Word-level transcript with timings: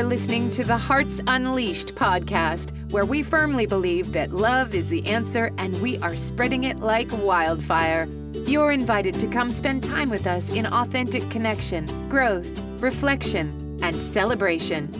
You're 0.00 0.08
listening 0.08 0.50
to 0.52 0.64
the 0.64 0.78
Hearts 0.78 1.20
Unleashed 1.26 1.94
podcast, 1.94 2.72
where 2.90 3.04
we 3.04 3.22
firmly 3.22 3.66
believe 3.66 4.12
that 4.12 4.32
love 4.32 4.74
is 4.74 4.88
the 4.88 5.06
answer 5.06 5.52
and 5.58 5.78
we 5.82 5.98
are 5.98 6.16
spreading 6.16 6.64
it 6.64 6.78
like 6.78 7.08
wildfire. 7.12 8.08
You're 8.32 8.72
invited 8.72 9.20
to 9.20 9.26
come 9.26 9.50
spend 9.50 9.82
time 9.82 10.08
with 10.08 10.26
us 10.26 10.48
in 10.52 10.64
authentic 10.64 11.28
connection, 11.28 11.84
growth, 12.08 12.48
reflection, 12.80 13.78
and 13.82 13.94
celebration. 13.94 14.90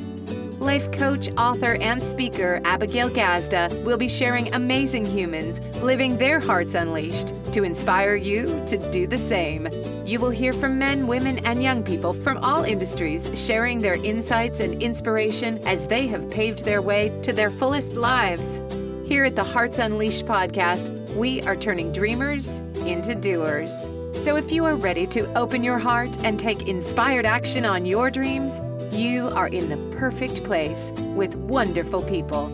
Life 0.61 0.93
coach, 0.93 1.31
author, 1.39 1.77
and 1.81 2.03
speaker 2.03 2.61
Abigail 2.67 3.09
Gazda 3.09 3.71
will 3.83 3.97
be 3.97 4.07
sharing 4.07 4.53
amazing 4.53 5.07
humans 5.07 5.61
living 5.83 6.17
their 6.19 6.41
hearts 6.41 6.75
unleashed 6.75 7.33
to 7.53 7.63
inspire 7.63 8.15
you 8.15 8.47
to 8.67 8.77
do 8.91 9.07
the 9.07 9.19
same. 9.19 9.69
You 10.07 10.21
will 10.21 10.31
hear 10.31 10.53
from 10.53 10.79
men, 10.79 11.07
women, 11.07 11.39
and 11.47 11.63
young 11.63 11.83
people 11.83 12.13
from 12.13 12.39
all 12.39 12.65
industries 12.65 13.31
sharing 13.35 13.79
their 13.81 14.03
insights 14.05 14.61
and 14.61 14.83
inspiration 14.83 15.59
as 15.67 15.87
they 15.87 16.07
have 16.09 16.31
paved 16.31 16.65
their 16.65 16.83
way 16.83 17.19
to 17.23 17.33
their 17.33 17.51
fullest 17.51 17.95
lives. 17.95 18.61
Here 19.07 19.25
at 19.25 19.37
the 19.37 19.45
Hearts 19.45 19.79
Unleashed 19.79 20.27
podcast, 20.27 21.15
we 21.17 21.43
are 21.43 21.57
turning 21.57 21.93
dreamers 21.93 22.49
into 22.87 23.15
doers. 23.15 23.89
So 24.13 24.37
if 24.37 24.53
you 24.53 24.65
are 24.67 24.77
ready 24.77 25.07
to 25.09 25.33
open 25.35 25.65
your 25.65 25.79
heart 25.79 26.25
and 26.25 26.39
take 26.39 26.69
inspired 26.69 27.25
action 27.25 27.65
on 27.65 27.87
your 27.87 28.11
dreams, 28.11 28.61
you 28.93 29.29
are 29.29 29.49
in 29.49 29.69
the 29.69 29.97
perfect 29.97 30.45
place 30.45 30.93
with 31.15 31.35
wonderful 31.37 32.03
people. 32.03 32.49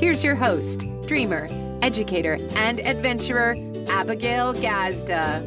Here's 0.00 0.24
your 0.24 0.34
host, 0.34 0.86
dreamer, 1.06 1.48
educator, 1.86 2.36
and 2.56 2.80
adventurer, 2.80 3.54
Abigail 3.88 4.52
Gazda. 4.54 5.40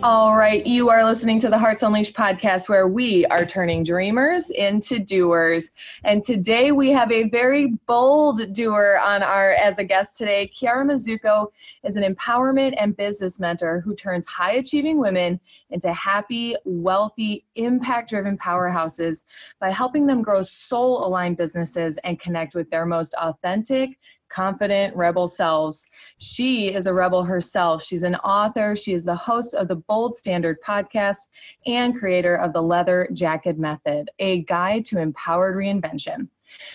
All 0.00 0.36
right, 0.36 0.64
you 0.64 0.90
are 0.90 1.04
listening 1.04 1.40
to 1.40 1.48
the 1.48 1.58
Hearts 1.58 1.82
Unleashed 1.82 2.14
podcast 2.14 2.68
where 2.68 2.86
we 2.86 3.26
are 3.26 3.44
turning 3.44 3.82
dreamers 3.82 4.50
into 4.50 5.00
doers. 5.00 5.72
And 6.04 6.22
today 6.22 6.70
we 6.70 6.90
have 6.90 7.10
a 7.10 7.28
very 7.30 7.72
bold 7.88 8.52
doer 8.52 9.00
on 9.02 9.24
our 9.24 9.54
as 9.54 9.78
a 9.78 9.84
guest 9.84 10.18
today. 10.18 10.52
Kiara 10.54 10.84
Mizuko 10.84 11.48
is 11.82 11.96
an 11.96 12.04
empowerment 12.14 12.74
and 12.78 12.96
business 12.96 13.40
mentor 13.40 13.80
who 13.80 13.96
turns 13.96 14.24
high 14.26 14.56
achieving 14.56 14.98
women 14.98 15.40
into 15.70 15.92
happy, 15.92 16.54
wealthy, 16.64 17.44
impact 17.56 18.10
driven 18.10 18.38
powerhouses 18.38 19.24
by 19.58 19.70
helping 19.70 20.06
them 20.06 20.22
grow 20.22 20.42
soul 20.42 21.04
aligned 21.04 21.38
businesses 21.38 21.98
and 22.04 22.20
connect 22.20 22.54
with 22.54 22.70
their 22.70 22.86
most 22.86 23.14
authentic, 23.14 23.98
confident 24.28 24.94
rebel 24.96 25.28
selves. 25.28 25.84
She 26.18 26.74
is 26.74 26.86
a 26.86 26.94
rebel 26.94 27.22
herself. 27.22 27.82
She's 27.82 28.02
an 28.02 28.16
author. 28.16 28.76
She 28.76 28.92
is 28.92 29.04
the 29.04 29.14
host 29.14 29.54
of 29.54 29.68
the 29.68 29.76
Bold 29.76 30.14
Standard 30.14 30.58
podcast 30.66 31.28
and 31.66 31.98
creator 31.98 32.36
of 32.36 32.52
the 32.52 32.62
Leather 32.62 33.08
Jacket 33.12 33.58
Method, 33.58 34.10
a 34.18 34.42
guide 34.42 34.84
to 34.86 34.98
empowered 34.98 35.56
reinvention. 35.56 36.28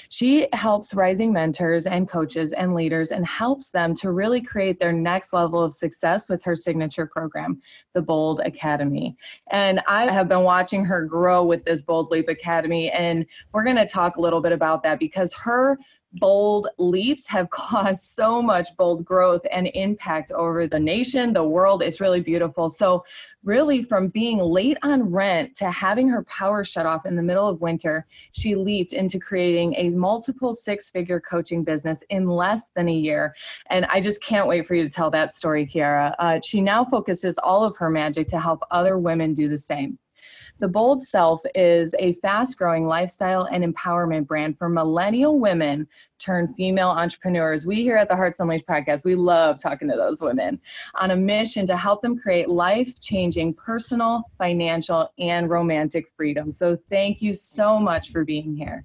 She 0.09 0.47
helps 0.53 0.93
rising 0.93 1.31
mentors 1.31 1.85
and 1.85 2.09
coaches 2.09 2.53
and 2.53 2.73
leaders 2.73 3.11
and 3.11 3.25
helps 3.25 3.69
them 3.69 3.95
to 3.95 4.11
really 4.11 4.41
create 4.41 4.79
their 4.79 4.91
next 4.91 5.33
level 5.33 5.61
of 5.61 5.73
success 5.73 6.29
with 6.29 6.43
her 6.43 6.55
signature 6.55 7.05
program, 7.05 7.61
the 7.93 8.01
Bold 8.01 8.41
Academy. 8.41 9.15
And 9.51 9.81
I 9.87 10.11
have 10.11 10.27
been 10.27 10.43
watching 10.43 10.83
her 10.85 11.05
grow 11.05 11.45
with 11.45 11.63
this 11.65 11.81
Bold 11.81 12.11
Leap 12.11 12.27
Academy, 12.27 12.91
and 12.91 13.25
we're 13.53 13.63
going 13.63 13.75
to 13.75 13.87
talk 13.87 14.17
a 14.17 14.21
little 14.21 14.41
bit 14.41 14.51
about 14.51 14.83
that 14.83 14.99
because 14.99 15.33
her 15.33 15.77
bold 16.13 16.67
leaps 16.77 17.27
have 17.27 17.49
caused 17.51 18.03
so 18.03 18.41
much 18.41 18.75
bold 18.77 19.05
growth 19.05 19.41
and 19.51 19.67
impact 19.73 20.31
over 20.31 20.67
the 20.67 20.79
nation, 20.79 21.33
the 21.33 21.43
world. 21.43 21.81
It's 21.81 22.01
really 22.01 22.21
beautiful. 22.21 22.69
So, 22.69 23.03
really, 23.43 23.83
from 23.83 24.09
being 24.09 24.39
late 24.39 24.77
on 24.83 25.03
rent 25.03 25.55
to 25.55 25.71
having 25.71 26.09
her 26.09 26.23
power 26.25 26.63
shut 26.63 26.85
off 26.85 27.05
in 27.05 27.15
the 27.15 27.21
middle 27.21 27.47
of 27.47 27.61
winter, 27.61 28.05
she 28.33 28.55
leaped 28.55 28.91
into 28.93 29.17
creating 29.17 29.75
a 29.77 29.89
multiple 29.89 30.53
six 30.53 30.89
figure 30.89 31.21
coaching 31.21 31.63
business 31.63 32.03
in 32.09 32.27
less 32.27 32.69
than 32.75 32.89
a 32.89 32.93
year. 32.93 33.33
And 33.69 33.85
I 33.85 34.01
just 34.01 34.21
can't 34.21 34.47
wait 34.47 34.67
for 34.67 34.75
you 34.75 34.83
to 34.83 34.89
tell 34.89 35.09
that 35.11 35.33
story, 35.33 35.65
Kiara. 35.65 36.13
Uh, 36.19 36.39
she 36.43 36.59
now 36.59 36.83
focuses 36.83 37.37
all 37.37 37.63
of 37.63 37.77
her 37.77 37.89
magic 37.89 38.27
to 38.29 38.39
help 38.39 38.61
other 38.71 38.97
women 38.97 39.33
do 39.33 39.47
the 39.47 39.57
same. 39.57 39.97
The 40.59 40.67
Bold 40.67 41.01
Self 41.01 41.39
is 41.55 41.95
a 41.99 42.13
fast 42.15 42.57
growing 42.57 42.85
lifestyle 42.85 43.47
and 43.49 43.63
empowerment 43.63 44.27
brand 44.27 44.57
for 44.57 44.67
millennial 44.67 45.39
women 45.39 45.87
turned 46.19 46.53
female 46.57 46.89
entrepreneurs. 46.89 47.65
We 47.65 47.77
here 47.77 47.95
at 47.95 48.09
the 48.09 48.15
Hearts 48.17 48.41
Unleashed 48.41 48.67
podcast, 48.67 49.05
we 49.05 49.15
love 49.15 49.61
talking 49.61 49.87
to 49.87 49.95
those 49.95 50.19
women 50.19 50.59
on 50.95 51.11
a 51.11 51.15
mission 51.15 51.65
to 51.67 51.77
help 51.77 52.01
them 52.01 52.19
create 52.19 52.49
life 52.49 52.99
changing 52.99 53.53
personal, 53.53 54.23
financial, 54.37 55.13
and 55.17 55.49
romantic 55.49 56.07
freedom. 56.17 56.51
So 56.51 56.77
thank 56.89 57.21
you 57.21 57.33
so 57.33 57.79
much 57.79 58.11
for 58.11 58.25
being 58.25 58.53
here. 58.53 58.83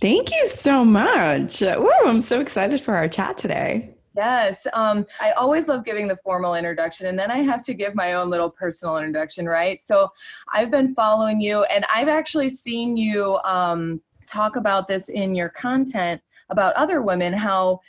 Thank 0.00 0.30
you 0.30 0.46
so 0.46 0.84
much. 0.84 1.60
Woo, 1.60 1.90
I'm 2.04 2.20
so 2.20 2.38
excited 2.40 2.80
for 2.80 2.94
our 2.94 3.08
chat 3.08 3.36
today. 3.36 3.96
Yes. 4.16 4.66
Um, 4.72 5.04
I 5.20 5.32
always 5.32 5.68
love 5.68 5.84
giving 5.84 6.08
the 6.08 6.16
formal 6.16 6.54
introduction, 6.54 7.06
and 7.06 7.18
then 7.18 7.30
I 7.30 7.38
have 7.38 7.62
to 7.64 7.74
give 7.74 7.94
my 7.94 8.14
own 8.14 8.30
little 8.30 8.50
personal 8.50 8.96
introduction, 8.96 9.46
right? 9.46 9.82
So 9.84 10.10
I've 10.52 10.70
been 10.70 10.94
following 10.94 11.40
you, 11.40 11.64
and 11.64 11.84
I've 11.94 12.08
actually 12.08 12.48
seen 12.48 12.96
you 12.96 13.36
um, 13.44 14.00
talk 14.26 14.56
about 14.56 14.88
this 14.88 15.08
in 15.10 15.34
your 15.34 15.50
content 15.50 16.22
about 16.48 16.74
other 16.74 17.02
women, 17.02 17.32
how 17.32 17.80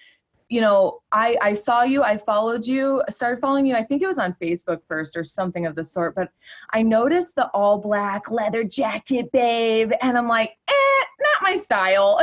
you 0.50 0.62
know, 0.62 1.02
I, 1.12 1.38
I 1.42 1.54
saw 1.54 1.84
you, 1.84 2.04
I 2.04 2.16
followed 2.18 2.66
you, 2.66 3.04
started 3.10 3.42
following 3.42 3.66
you. 3.66 3.76
I 3.76 3.84
think 3.84 4.02
it 4.02 4.08
was 4.08 4.18
on 4.18 4.34
Facebook 4.42 4.80
first 4.88 5.18
or 5.18 5.26
something 5.26 5.66
of 5.66 5.76
the 5.76 5.84
sort, 5.84 6.16
but 6.16 6.30
I 6.72 6.84
noticed 6.84 7.36
the 7.36 7.48
all 7.50 7.78
black 7.78 8.32
leather 8.32 8.64
jacket, 8.64 9.30
babe. 9.34 9.92
And 10.02 10.18
I'm 10.18 10.30
like, 10.30 10.52
eh, 10.70 11.04
not 11.20 11.52
my 11.52 11.56
style. 11.58 12.22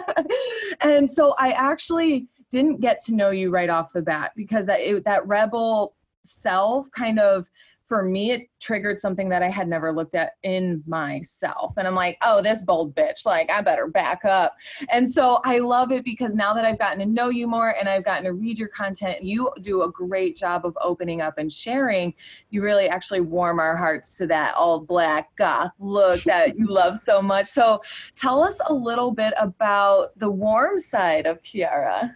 and 0.82 1.10
so 1.10 1.34
I 1.38 1.52
actually 1.52 2.26
didn't 2.50 2.80
get 2.80 3.00
to 3.02 3.14
know 3.14 3.30
you 3.30 3.50
right 3.50 3.70
off 3.70 3.92
the 3.92 4.02
bat 4.02 4.32
because 4.36 4.66
that, 4.66 4.80
it, 4.80 5.04
that 5.04 5.26
rebel 5.26 5.94
self 6.24 6.86
kind 6.92 7.18
of 7.18 7.48
for 7.88 8.02
me, 8.02 8.32
it 8.32 8.48
triggered 8.60 9.00
something 9.00 9.30
that 9.30 9.42
I 9.42 9.48
had 9.48 9.66
never 9.66 9.92
looked 9.92 10.14
at 10.14 10.32
in 10.42 10.82
myself. 10.86 11.72
And 11.78 11.86
I'm 11.86 11.94
like, 11.94 12.18
oh, 12.20 12.42
this 12.42 12.60
bold 12.60 12.94
bitch, 12.94 13.24
like, 13.24 13.50
I 13.50 13.62
better 13.62 13.86
back 13.86 14.26
up. 14.26 14.54
And 14.90 15.10
so 15.10 15.40
I 15.44 15.58
love 15.58 15.90
it 15.90 16.04
because 16.04 16.34
now 16.34 16.52
that 16.52 16.66
I've 16.66 16.78
gotten 16.78 16.98
to 16.98 17.06
know 17.06 17.30
you 17.30 17.46
more 17.46 17.74
and 17.78 17.88
I've 17.88 18.04
gotten 18.04 18.24
to 18.24 18.34
read 18.34 18.58
your 18.58 18.68
content, 18.68 19.22
you 19.22 19.50
do 19.62 19.82
a 19.82 19.90
great 19.90 20.36
job 20.36 20.66
of 20.66 20.76
opening 20.82 21.22
up 21.22 21.38
and 21.38 21.50
sharing. 21.50 22.12
You 22.50 22.62
really 22.62 22.90
actually 22.90 23.22
warm 23.22 23.58
our 23.58 23.76
hearts 23.76 24.18
to 24.18 24.26
that 24.26 24.54
all 24.54 24.80
black 24.80 25.34
goth 25.36 25.72
look 25.78 26.22
that 26.24 26.58
you 26.58 26.66
love 26.68 26.98
so 26.98 27.22
much. 27.22 27.48
So 27.48 27.80
tell 28.16 28.44
us 28.44 28.60
a 28.66 28.72
little 28.72 29.12
bit 29.12 29.32
about 29.38 30.18
the 30.18 30.30
warm 30.30 30.78
side 30.78 31.26
of 31.26 31.42
Kiara. 31.42 32.12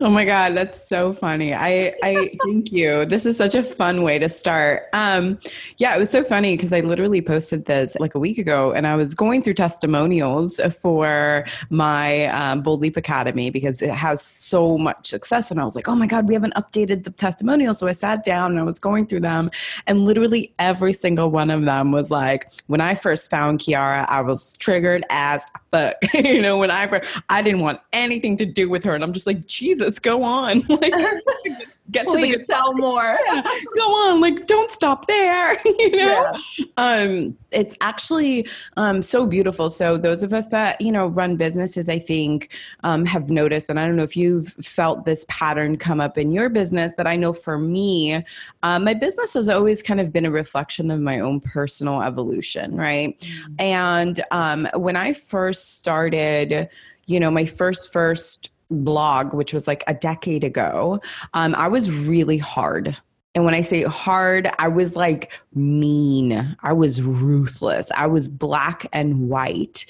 Oh 0.00 0.10
my 0.10 0.24
God, 0.24 0.56
that's 0.56 0.86
so 0.86 1.14
funny. 1.14 1.54
I, 1.54 1.94
I 2.02 2.30
thank 2.44 2.72
you. 2.72 3.06
This 3.06 3.24
is 3.24 3.36
such 3.36 3.54
a 3.54 3.62
fun 3.62 4.02
way 4.02 4.18
to 4.18 4.28
start. 4.28 4.88
Um, 4.92 5.38
yeah, 5.78 5.94
it 5.94 5.98
was 5.98 6.10
so 6.10 6.22
funny 6.22 6.56
because 6.56 6.72
I 6.72 6.80
literally 6.80 7.22
posted 7.22 7.64
this 7.64 7.96
like 7.98 8.14
a 8.14 8.18
week 8.18 8.38
ago 8.38 8.72
and 8.72 8.86
I 8.86 8.96
was 8.96 9.14
going 9.14 9.42
through 9.42 9.54
testimonials 9.54 10.60
for 10.80 11.46
my 11.70 12.26
um, 12.26 12.62
Bold 12.62 12.80
Leap 12.80 12.96
Academy 12.96 13.50
because 13.50 13.80
it 13.80 13.90
has 13.90 14.20
so 14.22 14.76
much 14.76 15.08
success. 15.08 15.50
And 15.50 15.60
I 15.60 15.64
was 15.64 15.74
like, 15.74 15.88
oh 15.88 15.94
my 15.94 16.06
God, 16.06 16.28
we 16.28 16.34
haven't 16.34 16.54
updated 16.54 17.04
the 17.04 17.10
testimonials. 17.10 17.78
So 17.78 17.88
I 17.88 17.92
sat 17.92 18.24
down 18.24 18.52
and 18.52 18.60
I 18.60 18.64
was 18.64 18.78
going 18.78 19.06
through 19.06 19.20
them 19.20 19.50
and 19.86 20.02
literally 20.02 20.52
every 20.58 20.92
single 20.92 21.30
one 21.30 21.50
of 21.50 21.64
them 21.64 21.92
was 21.92 22.10
like, 22.10 22.50
when 22.66 22.80
I 22.80 22.94
first 22.94 23.30
found 23.30 23.60
Kiara, 23.60 24.04
I 24.08 24.20
was 24.20 24.56
triggered 24.58 25.04
as 25.10 25.44
fuck. 25.70 25.96
you 26.14 26.40
know, 26.40 26.58
when 26.58 26.70
I, 26.70 27.02
I 27.28 27.42
didn't 27.42 27.60
want 27.60 27.80
anything 27.92 28.36
to 28.36 28.46
do 28.46 28.68
with 28.68 28.84
her. 28.84 28.94
And 28.94 29.02
I'm 29.02 29.12
just 29.12 29.26
like, 29.26 29.46
Jesus, 29.62 30.00
go 30.00 30.24
on. 30.24 30.60
like, 30.68 30.92
get 31.92 32.04
to 32.06 32.16
the 32.16 32.44
tell 32.48 32.74
more. 32.74 33.16
Yeah, 33.26 33.42
go 33.76 33.94
on, 34.08 34.20
like 34.20 34.46
don't 34.48 34.72
stop 34.72 35.06
there. 35.06 35.60
you 35.64 35.90
know, 35.90 36.32
yeah. 36.58 36.64
um, 36.78 37.36
it's 37.52 37.76
actually 37.80 38.48
um, 38.76 39.02
so 39.02 39.24
beautiful. 39.24 39.70
So 39.70 39.96
those 39.96 40.24
of 40.24 40.32
us 40.32 40.46
that 40.46 40.80
you 40.80 40.90
know 40.90 41.06
run 41.06 41.36
businesses, 41.36 41.88
I 41.88 42.00
think, 42.00 42.50
um, 42.82 43.04
have 43.06 43.30
noticed, 43.30 43.70
and 43.70 43.78
I 43.78 43.86
don't 43.86 43.94
know 43.94 44.02
if 44.02 44.16
you've 44.16 44.48
felt 44.62 45.04
this 45.04 45.24
pattern 45.28 45.76
come 45.76 46.00
up 46.00 46.18
in 46.18 46.32
your 46.32 46.48
business, 46.48 46.92
but 46.96 47.06
I 47.06 47.14
know 47.14 47.32
for 47.32 47.56
me, 47.56 48.24
um, 48.64 48.82
my 48.84 48.94
business 48.94 49.34
has 49.34 49.48
always 49.48 49.80
kind 49.80 50.00
of 50.00 50.12
been 50.12 50.26
a 50.26 50.30
reflection 50.30 50.90
of 50.90 50.98
my 50.98 51.20
own 51.20 51.38
personal 51.38 52.02
evolution, 52.02 52.74
right? 52.74 53.16
Mm-hmm. 53.20 53.54
And 53.60 54.24
um, 54.32 54.68
when 54.74 54.96
I 54.96 55.12
first 55.12 55.76
started, 55.76 56.68
you 57.06 57.20
know, 57.20 57.30
my 57.30 57.44
first 57.44 57.92
first 57.92 58.48
blog, 58.72 59.34
which 59.34 59.52
was 59.52 59.66
like 59.66 59.84
a 59.86 59.94
decade 59.94 60.44
ago, 60.44 61.00
um, 61.34 61.54
I 61.54 61.68
was 61.68 61.90
really 61.90 62.38
hard. 62.38 62.96
And 63.34 63.46
when 63.46 63.54
I 63.54 63.62
say 63.62 63.82
hard, 63.84 64.50
I 64.58 64.68
was 64.68 64.94
like 64.94 65.32
mean. 65.54 66.54
I 66.62 66.72
was 66.74 67.00
ruthless. 67.00 67.90
I 67.94 68.06
was 68.06 68.28
black 68.28 68.86
and 68.92 69.30
white. 69.30 69.86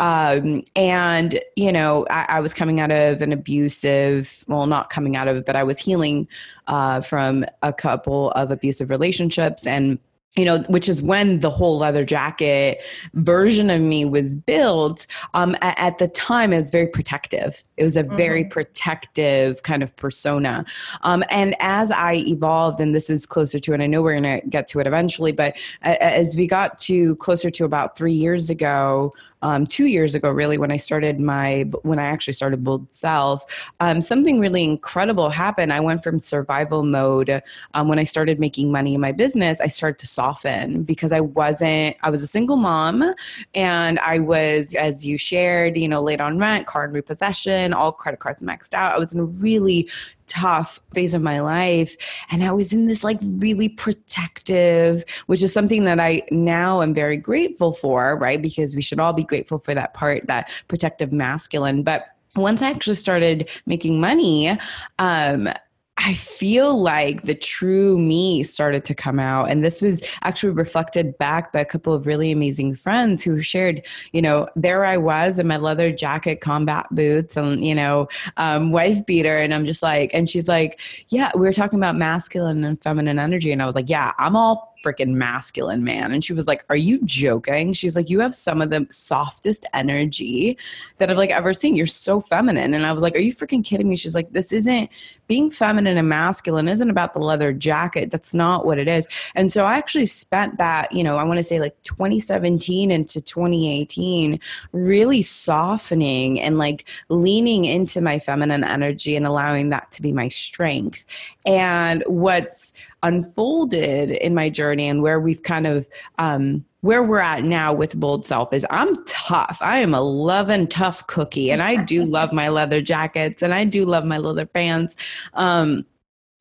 Um, 0.00 0.64
and, 0.74 1.38
you 1.56 1.72
know, 1.72 2.06
I, 2.08 2.24
I, 2.28 2.40
was 2.40 2.54
coming 2.54 2.80
out 2.80 2.90
of 2.90 3.20
an 3.20 3.32
abusive, 3.32 4.44
well, 4.48 4.66
not 4.66 4.88
coming 4.88 5.14
out 5.14 5.28
of 5.28 5.36
it, 5.36 5.44
but 5.44 5.56
I 5.56 5.62
was 5.62 5.78
healing 5.78 6.26
uh, 6.68 7.02
from 7.02 7.44
a 7.62 7.72
couple 7.72 8.30
of 8.30 8.50
abusive 8.50 8.88
relationships. 8.88 9.66
And 9.66 9.98
you 10.36 10.44
know, 10.44 10.58
which 10.68 10.88
is 10.88 11.00
when 11.00 11.40
the 11.40 11.50
whole 11.50 11.78
leather 11.78 12.04
jacket 12.04 12.80
version 13.14 13.70
of 13.70 13.80
me 13.80 14.04
was 14.04 14.34
built. 14.34 15.06
Um, 15.32 15.56
at, 15.62 15.78
at, 15.78 15.98
the 15.98 16.08
time, 16.08 16.52
it 16.52 16.58
was 16.58 16.70
very 16.70 16.86
protective. 16.86 17.62
It 17.78 17.84
was 17.84 17.96
a 17.96 18.02
mm-hmm. 18.02 18.16
very 18.16 18.44
protective 18.44 19.62
kind 19.62 19.82
of 19.82 19.96
persona. 19.96 20.64
Um, 21.02 21.24
and 21.30 21.56
as 21.60 21.90
I 21.90 22.16
evolved, 22.26 22.80
and 22.80 22.94
this 22.94 23.08
is 23.08 23.24
closer 23.24 23.58
to, 23.58 23.72
and 23.72 23.82
I 23.82 23.86
know 23.86 24.02
we're 24.02 24.20
going 24.20 24.40
to 24.40 24.46
get 24.48 24.68
to 24.68 24.80
it 24.80 24.86
eventually, 24.86 25.32
but 25.32 25.56
as 25.82 26.36
we 26.36 26.46
got 26.46 26.78
to 26.80 27.16
closer 27.16 27.50
to 27.50 27.64
about 27.64 27.96
three 27.96 28.14
years 28.14 28.50
ago, 28.50 29.14
um, 29.46 29.64
two 29.64 29.86
years 29.86 30.16
ago, 30.16 30.28
really, 30.28 30.58
when 30.58 30.72
I 30.72 30.76
started 30.76 31.20
my, 31.20 31.62
when 31.82 32.00
I 32.00 32.06
actually 32.06 32.32
started 32.32 32.64
Bold 32.64 32.92
Self, 32.92 33.44
um, 33.78 34.00
something 34.00 34.40
really 34.40 34.64
incredible 34.64 35.30
happened. 35.30 35.72
I 35.72 35.78
went 35.78 36.02
from 36.02 36.20
survival 36.20 36.82
mode 36.82 37.40
um, 37.74 37.86
when 37.86 38.00
I 38.00 38.02
started 38.02 38.40
making 38.40 38.72
money 38.72 38.96
in 38.96 39.00
my 39.00 39.12
business. 39.12 39.60
I 39.60 39.68
started 39.68 40.00
to 40.00 40.06
soften 40.08 40.82
because 40.82 41.12
I 41.12 41.20
wasn't, 41.20 41.96
I 42.02 42.10
was 42.10 42.24
a 42.24 42.26
single 42.26 42.56
mom 42.56 43.14
and 43.54 44.00
I 44.00 44.18
was, 44.18 44.74
as 44.74 45.06
you 45.06 45.16
shared, 45.16 45.76
you 45.76 45.86
know, 45.86 46.02
late 46.02 46.20
on 46.20 46.38
rent, 46.38 46.66
card 46.66 46.92
repossession, 46.92 47.72
all 47.72 47.92
credit 47.92 48.18
cards 48.18 48.42
maxed 48.42 48.74
out. 48.74 48.96
I 48.96 48.98
was 48.98 49.12
in 49.12 49.20
a 49.20 49.26
really 49.26 49.88
tough 50.26 50.80
phase 50.94 51.14
of 51.14 51.22
my 51.22 51.40
life. 51.40 51.96
And 52.30 52.44
i 52.44 52.50
was 52.52 52.72
in 52.72 52.86
this 52.86 53.04
like 53.04 53.18
really 53.22 53.68
protective 53.68 55.04
which 55.26 55.42
is 55.42 55.52
something 55.52 55.84
that 55.84 56.00
i 56.00 56.22
now 56.30 56.82
am 56.82 56.94
very 56.94 57.16
grateful 57.16 57.72
for 57.72 58.16
right? 58.16 58.40
Because 58.40 58.74
we 58.74 58.82
should 58.82 59.00
all 59.00 59.12
be 59.12 59.24
grateful 59.24 59.58
for 59.58 59.74
that 59.74 59.94
part 59.94 60.26
that 60.26 60.48
protective 60.68 61.12
masculine. 61.12 61.82
But 61.82 62.06
once 62.34 62.60
I 62.62 62.70
actually 62.70 62.96
started 62.96 63.48
making 63.66 64.00
money, 64.00 64.58
um, 64.98 65.48
I 65.98 66.12
feel 66.14 66.80
like 66.80 67.22
the 67.22 67.34
true 67.34 67.98
me 67.98 68.42
started 68.42 68.84
to 68.84 68.94
come 68.94 69.18
out. 69.18 69.50
And 69.50 69.64
this 69.64 69.80
was 69.80 70.02
actually 70.22 70.52
reflected 70.52 71.16
back 71.16 71.52
by 71.52 71.60
a 71.60 71.64
couple 71.64 71.94
of 71.94 72.06
really 72.06 72.30
amazing 72.30 72.74
friends 72.76 73.22
who 73.22 73.40
shared, 73.40 73.82
you 74.12 74.20
know, 74.20 74.46
there 74.56 74.84
I 74.84 74.98
was 74.98 75.38
in 75.38 75.46
my 75.46 75.56
leather 75.56 75.90
jacket, 75.90 76.42
combat 76.42 76.86
boots, 76.90 77.36
and, 77.36 77.64
you 77.64 77.74
know, 77.74 78.08
um, 78.36 78.72
wife 78.72 79.06
beater. 79.06 79.38
And 79.38 79.54
I'm 79.54 79.64
just 79.64 79.82
like, 79.82 80.10
and 80.12 80.28
she's 80.28 80.48
like, 80.48 80.78
yeah, 81.08 81.30
we 81.34 81.40
were 81.40 81.52
talking 81.52 81.78
about 81.78 81.96
masculine 81.96 82.62
and 82.64 82.80
feminine 82.82 83.18
energy. 83.18 83.50
And 83.50 83.62
I 83.62 83.66
was 83.66 83.74
like, 83.74 83.88
yeah, 83.88 84.12
I'm 84.18 84.36
all 84.36 84.75
freaking 84.84 85.14
masculine 85.14 85.84
man. 85.84 86.12
And 86.12 86.24
she 86.24 86.32
was 86.32 86.46
like, 86.46 86.64
Are 86.68 86.76
you 86.76 87.00
joking? 87.04 87.72
She's 87.72 87.96
like, 87.96 88.08
You 88.08 88.20
have 88.20 88.34
some 88.34 88.62
of 88.62 88.70
the 88.70 88.86
softest 88.90 89.66
energy 89.72 90.56
that 90.98 91.10
I've 91.10 91.16
like 91.16 91.30
ever 91.30 91.52
seen. 91.52 91.74
You're 91.74 91.86
so 91.86 92.20
feminine. 92.20 92.74
And 92.74 92.86
I 92.86 92.92
was 92.92 93.02
like, 93.02 93.14
Are 93.14 93.20
you 93.20 93.34
freaking 93.34 93.64
kidding 93.64 93.88
me? 93.88 93.96
She's 93.96 94.14
like, 94.14 94.32
This 94.32 94.52
isn't 94.52 94.90
being 95.26 95.50
feminine 95.50 95.98
and 95.98 96.08
masculine 96.08 96.68
isn't 96.68 96.90
about 96.90 97.12
the 97.14 97.20
leather 97.20 97.52
jacket. 97.52 98.10
That's 98.10 98.32
not 98.32 98.64
what 98.64 98.78
it 98.78 98.88
is. 98.88 99.06
And 99.34 99.50
so 99.50 99.64
I 99.64 99.76
actually 99.76 100.06
spent 100.06 100.56
that, 100.58 100.92
you 100.92 101.02
know, 101.02 101.16
I 101.16 101.24
want 101.24 101.38
to 101.38 101.44
say 101.44 101.58
like 101.58 101.80
2017 101.82 102.90
into 102.90 103.20
2018, 103.20 104.38
really 104.72 105.22
softening 105.22 106.40
and 106.40 106.58
like 106.58 106.84
leaning 107.08 107.64
into 107.64 108.00
my 108.00 108.18
feminine 108.18 108.64
energy 108.64 109.16
and 109.16 109.26
allowing 109.26 109.70
that 109.70 109.90
to 109.92 110.02
be 110.02 110.12
my 110.12 110.28
strength. 110.28 111.04
And 111.44 112.02
what's 112.06 112.72
unfolded 113.02 114.10
in 114.10 114.34
my 114.34 114.48
journey 114.48 114.88
and 114.88 115.02
where 115.02 115.20
we've 115.20 115.42
kind 115.42 115.66
of 115.66 115.88
um, 116.18 116.64
where 116.80 117.02
we're 117.02 117.18
at 117.18 117.44
now 117.44 117.72
with 117.72 117.98
bold 117.98 118.24
self 118.24 118.52
is 118.52 118.66
i'm 118.70 119.04
tough. 119.06 119.58
I 119.60 119.78
am 119.78 119.94
a 119.94 120.00
loving 120.00 120.68
tough 120.68 121.06
cookie 121.06 121.50
and 121.50 121.62
i 121.62 121.76
do 121.76 122.04
love 122.18 122.32
my 122.32 122.48
leather 122.48 122.80
jackets 122.80 123.42
and 123.42 123.52
i 123.54 123.64
do 123.64 123.84
love 123.84 124.04
my 124.04 124.18
leather 124.18 124.46
pants. 124.46 124.96
Um, 125.34 125.84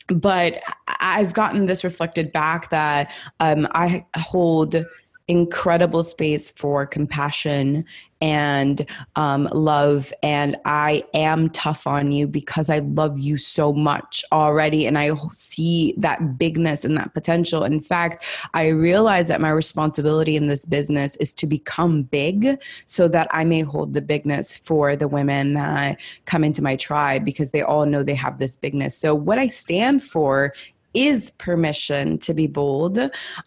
but 0.07 0.61
i've 0.87 1.33
gotten 1.33 1.65
this 1.65 1.83
reflected 1.83 2.31
back 2.31 2.69
that 2.69 3.11
um, 3.39 3.67
i 3.71 4.05
hold 4.15 4.85
incredible 5.27 6.03
space 6.03 6.51
for 6.51 6.85
compassion 6.85 7.85
and 8.21 8.85
um, 9.15 9.49
love. 9.51 10.13
And 10.23 10.55
I 10.65 11.03
am 11.13 11.49
tough 11.49 11.85
on 11.85 12.11
you 12.11 12.27
because 12.27 12.69
I 12.69 12.79
love 12.79 13.19
you 13.19 13.37
so 13.37 13.73
much 13.73 14.23
already. 14.31 14.87
And 14.87 14.97
I 14.97 15.11
see 15.33 15.93
that 15.97 16.37
bigness 16.37 16.85
and 16.85 16.95
that 16.97 17.13
potential. 17.13 17.63
In 17.63 17.81
fact, 17.81 18.23
I 18.53 18.67
realize 18.67 19.27
that 19.27 19.41
my 19.41 19.49
responsibility 19.49 20.35
in 20.35 20.47
this 20.47 20.65
business 20.65 21.15
is 21.17 21.33
to 21.35 21.47
become 21.47 22.03
big 22.03 22.57
so 22.85 23.07
that 23.09 23.27
I 23.31 23.43
may 23.43 23.61
hold 23.61 23.93
the 23.93 24.01
bigness 24.01 24.57
for 24.57 24.95
the 24.95 25.07
women 25.07 25.53
that 25.55 25.97
come 26.25 26.43
into 26.43 26.61
my 26.61 26.75
tribe 26.75 27.25
because 27.25 27.51
they 27.51 27.63
all 27.63 27.85
know 27.85 28.01
they 28.01 28.15
have 28.15 28.39
this 28.39 28.55
bigness. 28.55 28.97
So, 28.97 29.13
what 29.13 29.37
I 29.37 29.47
stand 29.47 30.03
for 30.03 30.53
is 30.95 31.31
permission 31.31 32.17
to 32.19 32.33
be 32.33 32.47
bold. 32.47 32.97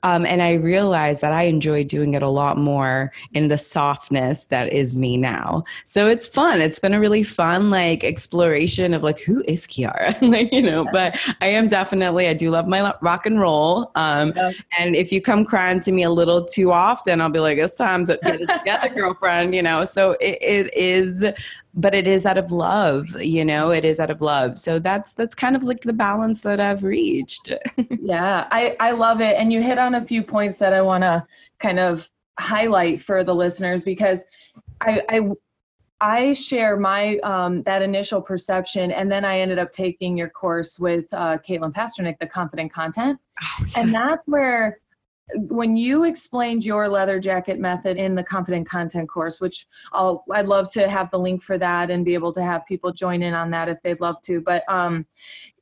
Um, 0.02 0.26
and 0.26 0.42
I 0.42 0.54
realized 0.54 1.20
that 1.22 1.32
I 1.32 1.44
enjoy 1.44 1.84
doing 1.84 2.14
it 2.14 2.22
a 2.22 2.28
lot 2.28 2.58
more 2.58 3.12
in 3.32 3.48
the 3.48 3.58
softness 3.58 4.44
that 4.44 4.72
is 4.72 4.96
me 4.96 5.16
now. 5.16 5.64
So 5.84 6.06
it's 6.06 6.26
fun. 6.26 6.60
It's 6.60 6.78
been 6.78 6.94
a 6.94 7.00
really 7.00 7.22
fun 7.22 7.70
like 7.70 8.04
exploration 8.04 8.94
of 8.94 9.02
like, 9.02 9.20
who 9.20 9.42
is 9.48 9.66
Kiara? 9.66 10.20
like, 10.30 10.52
you 10.52 10.62
know, 10.62 10.86
but 10.92 11.18
I 11.40 11.46
am 11.46 11.68
definitely, 11.68 12.28
I 12.28 12.34
do 12.34 12.50
love 12.50 12.68
my 12.68 12.94
rock 13.00 13.26
and 13.26 13.40
roll. 13.40 13.90
Um, 13.94 14.32
yeah. 14.36 14.52
And 14.78 14.94
if 14.94 15.10
you 15.10 15.20
come 15.22 15.44
crying 15.44 15.80
to 15.80 15.92
me 15.92 16.02
a 16.02 16.10
little 16.10 16.44
too 16.44 16.72
often, 16.72 17.20
I'll 17.20 17.30
be 17.30 17.40
like, 17.40 17.58
it's 17.58 17.74
time 17.74 18.06
to 18.06 18.18
get 18.22 18.40
it 18.40 18.46
together, 18.46 18.88
girlfriend, 18.94 19.54
you 19.54 19.62
know? 19.62 19.84
So 19.84 20.12
it, 20.20 20.38
it 20.40 20.74
is 20.76 21.24
but 21.74 21.94
it 21.94 22.08
is 22.08 22.26
out 22.26 22.38
of 22.38 22.50
love 22.50 23.08
you 23.20 23.44
know 23.44 23.70
it 23.70 23.84
is 23.84 24.00
out 24.00 24.10
of 24.10 24.20
love. 24.20 24.58
So 24.58 24.78
that's 24.78 25.12
that's 25.12 25.34
kind 25.34 25.54
of 25.54 25.64
like 25.64 25.80
the 25.80 25.92
balance 25.92 26.40
that 26.42 26.60
i've 26.60 26.82
reached. 26.82 27.52
Yeah 28.00 28.48
i 28.50 28.76
i 28.80 28.90
love 28.92 29.20
it. 29.20 29.36
And 29.36 29.52
you 29.52 29.62
hit 29.62 29.78
on 29.78 29.94
a 29.96 30.04
few 30.04 30.22
points 30.22 30.58
that 30.58 30.72
i 30.72 30.80
want 30.80 31.02
to 31.02 31.26
kind 31.58 31.78
of 31.78 32.08
highlight 32.38 33.00
for 33.02 33.24
the 33.24 33.34
listeners 33.34 33.82
because 33.82 34.24
i 34.80 35.02
i 35.08 35.20
I 36.00 36.32
share 36.32 36.76
my 36.76 37.18
um, 37.18 37.62
that 37.64 37.82
initial 37.82 38.22
perception, 38.22 38.92
and 38.92 39.10
then 39.10 39.24
I 39.24 39.40
ended 39.40 39.58
up 39.58 39.72
taking 39.72 40.16
your 40.16 40.28
course 40.28 40.78
with 40.78 41.12
uh, 41.12 41.38
Caitlin 41.38 41.72
Pasternak, 41.72 42.18
the 42.20 42.26
Confident 42.26 42.72
Content, 42.72 43.18
oh, 43.42 43.64
yeah. 43.66 43.80
and 43.80 43.92
that's 43.92 44.24
where 44.26 44.78
when 45.34 45.76
you 45.76 46.04
explained 46.04 46.64
your 46.64 46.88
leather 46.88 47.20
jacket 47.20 47.58
method 47.58 47.96
in 47.96 48.14
the 48.14 48.22
confident 48.22 48.68
content 48.68 49.08
course 49.08 49.40
which 49.40 49.66
i'll 49.92 50.24
i'd 50.32 50.46
love 50.46 50.72
to 50.72 50.88
have 50.88 51.10
the 51.10 51.18
link 51.18 51.42
for 51.42 51.58
that 51.58 51.90
and 51.90 52.04
be 52.04 52.14
able 52.14 52.32
to 52.32 52.42
have 52.42 52.64
people 52.66 52.92
join 52.92 53.22
in 53.22 53.34
on 53.34 53.50
that 53.50 53.68
if 53.68 53.80
they'd 53.82 54.00
love 54.00 54.20
to. 54.22 54.40
But 54.40 54.62
um 54.68 55.06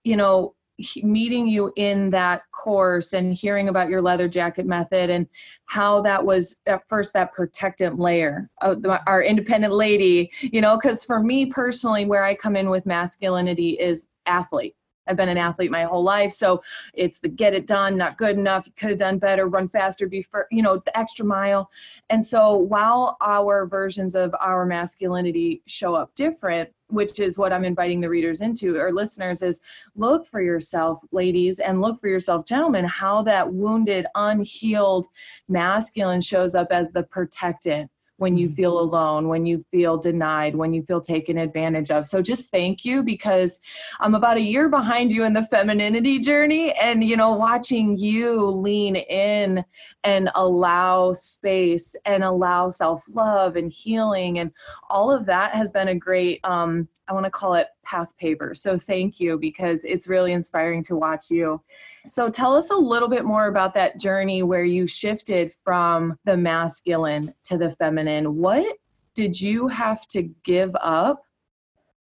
you 0.04 0.16
know 0.16 0.54
meeting 1.02 1.48
you 1.48 1.72
in 1.76 2.10
that 2.10 2.42
course 2.52 3.14
and 3.14 3.32
hearing 3.32 3.68
about 3.68 3.88
your 3.88 4.02
leather 4.02 4.28
jacket 4.28 4.66
method 4.66 5.08
and 5.08 5.26
how 5.64 6.02
that 6.02 6.24
was 6.24 6.56
at 6.66 6.86
first 6.88 7.14
that 7.14 7.32
protectant 7.32 7.98
layer 7.98 8.50
of 8.60 8.82
the, 8.82 9.02
our 9.06 9.22
independent 9.22 9.72
lady 9.72 10.30
you 10.40 10.60
know 10.60 10.76
because 10.76 11.02
for 11.02 11.20
me 11.20 11.46
personally 11.46 12.04
where 12.04 12.24
i 12.24 12.34
come 12.34 12.56
in 12.56 12.68
with 12.68 12.84
masculinity 12.84 13.70
is 13.70 14.08
athlete 14.26 14.76
I've 15.06 15.16
been 15.16 15.28
an 15.28 15.38
athlete 15.38 15.70
my 15.70 15.84
whole 15.84 16.02
life. 16.02 16.32
So 16.32 16.62
it's 16.94 17.18
the 17.18 17.28
get 17.28 17.54
it 17.54 17.66
done, 17.66 17.96
not 17.96 18.18
good 18.18 18.36
enough, 18.36 18.68
could 18.76 18.90
have 18.90 18.98
done 18.98 19.18
better, 19.18 19.46
run 19.46 19.68
faster, 19.68 20.06
be 20.06 20.22
for, 20.22 20.46
you 20.50 20.62
know, 20.62 20.82
the 20.84 20.96
extra 20.96 21.24
mile. 21.24 21.70
And 22.10 22.24
so 22.24 22.56
while 22.56 23.16
our 23.20 23.66
versions 23.66 24.14
of 24.14 24.34
our 24.40 24.64
masculinity 24.66 25.62
show 25.66 25.94
up 25.94 26.14
different, 26.14 26.70
which 26.88 27.18
is 27.18 27.36
what 27.36 27.52
I'm 27.52 27.64
inviting 27.64 28.00
the 28.00 28.08
readers 28.08 28.40
into 28.40 28.76
or 28.76 28.92
listeners 28.92 29.42
is 29.42 29.60
look 29.96 30.26
for 30.28 30.40
yourself, 30.40 31.00
ladies, 31.10 31.58
and 31.58 31.80
look 31.80 32.00
for 32.00 32.08
yourself, 32.08 32.46
gentlemen, 32.46 32.84
how 32.84 33.22
that 33.22 33.52
wounded, 33.52 34.06
unhealed 34.14 35.06
masculine 35.48 36.20
shows 36.20 36.54
up 36.54 36.68
as 36.70 36.92
the 36.92 37.02
protectant 37.02 37.90
when 38.18 38.36
you 38.36 38.48
feel 38.50 38.76
mm-hmm. 38.76 38.88
alone, 38.88 39.28
when 39.28 39.46
you 39.46 39.64
feel 39.70 39.96
denied, 39.96 40.54
when 40.54 40.72
you 40.72 40.82
feel 40.82 41.00
taken 41.00 41.38
advantage 41.38 41.90
of. 41.90 42.06
So 42.06 42.22
just 42.22 42.50
thank 42.50 42.84
you 42.84 43.02
because 43.02 43.58
I'm 44.00 44.14
about 44.14 44.36
a 44.36 44.40
year 44.40 44.68
behind 44.68 45.12
you 45.12 45.24
in 45.24 45.32
the 45.32 45.46
femininity 45.46 46.18
journey 46.20 46.72
and 46.72 47.04
you 47.04 47.16
know 47.16 47.32
watching 47.34 47.96
you 47.98 48.44
lean 48.46 48.96
in 48.96 49.64
and 50.04 50.30
allow 50.34 51.12
space 51.12 51.94
and 52.04 52.24
allow 52.24 52.70
self-love 52.70 53.56
and 53.56 53.70
healing 53.70 54.38
and 54.38 54.50
all 54.88 55.10
of 55.12 55.26
that 55.26 55.54
has 55.54 55.70
been 55.70 55.88
a 55.88 55.94
great 55.94 56.40
um 56.44 56.88
I 57.08 57.12
want 57.12 57.24
to 57.24 57.30
call 57.30 57.54
it 57.54 57.68
path 57.84 58.12
paver. 58.20 58.56
So 58.56 58.78
thank 58.78 59.20
you 59.20 59.38
because 59.38 59.84
it's 59.84 60.08
really 60.08 60.32
inspiring 60.32 60.82
to 60.84 60.96
watch 60.96 61.30
you. 61.30 61.60
So 62.06 62.28
tell 62.30 62.54
us 62.54 62.70
a 62.70 62.76
little 62.76 63.08
bit 63.08 63.24
more 63.24 63.46
about 63.46 63.74
that 63.74 63.98
journey 63.98 64.42
where 64.42 64.64
you 64.64 64.86
shifted 64.86 65.52
from 65.64 66.18
the 66.24 66.36
masculine 66.36 67.32
to 67.44 67.58
the 67.58 67.70
feminine. 67.72 68.36
What 68.36 68.76
did 69.14 69.40
you 69.40 69.68
have 69.68 70.06
to 70.08 70.22
give 70.44 70.74
up 70.80 71.22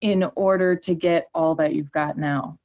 in 0.01 0.29
order 0.36 0.75
to 0.75 0.93
get 0.93 1.29
all 1.33 1.55
that 1.55 1.74
you've 1.74 1.91
got 1.91 2.17
now? 2.17 2.57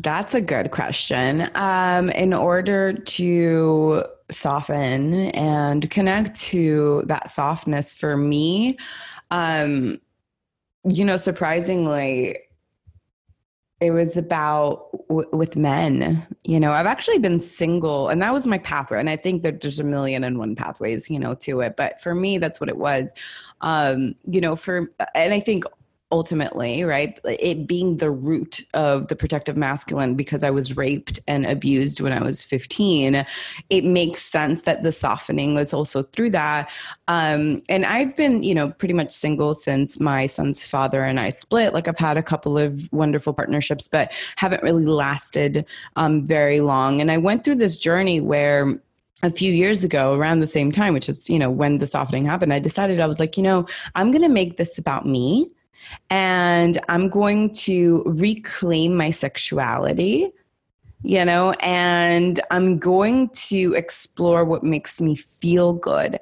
That's 0.00 0.34
a 0.34 0.40
good 0.40 0.70
question. 0.70 1.50
Um, 1.54 2.10
in 2.10 2.32
order 2.32 2.94
to 2.94 4.04
soften 4.30 5.14
and 5.30 5.88
connect 5.90 6.40
to 6.40 7.04
that 7.06 7.30
softness 7.30 7.92
for 7.92 8.16
me, 8.16 8.78
um, 9.30 10.00
you 10.84 11.04
know, 11.04 11.16
surprisingly, 11.16 12.38
it 13.80 13.90
was 13.90 14.16
about 14.16 14.88
w- 15.08 15.28
with 15.32 15.56
men 15.56 16.26
you 16.44 16.60
know. 16.60 16.72
I've 16.72 16.86
actually 16.86 17.18
been 17.18 17.40
single 17.40 18.08
and 18.08 18.22
that 18.22 18.32
was 18.32 18.46
my 18.46 18.58
pathway 18.58 19.00
and 19.00 19.10
i 19.10 19.16
think 19.16 19.42
that 19.42 19.60
there's 19.60 19.80
a 19.80 19.84
million 19.84 20.24
and 20.24 20.38
one 20.38 20.54
pathways 20.54 21.10
you 21.10 21.18
know 21.18 21.34
to 21.36 21.60
it 21.60 21.76
but 21.76 22.00
for 22.00 22.14
me 22.14 22.38
that's 22.38 22.60
what 22.60 22.68
it 22.68 22.76
was. 22.76 23.10
Um 23.60 24.14
you 24.26 24.40
know 24.40 24.56
for 24.56 24.90
and 25.14 25.34
i 25.34 25.40
think 25.40 25.64
ultimately, 26.14 26.84
right? 26.84 27.18
It 27.24 27.66
being 27.66 27.96
the 27.96 28.08
root 28.08 28.64
of 28.72 29.08
the 29.08 29.16
protective 29.16 29.56
masculine 29.56 30.14
because 30.14 30.44
I 30.44 30.50
was 30.50 30.76
raped 30.76 31.18
and 31.26 31.44
abused 31.44 31.98
when 31.98 32.12
I 32.12 32.22
was 32.22 32.40
15, 32.40 33.26
it 33.68 33.84
makes 33.84 34.22
sense 34.22 34.62
that 34.62 34.84
the 34.84 34.92
softening 34.92 35.56
was 35.56 35.74
also 35.74 36.04
through 36.04 36.30
that. 36.30 36.70
Um, 37.08 37.64
and 37.68 37.84
I've 37.84 38.14
been, 38.14 38.44
you 38.44 38.54
know, 38.54 38.70
pretty 38.70 38.94
much 38.94 39.12
single 39.12 39.54
since 39.54 39.98
my 39.98 40.28
son's 40.28 40.64
father 40.64 41.02
and 41.02 41.18
I 41.18 41.30
split. 41.30 41.74
Like 41.74 41.88
I've 41.88 41.98
had 41.98 42.16
a 42.16 42.22
couple 42.22 42.58
of 42.58 42.88
wonderful 42.92 43.34
partnerships, 43.34 43.88
but 43.88 44.12
haven't 44.36 44.62
really 44.62 44.86
lasted 44.86 45.66
um, 45.96 46.24
very 46.24 46.60
long. 46.60 47.00
And 47.00 47.10
I 47.10 47.18
went 47.18 47.42
through 47.42 47.56
this 47.56 47.76
journey 47.76 48.20
where 48.20 48.80
a 49.24 49.32
few 49.32 49.50
years 49.52 49.82
ago 49.82 50.14
around 50.14 50.40
the 50.40 50.46
same 50.46 50.70
time 50.70 50.92
which 50.92 51.08
is 51.08 51.30
you 51.30 51.38
know 51.38 51.50
when 51.50 51.78
the 51.78 51.86
softening 51.86 52.26
happened 52.26 52.52
i 52.52 52.58
decided 52.58 53.00
i 53.00 53.06
was 53.06 53.18
like 53.18 53.38
you 53.38 53.42
know 53.42 53.66
i'm 53.94 54.10
going 54.10 54.20
to 54.20 54.28
make 54.28 54.58
this 54.58 54.76
about 54.76 55.06
me 55.06 55.48
and 56.10 56.80
I'm 56.88 57.08
going 57.08 57.54
to 57.54 58.02
reclaim 58.06 58.96
my 58.96 59.10
sexuality, 59.10 60.32
you 61.02 61.24
know, 61.24 61.52
and 61.52 62.40
I'm 62.50 62.78
going 62.78 63.28
to 63.30 63.74
explore 63.74 64.44
what 64.44 64.62
makes 64.62 65.00
me 65.00 65.14
feel 65.16 65.72
good. 65.72 66.18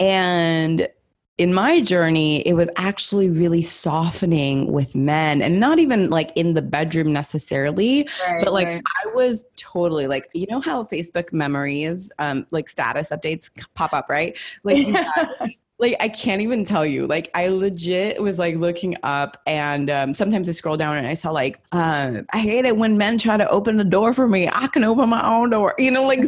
And 0.00 0.88
in 1.36 1.52
my 1.52 1.80
journey, 1.80 2.46
it 2.46 2.52
was 2.52 2.68
actually 2.76 3.28
really 3.28 3.62
softening 3.62 4.72
with 4.72 4.94
men 4.94 5.42
and 5.42 5.58
not 5.58 5.80
even 5.80 6.08
like 6.08 6.30
in 6.36 6.54
the 6.54 6.62
bedroom 6.62 7.12
necessarily, 7.12 8.08
right, 8.24 8.44
but 8.44 8.52
like 8.52 8.66
right. 8.68 8.82
I 9.04 9.08
was 9.14 9.44
totally 9.56 10.06
like, 10.06 10.30
you 10.32 10.46
know 10.48 10.60
how 10.60 10.84
Facebook 10.84 11.32
memories, 11.32 12.10
um, 12.20 12.46
like 12.52 12.68
status 12.68 13.10
updates 13.10 13.50
pop 13.74 13.92
up, 13.92 14.08
right? 14.08 14.36
Like 14.62 14.86
like 15.84 15.96
I 16.00 16.08
can't 16.08 16.40
even 16.40 16.64
tell 16.64 16.84
you. 16.84 17.06
Like 17.06 17.30
I 17.34 17.48
legit 17.48 18.20
was 18.20 18.38
like 18.38 18.56
looking 18.56 18.96
up, 19.02 19.40
and 19.46 19.90
um, 19.90 20.14
sometimes 20.14 20.48
I 20.48 20.52
scroll 20.52 20.76
down 20.76 20.96
and 20.96 21.06
I 21.06 21.14
saw 21.14 21.30
like, 21.30 21.60
uh, 21.72 22.22
I 22.32 22.38
hate 22.38 22.64
it 22.64 22.76
when 22.76 22.96
men 22.96 23.18
try 23.18 23.36
to 23.36 23.48
open 23.48 23.76
the 23.76 23.84
door 23.84 24.12
for 24.12 24.26
me. 24.26 24.48
I 24.48 24.66
can 24.68 24.84
open 24.84 25.08
my 25.08 25.24
own 25.26 25.50
door. 25.50 25.74
You 25.78 25.90
know, 25.90 26.04
like 26.04 26.20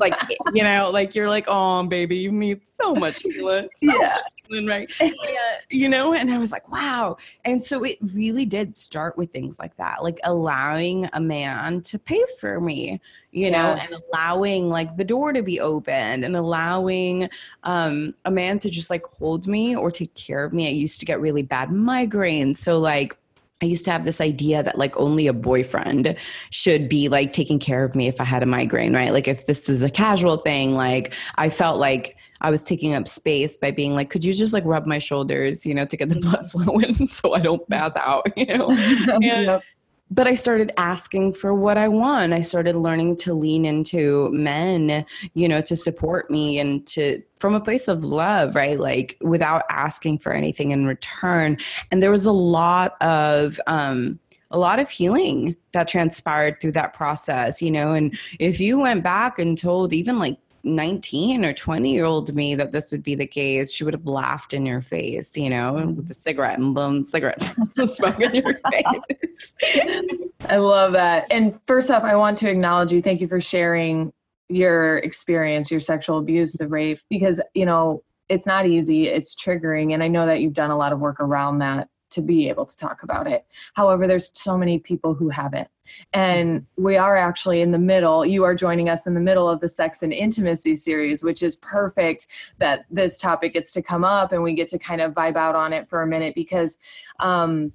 like 0.00 0.14
you 0.54 0.62
know, 0.62 0.90
like 0.90 1.14
you're 1.14 1.28
like, 1.28 1.46
oh 1.48 1.84
baby, 1.84 2.16
you 2.16 2.32
need 2.32 2.60
so 2.80 2.94
much 2.94 3.22
healing, 3.22 3.68
so 3.76 3.86
yeah, 3.86 4.16
much 4.16 4.32
healing, 4.48 4.66
right? 4.66 4.90
Yeah, 5.00 5.58
you 5.70 5.88
know. 5.88 6.14
And 6.14 6.30
I 6.30 6.38
was 6.38 6.52
like, 6.52 6.70
wow. 6.70 7.16
And 7.44 7.64
so 7.64 7.84
it 7.84 7.98
really 8.00 8.44
did 8.44 8.76
start 8.76 9.16
with 9.16 9.32
things 9.32 9.58
like 9.58 9.76
that, 9.76 10.02
like 10.02 10.18
allowing 10.24 11.08
a 11.12 11.20
man 11.20 11.80
to 11.82 11.98
pay 11.98 12.22
for 12.38 12.60
me, 12.60 13.00
you 13.36 13.50
know, 13.50 13.76
and 13.78 13.94
allowing 14.10 14.70
like 14.70 14.96
the 14.96 15.04
door 15.04 15.30
to 15.30 15.42
be 15.42 15.60
opened 15.60 16.24
and 16.24 16.34
allowing 16.34 17.28
um, 17.64 18.14
a 18.24 18.30
man 18.30 18.58
to 18.60 18.70
just 18.70 18.88
like 18.88 19.04
hold 19.04 19.46
me 19.46 19.76
or 19.76 19.90
take 19.90 20.14
care 20.14 20.42
of 20.42 20.54
me. 20.54 20.66
I 20.66 20.70
used 20.70 21.00
to 21.00 21.06
get 21.06 21.20
really 21.20 21.42
bad 21.42 21.68
migraines. 21.68 22.56
So, 22.56 22.78
like, 22.78 23.14
I 23.60 23.66
used 23.66 23.84
to 23.84 23.90
have 23.90 24.06
this 24.06 24.22
idea 24.22 24.62
that 24.62 24.78
like 24.78 24.96
only 24.96 25.26
a 25.26 25.34
boyfriend 25.34 26.16
should 26.48 26.88
be 26.88 27.10
like 27.10 27.34
taking 27.34 27.58
care 27.58 27.84
of 27.84 27.94
me 27.94 28.08
if 28.08 28.22
I 28.22 28.24
had 28.24 28.42
a 28.42 28.46
migraine, 28.46 28.94
right? 28.94 29.12
Like 29.12 29.28
if 29.28 29.44
this 29.44 29.68
is 29.68 29.82
a 29.82 29.90
casual 29.90 30.38
thing, 30.38 30.74
like 30.74 31.12
I 31.34 31.50
felt 31.50 31.78
like 31.78 32.16
I 32.40 32.50
was 32.50 32.64
taking 32.64 32.94
up 32.94 33.06
space 33.06 33.58
by 33.58 33.70
being 33.70 33.94
like, 33.94 34.08
could 34.08 34.24
you 34.24 34.32
just 34.32 34.54
like 34.54 34.64
rub 34.64 34.86
my 34.86 34.98
shoulders, 34.98 35.66
you 35.66 35.74
know, 35.74 35.84
to 35.84 35.96
get 35.96 36.08
the 36.08 36.14
blood 36.20 36.50
flowing 36.50 37.06
so 37.06 37.34
I 37.34 37.40
don't 37.40 37.68
pass 37.68 37.96
out, 37.96 38.26
you 38.36 38.46
know? 38.46 38.70
And, 39.10 39.22
yep 39.22 39.62
but 40.10 40.26
I 40.28 40.34
started 40.34 40.72
asking 40.76 41.34
for 41.34 41.52
what 41.54 41.76
I 41.76 41.88
want. 41.88 42.32
I 42.32 42.40
started 42.40 42.76
learning 42.76 43.16
to 43.18 43.34
lean 43.34 43.64
into 43.64 44.30
men, 44.30 45.04
you 45.34 45.48
know, 45.48 45.60
to 45.62 45.74
support 45.74 46.30
me 46.30 46.58
and 46.58 46.86
to 46.88 47.22
from 47.38 47.54
a 47.54 47.60
place 47.60 47.88
of 47.88 48.04
love, 48.04 48.54
right? 48.54 48.78
Like 48.78 49.16
without 49.20 49.62
asking 49.68 50.18
for 50.18 50.32
anything 50.32 50.70
in 50.70 50.86
return. 50.86 51.58
And 51.90 52.02
there 52.02 52.12
was 52.12 52.26
a 52.26 52.32
lot 52.32 53.00
of 53.02 53.60
um 53.66 54.18
a 54.52 54.58
lot 54.58 54.78
of 54.78 54.88
healing 54.88 55.56
that 55.72 55.88
transpired 55.88 56.60
through 56.60 56.72
that 56.72 56.94
process, 56.94 57.60
you 57.60 57.70
know, 57.70 57.92
and 57.92 58.16
if 58.38 58.60
you 58.60 58.78
went 58.78 59.02
back 59.02 59.40
and 59.40 59.58
told 59.58 59.92
even 59.92 60.20
like 60.20 60.38
19 60.66 61.44
or 61.44 61.52
20 61.52 61.92
year 61.92 62.04
old 62.04 62.34
me 62.34 62.54
that 62.54 62.72
this 62.72 62.90
would 62.90 63.02
be 63.02 63.14
the 63.14 63.26
case, 63.26 63.72
she 63.72 63.84
would 63.84 63.94
have 63.94 64.06
laughed 64.06 64.52
in 64.52 64.66
your 64.66 64.82
face, 64.82 65.30
you 65.34 65.48
know, 65.48 65.74
mm-hmm. 65.74 65.94
with 65.94 66.10
a 66.10 66.14
cigarette 66.14 66.58
and 66.58 66.74
blown 66.74 67.04
cigarette 67.04 67.42
smoke 67.86 68.20
in 68.20 68.34
your 68.34 68.60
face. 68.70 69.52
I 70.48 70.56
love 70.56 70.92
that. 70.92 71.26
And 71.30 71.58
first 71.66 71.90
off, 71.90 72.02
I 72.02 72.16
want 72.16 72.36
to 72.38 72.50
acknowledge 72.50 72.92
you. 72.92 73.00
Thank 73.00 73.20
you 73.20 73.28
for 73.28 73.40
sharing 73.40 74.12
your 74.48 74.98
experience, 74.98 75.70
your 75.70 75.80
sexual 75.80 76.18
abuse, 76.18 76.52
the 76.52 76.68
rape, 76.68 77.00
because, 77.08 77.40
you 77.54 77.64
know, 77.64 78.02
it's 78.28 78.46
not 78.46 78.66
easy, 78.66 79.08
it's 79.08 79.34
triggering. 79.34 79.94
And 79.94 80.02
I 80.02 80.08
know 80.08 80.26
that 80.26 80.40
you've 80.40 80.52
done 80.52 80.70
a 80.70 80.76
lot 80.76 80.92
of 80.92 80.98
work 80.98 81.20
around 81.20 81.58
that 81.58 81.88
to 82.10 82.22
be 82.22 82.48
able 82.48 82.66
to 82.66 82.76
talk 82.76 83.02
about 83.02 83.26
it. 83.26 83.44
However, 83.74 84.06
there's 84.06 84.30
so 84.34 84.56
many 84.58 84.78
people 84.78 85.14
who 85.14 85.28
haven't. 85.28 85.68
And 86.12 86.66
we 86.76 86.96
are 86.96 87.16
actually 87.16 87.60
in 87.60 87.70
the 87.70 87.78
middle. 87.78 88.24
You 88.24 88.44
are 88.44 88.54
joining 88.54 88.88
us 88.88 89.06
in 89.06 89.14
the 89.14 89.20
middle 89.20 89.48
of 89.48 89.60
the 89.60 89.68
sex 89.68 90.02
and 90.02 90.12
intimacy 90.12 90.76
series, 90.76 91.22
which 91.22 91.42
is 91.42 91.56
perfect 91.56 92.26
that 92.58 92.86
this 92.90 93.18
topic 93.18 93.54
gets 93.54 93.72
to 93.72 93.82
come 93.82 94.04
up 94.04 94.32
and 94.32 94.42
we 94.42 94.54
get 94.54 94.68
to 94.70 94.78
kind 94.78 95.00
of 95.00 95.12
vibe 95.12 95.36
out 95.36 95.54
on 95.54 95.72
it 95.72 95.88
for 95.88 96.02
a 96.02 96.06
minute 96.06 96.34
because, 96.34 96.78
um, 97.20 97.72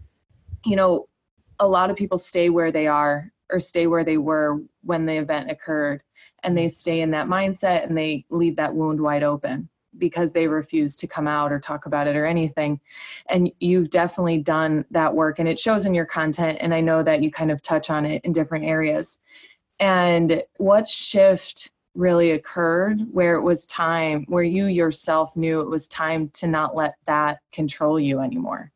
you 0.65 0.75
know, 0.75 1.07
a 1.59 1.67
lot 1.67 1.89
of 1.89 1.95
people 1.95 2.17
stay 2.17 2.49
where 2.49 2.71
they 2.71 2.87
are 2.87 3.31
or 3.51 3.59
stay 3.59 3.87
where 3.87 4.03
they 4.03 4.17
were 4.17 4.61
when 4.83 5.05
the 5.05 5.17
event 5.17 5.51
occurred 5.51 6.01
and 6.43 6.57
they 6.57 6.67
stay 6.67 7.01
in 7.01 7.11
that 7.11 7.27
mindset 7.27 7.85
and 7.85 7.97
they 7.97 8.25
leave 8.29 8.55
that 8.55 8.73
wound 8.73 8.99
wide 8.99 9.23
open 9.23 9.69
because 10.01 10.33
they 10.33 10.47
refuse 10.47 10.97
to 10.97 11.07
come 11.07 11.27
out 11.27 11.53
or 11.53 11.59
talk 11.59 11.85
about 11.85 12.07
it 12.07 12.17
or 12.17 12.25
anything. 12.25 12.77
And 13.29 13.49
you've 13.61 13.89
definitely 13.89 14.39
done 14.39 14.83
that 14.91 15.15
work 15.15 15.39
and 15.39 15.47
it 15.47 15.57
shows 15.57 15.85
in 15.85 15.93
your 15.93 16.05
content. 16.05 16.57
And 16.59 16.73
I 16.73 16.81
know 16.81 17.03
that 17.03 17.21
you 17.21 17.31
kind 17.31 17.51
of 17.51 17.61
touch 17.61 17.89
on 17.89 18.05
it 18.05 18.25
in 18.25 18.33
different 18.33 18.65
areas. 18.65 19.19
And 19.79 20.43
what 20.57 20.87
shift 20.87 21.71
really 21.95 22.31
occurred 22.31 23.01
where 23.11 23.35
it 23.35 23.41
was 23.41 23.65
time, 23.67 24.25
where 24.27 24.43
you 24.43 24.65
yourself 24.65 25.35
knew 25.35 25.61
it 25.61 25.69
was 25.69 25.87
time 25.87 26.29
to 26.29 26.47
not 26.47 26.75
let 26.75 26.95
that 27.05 27.39
control 27.53 27.99
you 27.99 28.19
anymore? 28.19 28.71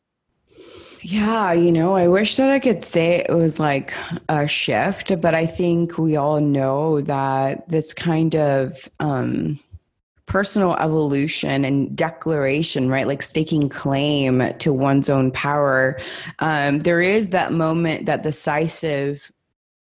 Yeah, 1.07 1.53
you 1.53 1.71
know, 1.71 1.95
I 1.95 2.07
wish 2.07 2.35
that 2.37 2.49
I 2.49 2.57
could 2.57 2.83
say 2.83 3.23
it 3.29 3.31
was 3.31 3.59
like 3.59 3.93
a 4.27 4.47
shift, 4.47 5.21
but 5.21 5.35
I 5.35 5.45
think 5.45 5.99
we 5.99 6.15
all 6.15 6.41
know 6.41 7.01
that 7.01 7.69
this 7.69 7.93
kind 7.93 8.35
of 8.35 8.89
um, 8.99 9.59
personal 10.25 10.75
evolution 10.77 11.63
and 11.63 11.95
declaration, 11.95 12.89
right? 12.89 13.07
Like 13.07 13.21
staking 13.21 13.69
claim 13.69 14.53
to 14.59 14.73
one's 14.73 15.09
own 15.09 15.31
power. 15.31 15.99
Um, 16.39 16.79
there 16.79 17.01
is 17.01 17.29
that 17.29 17.53
moment, 17.53 18.05
that 18.07 18.23
decisive 18.23 19.31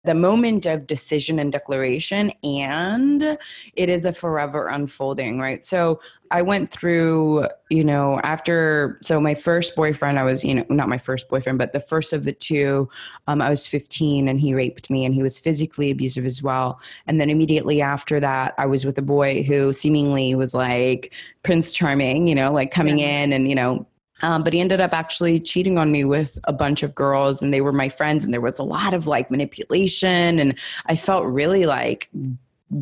the 0.06 0.14
moment 0.14 0.66
of 0.66 0.88
decision 0.88 1.40
and 1.40 1.52
declaration 1.52 2.32
and 2.44 3.38
it 3.76 3.90
is 3.90 4.06
a 4.06 4.14
forever 4.14 4.68
unfolding 4.68 5.40
right 5.40 5.66
so 5.66 6.00
i 6.32 6.42
went 6.42 6.72
through 6.72 7.48
you 7.70 7.84
know 7.84 8.20
after 8.24 9.00
so 9.02 9.20
my 9.20 9.34
first 9.34 9.76
boyfriend 9.76 10.18
i 10.20 10.24
was 10.24 10.44
you 10.44 10.54
know 10.54 10.66
not 10.70 10.90
my 10.90 10.98
first 10.98 11.28
boyfriend 11.30 11.58
but 11.58 11.72
the 11.72 11.80
first 11.80 12.14
of 12.14 12.24
the 12.24 12.34
two 12.34 12.90
um, 13.28 13.42
i 13.42 13.50
was 13.50 13.66
15 13.66 14.28
and 14.28 14.40
he 14.40 14.54
raped 14.54 14.90
me 14.90 15.06
and 15.06 15.14
he 15.14 15.24
was 15.24 15.40
physically 15.40 15.92
abusive 15.92 16.26
as 16.26 16.42
well 16.42 16.80
and 17.08 17.20
then 17.20 17.30
immediately 17.30 17.82
after 17.82 18.20
that 18.20 18.54
i 18.58 18.66
was 18.66 18.86
with 18.86 18.98
a 18.98 19.04
boy 19.04 19.44
who 19.44 19.74
seemingly 19.74 20.36
was 20.36 20.54
like 20.54 21.14
prince 21.44 21.74
charming 21.74 22.28
you 22.28 22.36
know 22.36 22.52
like 22.52 22.72
coming 22.72 23.00
yeah. 23.00 23.24
in 23.24 23.34
and 23.34 23.48
you 23.48 23.56
know 23.56 23.86
um, 24.22 24.44
but 24.44 24.54
he 24.54 24.60
ended 24.60 24.80
up 24.80 24.94
actually 24.94 25.40
cheating 25.40 25.78
on 25.78 25.92
me 25.92 26.06
with 26.06 26.38
a 26.46 26.54
bunch 26.54 26.84
of 26.84 26.96
girls, 26.96 27.42
and 27.42 27.54
they 27.54 27.62
were 27.62 27.74
my 27.74 27.90
friends, 27.90 28.24
and 28.24 28.34
there 28.34 28.42
was 28.42 28.60
a 28.60 28.64
lot 28.64 28.94
of 28.94 29.08
like 29.08 29.30
manipulation, 29.30 30.40
and 30.40 30.56
I 30.86 30.96
felt 30.96 31.26
really 31.26 31.66
like 31.66 32.10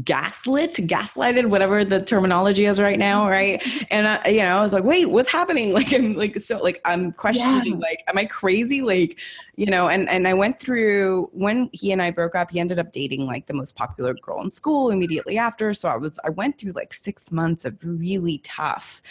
gaslit 0.05 0.75
gaslighted 0.75 1.45
whatever 1.49 1.83
the 1.83 2.01
terminology 2.01 2.65
is 2.65 2.79
right 2.79 2.97
now 2.97 3.29
right? 3.29 3.61
And 3.91 4.07
I, 4.07 4.27
you 4.29 4.39
know 4.39 4.57
i 4.57 4.61
was 4.61 4.71
like 4.71 4.85
wait 4.85 5.09
what's 5.09 5.29
happening? 5.29 5.73
Like 5.73 5.91
i'm 5.91 6.15
like 6.15 6.39
so 6.39 6.57
like 6.61 6.79
i'm 6.85 7.11
questioning 7.11 7.73
yeah. 7.73 7.79
like 7.79 8.03
am 8.07 8.17
i 8.17 8.25
crazy? 8.25 8.81
Like 8.81 9.19
you 9.57 9.65
know 9.65 9.89
and 9.89 10.07
and 10.09 10.25
i 10.25 10.33
went 10.33 10.59
through 10.59 11.29
when 11.33 11.69
he 11.73 11.91
and 11.91 12.01
i 12.01 12.11
broke 12.11 12.33
up 12.33 12.49
he 12.49 12.59
ended 12.59 12.79
up 12.79 12.93
dating 12.93 13.25
like 13.25 13.45
the 13.45 13.53
most 13.53 13.75
popular 13.75 14.13
girl 14.13 14.41
in 14.41 14.49
school 14.49 14.89
immediately 14.89 15.37
after 15.37 15.73
so 15.73 15.89
i 15.89 15.95
was 15.95 16.17
i 16.23 16.29
went 16.29 16.57
through 16.57 16.71
like 16.71 16.93
six 16.93 17.31
months 17.31 17.65
of 17.65 17.75
really 17.83 18.39
tough 18.39 19.01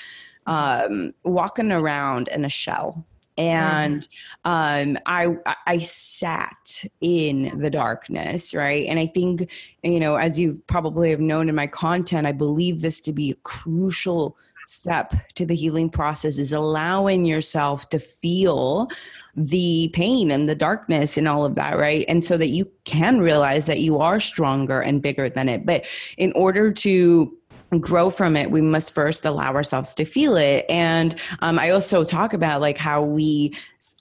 um, 0.47 1.15
walking 1.25 1.73
around 1.73 2.29
in 2.29 2.45
a 2.45 2.49
shell 2.49 3.05
and 3.39 4.07
mm-hmm. 4.45 4.95
um, 4.95 4.99
I 5.07 5.29
I 5.67 5.79
sat 5.79 6.85
in 7.01 7.59
the 7.59 7.71
darkness, 7.71 8.53
right? 8.53 8.87
And 8.87 8.99
I 8.99 9.07
think 9.07 9.49
you 9.83 10.01
know, 10.01 10.17
as 10.17 10.39
you 10.39 10.61
probably 10.67 11.11
have 11.11 11.21
known 11.21 11.49
in 11.49 11.55
my 11.55 11.67
content, 11.67 12.27
I 12.27 12.33
believe 12.33 12.81
this 12.81 13.01
to 13.01 13.13
be 13.13 13.31
a 13.31 13.35
crucial 13.37 14.37
step 14.67 15.15
to 15.35 15.45
the 15.45 15.55
healing 15.55 15.91
process 15.91 16.39
is 16.39 16.53
allowing 16.53 17.25
yourself 17.25 17.89
to 17.89 17.99
feel 17.99 18.89
the 19.35 19.91
pain 19.95 20.31
and 20.31 20.49
the 20.49 20.55
darkness 20.55 21.17
and 21.17 21.27
all 21.27 21.45
of 21.45 21.55
that, 21.55 21.79
right? 21.79 22.05
And 22.07 22.25
so 22.25 22.37
that 22.37 22.49
you 22.49 22.71
can 22.85 23.21
realize 23.21 23.67
that 23.67 23.81
you 23.81 23.99
are 23.99 24.21
stronger 24.21 24.81
and 24.81 25.01
bigger 25.01 25.31
than 25.31 25.49
it. 25.49 25.65
But 25.65 25.87
in 26.19 26.33
order 26.33 26.71
to 26.71 27.37
grow 27.81 28.11
from 28.11 28.37
it 28.37 28.51
we 28.51 28.61
must 28.61 28.93
first 28.93 29.25
allow 29.25 29.55
ourselves 29.55 29.95
to 29.95 30.05
feel 30.05 30.37
it 30.37 30.65
and 30.69 31.17
um, 31.41 31.59
i 31.59 31.71
also 31.71 32.05
talk 32.05 32.33
about 32.33 32.61
like 32.61 32.77
how 32.77 33.03
we 33.03 33.53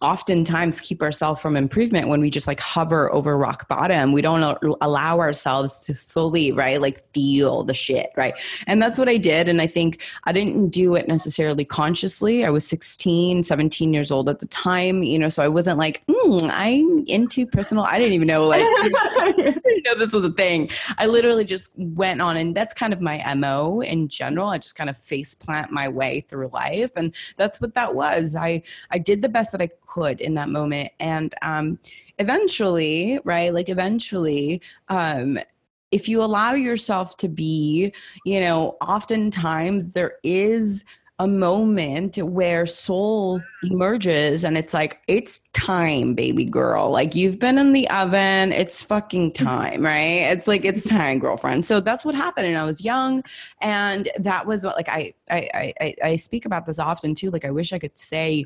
oftentimes 0.02 0.82
keep 0.82 1.02
ourselves 1.02 1.40
from 1.40 1.56
improvement 1.56 2.08
when 2.08 2.22
we 2.22 2.30
just 2.30 2.48
like 2.48 2.60
hover 2.60 3.12
over 3.14 3.38
rock 3.38 3.68
bottom. 3.68 4.12
We 4.12 4.22
don't 4.22 4.58
allow 4.82 5.20
ourselves 5.20 5.80
to 5.82 5.94
fully, 5.94 6.52
right, 6.52 6.82
like 6.82 7.04
feel 7.14 7.64
the 7.64 7.74
shit, 7.74 8.10
right? 8.18 8.34
And 8.68 8.82
that's 8.82 8.98
what 8.98 9.08
I 9.08 9.18
did. 9.18 9.48
And 9.48 9.62
I 9.62 9.68
think 9.68 10.02
I 10.24 10.32
didn't 10.32 10.70
do 10.70 10.96
it 10.96 11.08
necessarily 11.08 11.64
consciously. 11.64 12.44
I 12.44 12.50
was 12.50 12.68
16, 12.68 13.44
17 13.44 13.94
years 13.94 14.12
old 14.12 14.28
at 14.28 14.40
the 14.40 14.48
time, 14.48 15.04
you 15.04 15.20
know, 15.20 15.30
so 15.30 15.44
I 15.44 15.48
wasn't 15.48 15.78
like, 15.78 16.02
mm, 16.08 16.50
I'm 16.52 17.06
into 17.06 17.46
personal. 17.46 17.84
I 17.84 18.00
didn't 18.00 18.14
even 18.14 18.28
know, 18.28 18.48
like, 18.48 18.66
didn't 19.84 20.00
know 20.00 20.06
this 20.06 20.14
was 20.14 20.24
a 20.24 20.34
thing. 20.34 20.70
I 20.98 21.06
literally 21.06 21.46
just 21.46 21.70
went 21.76 22.22
on, 22.22 22.38
and 22.38 22.56
that's 22.56 22.74
kind 22.74 22.94
of 22.94 23.02
my 23.02 23.34
MO 23.36 23.82
in 23.82 24.08
general. 24.08 24.50
I 24.50 24.58
just 24.58 24.76
kind 24.76 24.90
of 24.90 24.98
face 24.98 25.36
plant 25.36 25.72
my 25.72 25.88
way 25.88 26.22
through 26.22 26.50
life. 26.54 26.92
And 26.96 27.14
that's 27.38 27.60
what 27.62 27.74
that 27.74 27.94
was. 27.94 28.36
I, 28.36 28.64
I 28.92 28.98
did 28.98 29.22
the 29.22 29.30
best 29.30 29.52
that 29.52 29.62
I 29.62 29.70
could 29.92 30.22
in 30.22 30.34
that 30.36 30.50
moment 30.50 30.92
and 31.00 31.34
um 31.42 31.78
eventually 32.18 33.20
right 33.26 33.54
like 33.54 33.70
eventually 33.70 34.62
um 34.88 35.38
if 35.92 36.08
you 36.08 36.24
allow 36.24 36.54
yourself 36.54 37.18
to 37.18 37.28
be 37.28 37.94
you 38.26 38.40
know 38.40 38.78
oftentimes 38.82 39.92
there 39.94 40.14
is 40.24 40.86
a 41.22 41.28
moment 41.28 42.18
where 42.18 42.66
soul 42.66 43.40
emerges 43.64 44.44
and 44.44 44.58
it's 44.58 44.74
like 44.74 45.02
it's 45.08 45.40
time 45.54 46.16
baby 46.16 46.46
girl. 46.46 46.90
Like 46.90 47.14
you've 47.14 47.38
been 47.38 47.60
in 47.60 47.74
the 47.74 47.88
oven. 47.90 48.52
It's 48.52 48.82
fucking 48.82 49.32
mm-hmm. 49.32 49.46
time 49.46 49.86
right? 49.86 50.32
It's 50.32 50.48
like 50.48 50.66
it's 50.66 50.88
time 50.88 51.20
girlfriend. 51.20 51.66
So 51.66 51.80
that's 51.80 52.04
what 52.04 52.16
happened 52.16 52.48
and 52.48 52.58
i 52.58 52.64
was 52.64 52.82
young 52.82 53.24
and 53.62 54.10
that 54.20 54.46
was 54.46 54.64
what 54.64 54.76
like 54.76 54.90
i 54.90 55.14
i 55.30 55.74
i, 55.80 55.96
I 56.04 56.16
speak 56.16 56.46
about 56.46 56.66
this 56.66 56.80
often 56.80 57.16
too 57.16 57.32
like 57.32 57.46
i 57.46 57.52
wish 57.52 57.74
i 57.74 57.80
could 57.80 57.98
say 57.98 58.46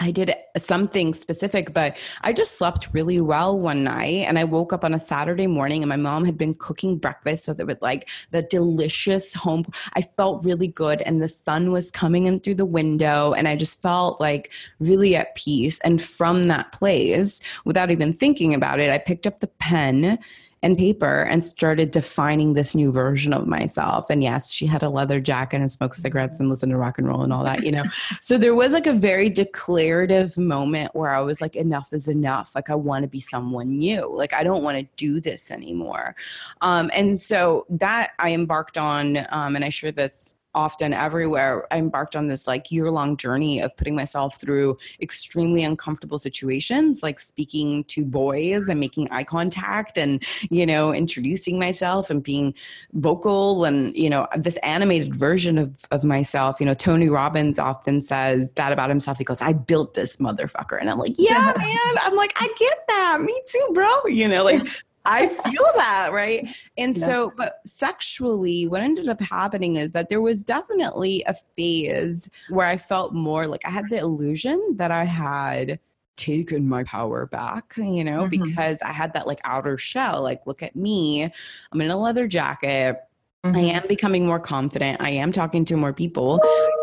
I 0.00 0.10
did 0.10 0.34
something 0.56 1.12
specific, 1.12 1.74
but 1.74 1.96
I 2.22 2.32
just 2.32 2.56
slept 2.56 2.88
really 2.92 3.20
well 3.20 3.58
one 3.58 3.84
night. 3.84 4.26
And 4.26 4.38
I 4.38 4.44
woke 4.44 4.72
up 4.72 4.82
on 4.82 4.94
a 4.94 4.98
Saturday 4.98 5.46
morning, 5.46 5.82
and 5.82 5.88
my 5.88 5.96
mom 5.96 6.24
had 6.24 6.38
been 6.38 6.54
cooking 6.54 6.96
breakfast 6.96 7.46
with 7.46 7.60
it 7.60 7.66
with 7.66 7.80
like 7.82 8.08
the 8.30 8.42
delicious 8.42 9.34
home. 9.34 9.66
I 9.94 10.02
felt 10.16 10.44
really 10.44 10.68
good, 10.68 11.02
and 11.02 11.22
the 11.22 11.28
sun 11.28 11.70
was 11.70 11.90
coming 11.90 12.26
in 12.26 12.40
through 12.40 12.54
the 12.56 12.64
window, 12.64 13.34
and 13.34 13.46
I 13.46 13.56
just 13.56 13.82
felt 13.82 14.20
like 14.20 14.50
really 14.78 15.14
at 15.16 15.34
peace. 15.34 15.78
And 15.80 16.02
from 16.02 16.48
that 16.48 16.72
place, 16.72 17.40
without 17.66 17.90
even 17.90 18.14
thinking 18.14 18.54
about 18.54 18.80
it, 18.80 18.90
I 18.90 18.98
picked 18.98 19.26
up 19.26 19.40
the 19.40 19.48
pen 19.48 20.18
and 20.62 20.76
paper 20.76 21.22
and 21.22 21.42
started 21.42 21.90
defining 21.90 22.52
this 22.52 22.74
new 22.74 22.92
version 22.92 23.32
of 23.32 23.46
myself. 23.46 24.10
And 24.10 24.22
yes, 24.22 24.52
she 24.52 24.66
had 24.66 24.82
a 24.82 24.90
leather 24.90 25.18
jacket 25.18 25.60
and 25.60 25.72
smoked 25.72 25.96
cigarettes 25.96 26.38
and 26.38 26.50
listened 26.50 26.70
to 26.70 26.76
rock 26.76 26.98
and 26.98 27.08
roll 27.08 27.22
and 27.22 27.32
all 27.32 27.44
that, 27.44 27.64
you 27.64 27.72
know. 27.72 27.84
so 28.20 28.36
there 28.36 28.54
was 28.54 28.72
like 28.72 28.86
a 28.86 28.92
very 28.92 29.30
declarative 29.30 30.36
moment 30.36 30.94
where 30.94 31.10
I 31.10 31.20
was 31.20 31.40
like, 31.40 31.56
enough 31.56 31.92
is 31.92 32.08
enough. 32.08 32.50
Like 32.54 32.68
I 32.68 32.74
want 32.74 33.04
to 33.04 33.08
be 33.08 33.20
someone 33.20 33.78
new. 33.78 34.14
Like 34.14 34.34
I 34.34 34.42
don't 34.42 34.62
want 34.62 34.78
to 34.78 34.86
do 34.96 35.20
this 35.20 35.50
anymore. 35.50 36.14
Um, 36.60 36.90
and 36.92 37.20
so 37.20 37.64
that 37.70 38.10
I 38.18 38.32
embarked 38.32 38.76
on, 38.76 39.26
um, 39.30 39.56
and 39.56 39.64
I 39.64 39.70
share 39.70 39.92
this 39.92 40.34
often 40.54 40.92
everywhere 40.92 41.66
i 41.70 41.78
embarked 41.78 42.16
on 42.16 42.26
this 42.26 42.46
like 42.46 42.70
year 42.70 42.90
long 42.90 43.16
journey 43.16 43.60
of 43.60 43.74
putting 43.76 43.94
myself 43.94 44.40
through 44.40 44.76
extremely 45.00 45.62
uncomfortable 45.62 46.18
situations 46.18 47.02
like 47.02 47.20
speaking 47.20 47.84
to 47.84 48.04
boys 48.04 48.68
and 48.68 48.80
making 48.80 49.10
eye 49.10 49.24
contact 49.24 49.98
and 49.98 50.24
you 50.50 50.66
know 50.66 50.92
introducing 50.92 51.58
myself 51.58 52.10
and 52.10 52.22
being 52.22 52.54
vocal 52.94 53.64
and 53.64 53.94
you 53.96 54.10
know 54.10 54.26
this 54.36 54.56
animated 54.62 55.14
version 55.14 55.58
of 55.58 55.74
of 55.90 56.04
myself. 56.04 56.60
You 56.60 56.66
know 56.66 56.74
tony 56.74 57.08
robbins 57.08 57.58
often 57.58 58.02
says 58.02 58.50
that 58.56 58.72
about 58.72 58.88
himself. 58.88 59.18
He 59.18 59.24
goes 59.24 59.40
i 59.40 59.52
built 59.52 59.94
this 59.94 60.16
motherfucker. 60.16 60.78
And 60.80 60.90
i'm 60.90 60.98
like 60.98 61.14
yeah 61.18 61.52
man. 61.58 61.98
I'm 62.00 62.16
like 62.16 62.32
i 62.36 62.48
get 62.58 62.78
that. 62.88 63.20
Me 63.20 63.40
too 63.46 63.70
bro. 63.72 64.06
You 64.06 64.28
know 64.28 64.44
like 64.44 64.66
I 65.10 65.28
feel 65.50 65.66
that, 65.76 66.12
right? 66.12 66.48
And 66.78 66.96
yeah. 66.96 67.06
so, 67.06 67.32
but 67.36 67.60
sexually, 67.66 68.66
what 68.66 68.80
ended 68.80 69.08
up 69.08 69.20
happening 69.20 69.76
is 69.76 69.90
that 69.92 70.08
there 70.08 70.20
was 70.20 70.44
definitely 70.44 71.24
a 71.26 71.34
phase 71.56 72.30
where 72.48 72.66
I 72.66 72.76
felt 72.76 73.12
more 73.12 73.46
like 73.46 73.62
I 73.64 73.70
had 73.70 73.88
the 73.90 73.98
illusion 73.98 74.76
that 74.76 74.90
I 74.90 75.04
had 75.04 75.78
taken 76.16 76.68
my 76.68 76.84
power 76.84 77.26
back, 77.26 77.72
you 77.76 78.04
know, 78.04 78.28
mm-hmm. 78.28 78.44
because 78.44 78.78
I 78.82 78.92
had 78.92 79.12
that 79.14 79.26
like 79.26 79.40
outer 79.44 79.78
shell. 79.78 80.22
Like, 80.22 80.42
look 80.46 80.62
at 80.62 80.76
me, 80.76 81.24
I'm 81.72 81.80
in 81.80 81.90
a 81.90 81.98
leather 81.98 82.28
jacket. 82.28 83.00
Mm-hmm. 83.44 83.56
I 83.56 83.60
am 83.60 83.86
becoming 83.88 84.26
more 84.26 84.38
confident. 84.38 85.00
I 85.00 85.10
am 85.10 85.32
talking 85.32 85.64
to 85.64 85.76
more 85.76 85.94
people. 85.94 86.38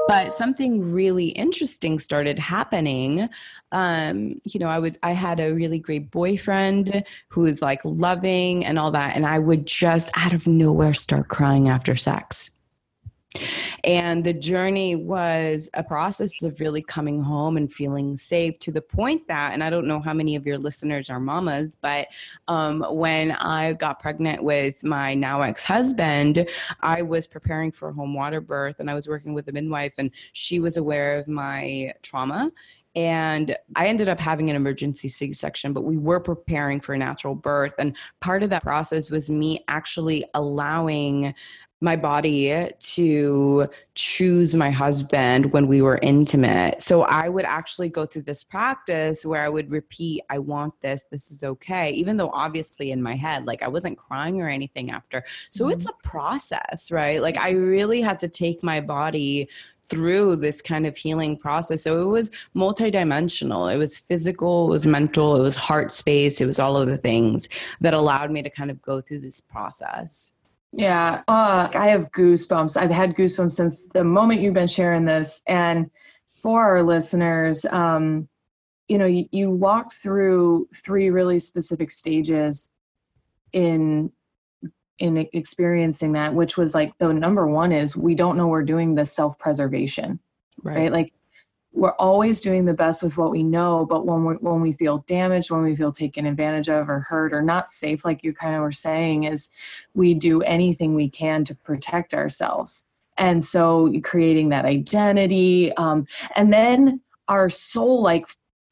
But 0.08 0.36
something 0.36 0.91
really 0.91 1.28
interesting 1.30 2.00
started 2.00 2.39
happening. 2.39 3.28
Um, 3.72 4.41
you 4.43 4.60
know, 4.60 4.67
I 4.67 4.80
would 4.80 4.98
I 5.04 5.12
had 5.12 5.39
a 5.39 5.54
really 5.54 5.80
great 5.80 6.12
boyfriend 6.12 7.04
who 7.30 7.41
was 7.41 7.62
like 7.62 7.82
loving 7.84 8.65
and 8.65 8.80
all 8.80 8.91
that. 8.91 9.15
And 9.15 9.26
I 9.26 9.39
would 9.39 9.65
just 9.65 10.10
out 10.15 10.34
of 10.34 10.48
nowhere 10.48 10.93
start 10.93 11.28
crying 11.28 11.70
after 11.70 11.96
sex. 11.96 12.50
And 13.84 14.23
the 14.23 14.34
journey 14.34 14.95
was 14.95 15.69
a 15.73 15.84
process 15.84 16.41
of 16.43 16.60
really 16.60 16.82
coming 16.82 17.21
home 17.21 17.58
and 17.58 17.71
feeling 17.71 18.17
safe 18.17 18.60
to 18.60 18.71
the 18.71 18.82
point 18.82 19.28
that, 19.28 19.54
and 19.54 19.63
I 19.63 19.69
don't 19.69 19.88
know 19.88 20.00
how 20.00 20.13
many 20.13 20.36
of 20.36 20.45
your 20.45 20.58
listeners 20.58 21.10
are 21.10 21.19
mamas, 21.19 21.71
but 21.82 22.08
um, 22.47 22.86
when 22.89 23.32
I 23.32 23.73
got 23.73 24.00
pregnant 24.00 24.43
with 24.43 24.84
my 24.84 25.13
now 25.13 25.41
ex 25.41 25.63
husband, 25.63 26.47
I 26.82 27.02
was 27.02 27.28
preparing 27.28 27.71
for 27.71 27.91
home 27.91 28.13
water 28.13 28.41
birth 28.41 28.80
and 28.80 28.89
I 28.89 28.93
was 28.93 29.08
working 29.08 29.34
with 29.34 29.47
a 29.47 29.52
midwife, 29.52 29.93
and 29.97 30.12
she 30.34 30.60
was 30.60 30.78
aware 30.78 31.17
of 31.19 31.28
my 31.28 31.93
trauma 32.02 32.52
and 32.97 33.56
I 33.76 33.86
ended 33.86 34.10
up 34.10 34.19
having 34.19 34.50
an 34.50 34.56
emergency 34.56 35.08
C 35.08 35.32
section, 35.32 35.71
but 35.71 35.84
we 35.84 35.97
were 35.97 36.19
preparing 36.19 36.82
for 36.82 36.95
a 36.95 36.97
natural 36.97 37.36
birth. 37.36 37.73
And 37.78 37.95
part 38.21 38.41
of 38.41 38.50
that 38.50 38.63
process 38.63 39.12
was 39.12 39.30
me 39.30 39.63
actually 39.67 40.26
allowing 40.34 41.36
my 41.82 41.96
body 41.96 42.72
to 42.80 43.70
choose 43.94 44.56
my 44.56 44.72
husband 44.72 45.52
when 45.54 45.68
we 45.68 45.82
were 45.82 46.00
intimate. 46.02 46.82
So 46.82 47.04
I 47.04 47.30
would 47.30 47.46
actually 47.46 47.90
go 47.90 48.06
through 48.06 48.24
this 48.24 48.44
practice 48.44 49.26
where 49.26 49.44
I 49.44 49.50
would 49.50 49.70
repeat, 49.70 50.24
I 50.30 50.40
want 50.40 50.74
this, 50.82 51.06
this 51.12 51.30
is 51.30 51.44
okay, 51.44 51.92
even 51.92 52.18
though 52.18 52.32
obviously 52.32 52.92
in 52.92 53.02
my 53.02 53.16
head, 53.16 53.46
like 53.46 53.62
I 53.62 53.68
wasn't 53.68 53.98
crying 53.98 54.42
or 54.42 54.50
anything 54.50 54.90
after. 54.90 55.24
So 55.52 55.66
mm-hmm. 55.66 55.74
it's 55.74 55.86
a 55.86 55.94
process, 56.04 56.90
right? 56.92 57.22
Like 57.22 57.38
I 57.38 57.52
really 57.52 58.02
had 58.02 58.20
to 58.22 58.28
take 58.28 58.63
my 58.63 58.82
body 58.82 59.48
through 59.90 60.36
this 60.36 60.62
kind 60.62 60.86
of 60.86 60.98
healing 60.98 61.38
process. 61.38 61.84
So 61.84 62.02
it 62.02 62.06
was 62.06 62.32
multidimensional. 62.56 63.74
It 63.74 63.78
was 63.78 63.98
physical, 63.98 64.68
it 64.68 64.72
was 64.72 64.88
mental, 64.88 65.36
it 65.38 65.42
was 65.42 65.56
heart 65.56 65.92
space, 65.94 66.42
it 66.42 66.46
was 66.46 66.60
all 66.60 66.76
of 66.76 66.88
the 66.88 66.98
things 66.98 67.48
that 67.82 67.94
allowed 67.94 68.32
me 68.32 68.42
to 68.42 68.50
kind 68.50 68.72
of 68.72 68.82
go 68.82 69.00
through 69.00 69.22
this 69.22 69.40
process. 69.40 70.32
Yeah, 70.73 71.23
uh, 71.27 71.69
I 71.73 71.88
have 71.89 72.12
goosebumps. 72.12 72.77
I've 72.77 72.91
had 72.91 73.15
goosebumps 73.15 73.53
since 73.53 73.88
the 73.88 74.03
moment 74.03 74.41
you've 74.41 74.53
been 74.53 74.67
sharing 74.67 75.06
this. 75.06 75.41
And 75.47 75.89
for 76.41 76.62
our 76.62 76.84
listeners, 76.84 77.65
um, 77.65 78.27
you 78.88 78.97
know, 78.97 79.06
you, 79.06 79.27
you 79.32 79.49
walk 79.49 79.93
through 79.93 80.67
three 80.75 81.10
really 81.10 81.39
specific 81.39 81.91
stages 81.91 82.69
in 83.53 84.12
in 84.99 85.27
experiencing 85.34 86.13
that, 86.13 86.34
which 86.34 86.58
was 86.58 86.73
like 86.73 86.91
the 86.97 87.13
number 87.13 87.45
one 87.47 87.71
is 87.71 87.95
we 87.95 88.15
don't 88.15 88.36
know 88.36 88.47
we're 88.47 88.63
doing 88.63 88.95
the 88.95 89.06
self 89.06 89.38
preservation, 89.38 90.19
right. 90.63 90.75
right? 90.75 90.91
Like 90.91 91.13
we're 91.78 91.92
always 91.92 92.42
doing 92.42 92.66
the 92.66 92.74
best 92.74 93.04
with 93.04 93.18
what 93.18 93.32
we 93.32 93.44
know 93.44 93.86
but 93.88 94.06
when 94.06 94.26
we 94.26 94.34
when 94.36 94.62
we 94.62 94.74
feel 94.74 95.04
damaged 95.08 95.52
when 95.52 95.62
we 95.63 95.76
feel 95.76 95.92
taken 95.92 96.26
advantage 96.26 96.70
of 96.70 96.90
or 96.90 97.00
hurt 97.00 97.34
or 97.34 97.42
not 97.42 97.72
safe 97.72 98.04
like 98.04 98.24
you 98.24 98.34
kind 98.34 98.56
of 98.56 98.62
were 98.62 98.72
saying 98.72 99.26
is 99.26 99.52
we 99.94 100.13
do 100.13 100.42
anything 100.42 100.94
we 100.94 101.10
can 101.10 101.44
to 101.46 101.56
protect 101.56 102.13
ourselves. 102.13 102.86
And 103.18 103.44
so 103.44 103.92
creating 104.04 104.50
that 104.50 104.66
identity 104.66 105.74
um, 105.78 106.06
and 106.36 106.54
then 106.54 107.02
our 107.28 107.50
soul 107.50 108.02
like 108.02 108.28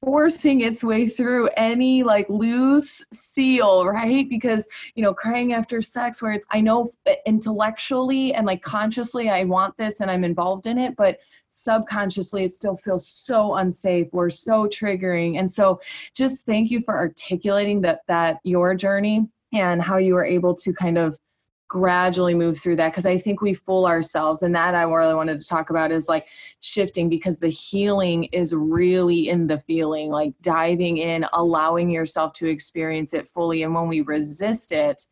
forcing 0.06 0.62
its 0.62 0.84
way 0.84 1.10
through 1.10 1.50
any 1.58 2.04
like 2.04 2.30
loose 2.30 3.04
seal, 3.12 3.86
right? 3.88 4.30
Because, 4.30 4.68
you 4.94 5.02
know, 5.02 5.16
crying 5.16 5.54
after 5.54 5.82
sex, 5.82 6.22
where 6.22 6.34
it's, 6.34 6.46
I 6.52 6.62
know 6.62 6.92
intellectually 7.26 8.34
and 8.36 8.46
like 8.46 8.62
consciously 8.62 9.30
I 9.30 9.46
want 9.46 9.76
this 9.78 10.02
and 10.02 10.12
I'm 10.12 10.24
involved 10.24 10.68
in 10.68 10.78
it, 10.78 10.96
but 10.96 11.18
subconsciously 11.50 12.44
it 12.44 12.54
still 12.54 12.78
feels 12.78 13.08
so 13.08 13.56
unsafe 13.56 14.08
or 14.12 14.30
so 14.30 14.68
triggering. 14.68 15.40
And 15.40 15.52
so 15.52 15.82
just 16.14 16.46
thank 16.46 16.70
you 16.70 16.82
for 16.82 16.96
articulating 16.96 17.82
that, 17.82 18.02
that 18.08 18.38
your 18.44 18.76
journey 18.76 19.28
and 19.54 19.82
how 19.82 19.98
you 19.98 20.14
were 20.14 20.26
able 20.26 20.54
to 20.54 20.72
kind 20.72 21.00
of 21.00 21.18
gradually 21.68 22.36
move 22.36 22.60
through 22.60 22.76
that 22.76 22.92
because 22.92 23.06
I 23.06 23.18
think 23.18 23.42
we 23.42 23.54
fool 23.54 23.86
ourselves. 23.86 24.44
And 24.44 24.54
that 24.56 24.76
I 24.76 24.84
really 24.84 25.16
wanted 25.16 25.42
to 25.42 25.48
talk 25.48 25.70
about 25.70 25.92
is 25.92 26.08
like 26.08 26.28
shifting 26.60 27.10
because 27.10 27.40
the 27.40 27.50
healing 27.50 28.26
is 28.26 28.54
really 28.54 29.30
in 29.30 29.48
the 29.48 29.60
feeling, 29.60 30.10
like 30.10 30.34
diving 30.42 30.98
in, 30.98 31.26
allowing 31.34 31.90
yourself 31.90 32.34
to 32.34 32.48
experience 32.48 33.14
it 33.14 33.28
fully. 33.28 33.64
And 33.64 33.74
when 33.74 33.88
we 33.88 34.02
resist 34.02 34.72
it, 34.72 35.04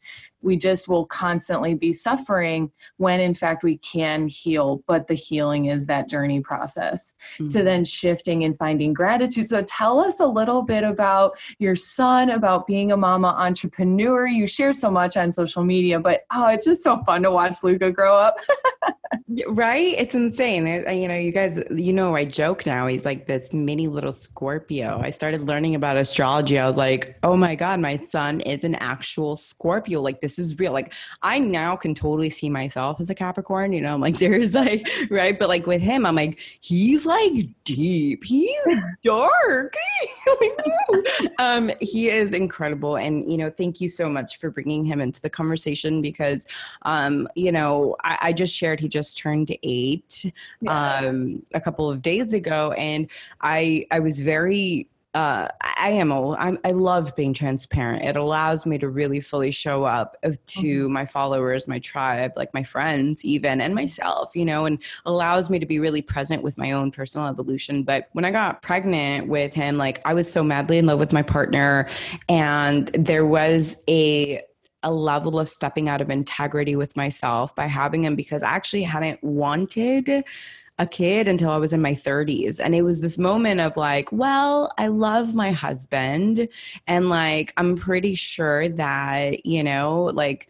we 0.43 0.58
just 0.58 0.88
will 0.88 1.06
constantly 1.06 1.73
be 1.73 1.93
suffering 1.93 2.69
when 2.97 3.19
in 3.19 3.34
fact 3.34 3.63
we 3.63 3.77
can 3.77 4.27
heal 4.27 4.84
but 4.88 5.08
the 5.08 5.13
healing 5.13 5.65
is 5.65 5.86
that 5.86 6.10
journey 6.10 6.41
process 6.41 7.13
mm-hmm. 7.39 7.49
to 7.49 7.63
then 7.63 7.86
shifting 7.86 8.43
and 8.43 8.58
finding 8.58 8.93
gratitude. 8.93 9.47
So 9.47 9.63
tell 9.63 9.99
us 9.99 10.19
a 10.19 10.25
little 10.25 10.62
bit 10.62 10.84
about 10.84 11.38
your 11.60 11.75
son 11.75 12.32
about 12.32 12.67
being 12.67 12.91
a 12.91 12.97
mama 12.97 13.29
entrepreneur. 13.29 14.27
You 14.27 14.45
share 14.45 14.73
so 14.73 14.91
much 14.91 15.17
on 15.17 15.32
social 15.32 15.63
media 15.63 15.99
but 15.99 16.21
oh 16.32 16.47
it's 16.47 16.65
just 16.65 16.84
so 16.84 17.01
fun 17.06 17.23
to 17.23 17.32
watch 17.32 17.63
luca 17.63 17.91
grow 17.91 18.15
up. 18.15 18.36
Right? 19.47 19.95
It's 19.97 20.15
insane. 20.15 20.65
You 20.65 21.08
know 21.08 21.15
you 21.15 21.32
guys 21.32 21.58
you 21.75 21.93
know 21.93 22.15
i 22.15 22.25
joke 22.25 22.65
now 22.65 22.88
he's 22.88 23.06
like 23.06 23.25
this 23.25 23.51
mini 23.53 23.88
little 23.88 24.12
scorpio. 24.12 24.99
I 25.03 25.12
started 25.12 25.41
learning 25.41 25.75
about 25.75 25.97
astrology. 25.97 26.60
I 26.60 26.67
was 26.67 26.77
like 26.77 27.17
oh 27.23 27.36
my 27.36 27.56
god 27.56 27.79
my 27.79 27.97
son 28.03 28.41
is 28.41 28.63
an 28.63 28.75
actual 28.75 29.38
scorpio. 29.38 30.01
Like 30.01 30.21
this 30.21 30.32
is 30.39 30.57
real. 30.59 30.73
Like 30.73 30.93
i 31.21 31.39
now 31.39 31.75
can 31.75 31.93
totally 31.95 32.29
see 32.29 32.49
myself 32.49 32.99
as 32.99 33.09
a 33.09 33.15
capricorn 33.15 33.73
you 33.73 33.81
know 33.81 33.93
i'm 33.93 34.01
like 34.01 34.17
there's 34.23 34.53
like 34.53 34.89
right? 35.09 35.37
But 35.37 35.49
like 35.49 35.67
with 35.67 35.81
him 35.81 36.05
i'm 36.05 36.15
like 36.15 36.39
he's 36.61 37.05
like 37.05 37.47
deep. 37.63 38.23
He's 38.23 38.79
dark. 39.03 39.75
Um 41.39 41.71
he 41.81 42.09
is 42.09 42.33
incredible. 42.33 42.95
And 42.97 43.29
you 43.29 43.37
know 43.37 43.49
thank 43.49 43.81
you 43.81 43.89
so 43.89 44.09
much 44.09 44.39
for 44.39 44.49
bringing 44.49 44.85
him 44.85 45.01
into 45.01 45.21
the 45.21 45.29
conversation 45.29 46.01
because 46.01 46.45
um 46.83 47.27
you 47.35 47.51
know 47.51 47.95
i, 48.03 48.17
I 48.21 48.33
just 48.33 48.55
shared 48.55 48.79
he 48.79 48.87
just 48.87 49.17
turned 49.17 49.55
eight 49.63 50.31
yeah. 50.61 50.97
um, 50.97 51.43
a 51.53 51.61
couple 51.61 51.89
of 51.89 52.01
days 52.01 52.33
ago, 52.33 52.71
and 52.73 53.07
I 53.41 53.85
I 53.91 53.99
was 53.99 54.19
very 54.19 54.89
uh, 55.13 55.47
I 55.62 55.89
am 55.91 56.12
a, 56.12 56.34
I'm, 56.36 56.58
I 56.63 56.71
love 56.71 57.15
being 57.15 57.34
transparent. 57.34 58.04
It 58.04 58.15
allows 58.15 58.65
me 58.65 58.80
to 58.80 58.89
really 58.89 59.19
fully 59.19 59.52
show 59.52 59.84
up 59.84 60.17
to 60.23 60.30
mm-hmm. 60.62 60.91
my 60.91 61.06
followers, 61.06 61.67
my 61.67 61.78
tribe, 61.80 62.32
like 62.36 62.52
my 62.54 62.63
friends, 62.63 63.23
even, 63.23 63.62
and 63.62 63.76
myself, 63.76 64.36
you 64.36 64.43
know, 64.43 64.65
and 64.65 64.80
allows 65.06 65.52
me 65.52 65.60
to 65.60 65.65
be 65.67 65.78
really 65.78 66.02
present 66.02 66.41
with 66.41 66.58
my 66.58 66.71
own 66.71 66.89
personal 66.89 67.28
evolution. 67.28 67.84
But 67.84 68.10
when 68.13 68.26
I 68.26 68.32
got 68.32 68.63
pregnant 68.63 69.28
with 69.28 69.54
him, 69.54 69.78
like 69.78 70.02
I 70.06 70.15
was 70.15 70.32
so 70.32 70.43
madly 70.43 70.80
in 70.80 70.88
love 70.88 70.99
with 70.99 71.13
my 71.13 71.21
partner, 71.21 71.88
and 72.28 72.89
there 72.97 73.26
was 73.26 73.76
a 73.88 74.41
a 74.86 74.91
level 74.91 75.39
of 75.39 75.49
stepping 75.49 75.88
out 75.88 76.02
of 76.02 76.10
integrity 76.10 76.76
with 76.76 76.93
myself 76.97 77.56
by 77.56 77.67
having 77.67 78.04
him 78.04 78.15
because 78.15 78.43
I 78.43 78.49
actually 78.49 78.84
hadn't 78.84 79.23
wanted 79.23 80.26
a 80.83 80.87
kid 80.87 81.27
until 81.27 81.49
I 81.49 81.57
was 81.57 81.73
in 81.73 81.81
my 81.81 81.93
30s. 81.93 82.59
And 82.59 82.75
it 82.75 82.83
was 82.83 83.01
this 83.01 83.17
moment 83.17 83.59
of 83.59 83.75
like, 83.75 84.11
well, 84.11 84.71
I 84.77 84.87
love 84.87 85.33
my 85.33 85.51
husband. 85.51 86.47
And 86.87 87.09
like, 87.09 87.53
I'm 87.57 87.75
pretty 87.75 88.15
sure 88.15 88.69
that, 88.69 89.45
you 89.45 89.63
know, 89.63 90.11
like, 90.13 90.49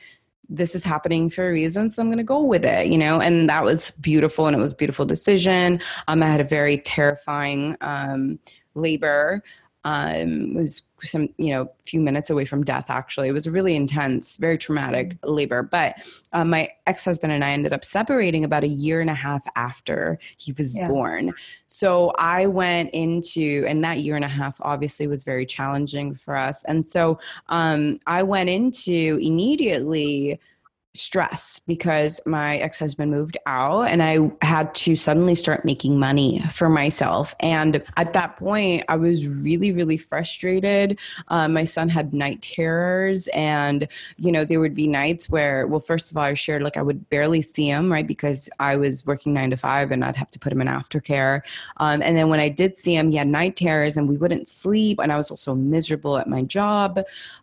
this 0.49 0.75
is 0.75 0.83
happening 0.83 1.29
for 1.29 1.49
a 1.49 1.51
reason, 1.51 1.89
so 1.89 2.01
I'm 2.01 2.09
going 2.09 2.17
to 2.17 2.23
go 2.23 2.43
with 2.43 2.65
it, 2.65 2.87
you 2.87 2.97
know. 2.97 3.21
And 3.21 3.49
that 3.49 3.63
was 3.63 3.91
beautiful, 4.01 4.45
and 4.45 4.55
it 4.55 4.59
was 4.59 4.73
beautiful 4.73 5.05
decision. 5.05 5.79
Um, 6.07 6.21
I 6.21 6.27
had 6.27 6.41
a 6.41 6.43
very 6.43 6.79
terrifying 6.79 7.77
um, 7.81 8.37
labor, 8.75 9.41
um, 9.85 10.53
was 10.53 10.81
some 11.03 11.27
you 11.37 11.53
know 11.53 11.63
a 11.63 11.83
few 11.85 11.99
minutes 11.99 12.29
away 12.29 12.45
from 12.45 12.63
death 12.63 12.85
actually 12.87 13.27
it 13.27 13.33
was 13.33 13.45
a 13.45 13.51
really 13.51 13.75
intense 13.75 14.37
very 14.37 14.57
traumatic 14.57 15.09
mm-hmm. 15.09 15.33
labor 15.33 15.61
but 15.61 15.95
um, 16.31 16.49
my 16.49 16.69
ex-husband 16.87 17.33
and 17.33 17.43
i 17.43 17.51
ended 17.51 17.73
up 17.73 17.83
separating 17.83 18.43
about 18.45 18.63
a 18.63 18.67
year 18.67 19.01
and 19.01 19.09
a 19.09 19.13
half 19.13 19.45
after 19.55 20.17
he 20.37 20.53
was 20.53 20.75
yeah. 20.75 20.87
born 20.87 21.33
so 21.65 22.11
i 22.17 22.45
went 22.45 22.89
into 22.91 23.65
and 23.67 23.83
that 23.83 23.99
year 23.99 24.15
and 24.15 24.25
a 24.25 24.29
half 24.29 24.55
obviously 24.61 25.07
was 25.07 25.23
very 25.23 25.45
challenging 25.45 26.15
for 26.15 26.37
us 26.37 26.63
and 26.65 26.87
so 26.87 27.19
um, 27.49 27.99
i 28.07 28.23
went 28.23 28.49
into 28.49 29.19
immediately 29.21 30.39
stress 30.95 31.59
because 31.65 32.19
my 32.25 32.57
ex-husband 32.57 33.09
moved 33.09 33.35
out 33.47 33.83
and 33.83 34.03
I 34.03 34.31
had 34.45 34.75
to 34.75 34.95
suddenly 34.95 35.33
start 35.33 35.65
making 35.65 35.97
money 35.97 36.43
for 36.53 36.69
myself. 36.69 37.33
And 37.39 37.83
at 37.97 38.13
that 38.13 38.37
point, 38.37 38.85
I 38.89 38.95
was 38.95 39.25
really, 39.25 39.71
really 39.71 39.97
frustrated. 39.97 40.99
Um, 41.29 41.53
my 41.53 41.65
son 41.65 41.89
had 41.89 42.13
night 42.13 42.43
terrors 42.43 43.27
and, 43.29 43.87
you 44.17 44.31
know, 44.31 44.45
there 44.45 44.59
would 44.59 44.75
be 44.75 44.87
nights 44.87 45.29
where, 45.29 45.65
well, 45.65 45.79
first 45.79 46.11
of 46.11 46.17
all, 46.17 46.23
I 46.23 46.35
shared 46.35 46.61
like 46.61 46.77
I 46.77 46.83
would 46.83 47.09
barely 47.09 47.41
see 47.41 47.67
him, 47.67 47.91
right? 47.91 48.05
Because 48.05 48.47
I 48.59 48.75
was 48.75 49.03
working 49.03 49.33
nine 49.33 49.49
to 49.49 49.57
five 49.57 49.91
and 49.91 50.05
I'd 50.05 50.15
have 50.15 50.29
to 50.29 50.39
put 50.39 50.53
him 50.53 50.61
in 50.61 50.67
aftercare. 50.67 51.41
Um, 51.77 52.03
and 52.03 52.15
then 52.15 52.29
when 52.29 52.39
I 52.39 52.49
did 52.49 52.77
see 52.77 52.95
him, 52.95 53.09
he 53.09 53.17
had 53.17 53.27
night 53.27 53.55
terrors 53.55 53.97
and 53.97 54.07
we 54.07 54.17
wouldn't 54.17 54.47
sleep. 54.47 54.99
And 54.99 55.11
I 55.11 55.17
was 55.17 55.31
also 55.31 55.55
miserable 55.55 56.17
at 56.17 56.27
my 56.27 56.43
job. 56.43 56.99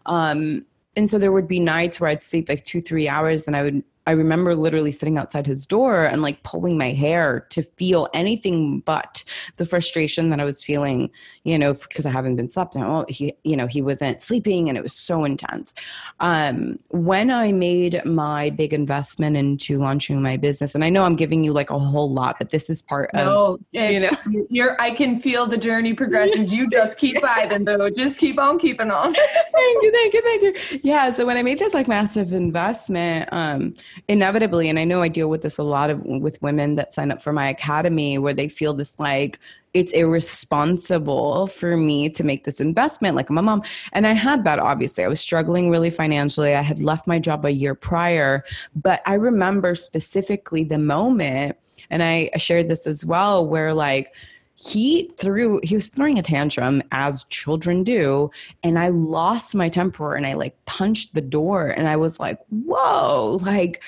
Um, 0.07 0.67
and 1.01 1.09
so 1.09 1.19
there 1.19 1.33
would 1.33 1.49
be 1.49 1.59
nights 1.59 1.99
where 1.99 2.11
I'd 2.11 2.23
sleep 2.23 2.51
like 2.51 2.63
two, 2.63 2.83
three 2.83 3.09
hours 3.09 3.47
and 3.47 3.57
I 3.57 3.63
would 3.63 3.83
I 4.11 4.15
remember 4.15 4.57
literally 4.57 4.91
sitting 4.91 5.19
outside 5.19 5.47
his 5.47 5.65
door 5.65 6.05
and 6.05 6.21
like 6.21 6.43
pulling 6.43 6.77
my 6.77 6.91
hair 6.91 7.47
to 7.51 7.63
feel 7.63 8.09
anything 8.13 8.81
but 8.81 9.23
the 9.57 9.65
frustration 9.65 10.31
that 10.31 10.41
I 10.41 10.45
was 10.45 10.65
feeling, 10.65 11.13
you 11.45 11.57
know, 11.57 11.75
because 11.75 12.07
I 12.07 12.11
haven't 12.11 12.35
been 12.35 12.51
slept. 12.51 12.75
And 12.75 12.83
oh, 12.83 13.05
he, 13.09 13.35
you 13.45 13.57
know, 13.57 13.69
he 13.69 13.83
wasn't 13.83 14.21
sleeping 14.21 14.69
and 14.69 14.77
it 14.77 14.83
was 14.83 14.95
so 14.95 15.25
intense. 15.25 15.75
Um, 16.19 16.81
when 16.89 17.31
I 17.31 17.53
made 17.53 18.05
my 18.05 18.51
big 18.51 18.73
investment 18.73 19.37
into 19.37 19.79
launching 19.79 20.21
my 20.21 20.37
business, 20.37 20.75
and 20.75 20.83
I 20.83 20.89
know 20.89 21.05
I'm 21.05 21.15
giving 21.15 21.45
you 21.45 21.53
like 21.53 21.71
a 21.71 21.79
whole 21.79 22.13
lot, 22.13 22.35
but 22.41 22.51
this 22.51 22.69
is 22.69 22.83
part 22.83 23.11
no, 23.15 23.55
of, 23.55 23.61
you 23.71 24.01
know, 24.01 24.17
you're, 24.49 24.81
I 24.81 24.91
can 24.91 25.21
feel 25.21 25.47
the 25.47 25.57
journey 25.57 25.95
progressing. 25.95 26.49
You 26.49 26.69
just 26.73 26.99
keep 26.99 27.15
vibing 27.19 27.65
though. 27.65 27.89
Just 27.91 28.19
keep 28.19 28.41
on 28.41 28.59
keeping 28.59 28.91
on. 28.91 29.15
thank 29.55 29.83
you. 29.85 29.93
Thank 29.93 30.15
you. 30.15 30.23
Thank 30.23 30.43
you. 30.43 30.81
Yeah. 30.83 31.15
So 31.15 31.25
when 31.25 31.37
I 31.37 31.45
made 31.45 31.61
this 31.61 31.75
like 31.75 31.87
massive 31.87 32.33
investment, 32.33 33.29
um, 33.31 33.75
inevitably 34.09 34.69
and 34.69 34.79
i 34.79 34.85
know 34.85 35.03
i 35.03 35.09
deal 35.09 35.29
with 35.29 35.43
this 35.43 35.59
a 35.59 35.63
lot 35.63 35.91
of 35.91 36.01
with 36.05 36.41
women 36.43 36.75
that 36.75 36.93
sign 36.93 37.11
up 37.11 37.23
for 37.23 37.33
my 37.33 37.49
academy 37.49 38.19
where 38.19 38.35
they 38.35 38.49
feel 38.49 38.75
this 38.75 38.99
like 38.99 39.39
it's 39.73 39.93
irresponsible 39.93 41.47
for 41.47 41.77
me 41.77 42.09
to 42.09 42.25
make 42.25 42.45
this 42.45 42.61
investment 42.61 43.17
like 43.17 43.31
i'm 43.31 43.39
a 43.39 43.43
mom. 43.43 43.63
And 43.93 44.07
i 44.07 44.13
had 44.13 44.45
that 44.45 44.59
obviously. 44.59 45.05
I 45.05 45.09
was 45.09 45.21
struggling 45.21 45.71
really 45.71 45.91
financially. 45.91 46.55
I 46.55 46.63
had 46.63 46.81
left 46.81 47.07
my 47.07 47.19
job 47.19 47.45
a 47.45 47.51
year 47.51 47.75
prior. 47.75 48.45
But 48.75 49.01
i 49.07 49.15
remember 49.15 49.75
specifically 49.75 50.65
the 50.65 50.79
moment 50.79 51.57
and 51.91 52.03
i 52.03 52.31
shared 52.37 52.69
this 52.69 52.87
as 52.87 53.05
well 53.05 53.47
where 53.47 53.73
like 53.73 54.13
he 54.63 55.11
threw 55.17 55.59
he 55.63 55.75
was 55.75 55.89
throwing 55.89 56.19
a 56.19 56.23
tantrum 56.23 56.83
as 56.93 57.25
children 57.25 57.83
do 57.83 58.31
and 58.63 58.79
i 58.79 58.89
lost 58.89 59.55
my 59.55 59.69
temper 59.69 60.15
and 60.15 60.27
i 60.27 60.35
like 60.35 60.55
punched 60.67 61.15
the 61.15 61.21
door 61.21 61.69
and 61.69 61.89
i 61.89 61.97
was 61.97 62.21
like 62.21 62.39
whoa 62.51 63.39
like 63.43 63.81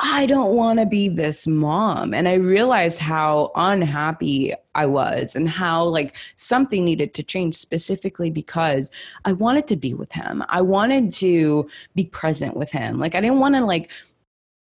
I 0.00 0.26
don't 0.26 0.54
want 0.54 0.78
to 0.78 0.86
be 0.86 1.08
this 1.08 1.44
mom. 1.44 2.14
And 2.14 2.28
I 2.28 2.34
realized 2.34 3.00
how 3.00 3.50
unhappy 3.56 4.54
I 4.76 4.86
was 4.86 5.34
and 5.34 5.48
how 5.48 5.86
like 5.86 6.14
something 6.36 6.84
needed 6.84 7.14
to 7.14 7.24
change 7.24 7.56
specifically 7.56 8.30
because 8.30 8.92
I 9.24 9.32
wanted 9.32 9.66
to 9.66 9.76
be 9.76 9.94
with 9.94 10.12
him. 10.12 10.44
I 10.48 10.60
wanted 10.60 11.12
to 11.14 11.68
be 11.96 12.04
present 12.04 12.56
with 12.56 12.70
him. 12.70 13.00
Like 13.00 13.16
I 13.16 13.20
didn't 13.20 13.40
want 13.40 13.56
to 13.56 13.64
like 13.64 13.90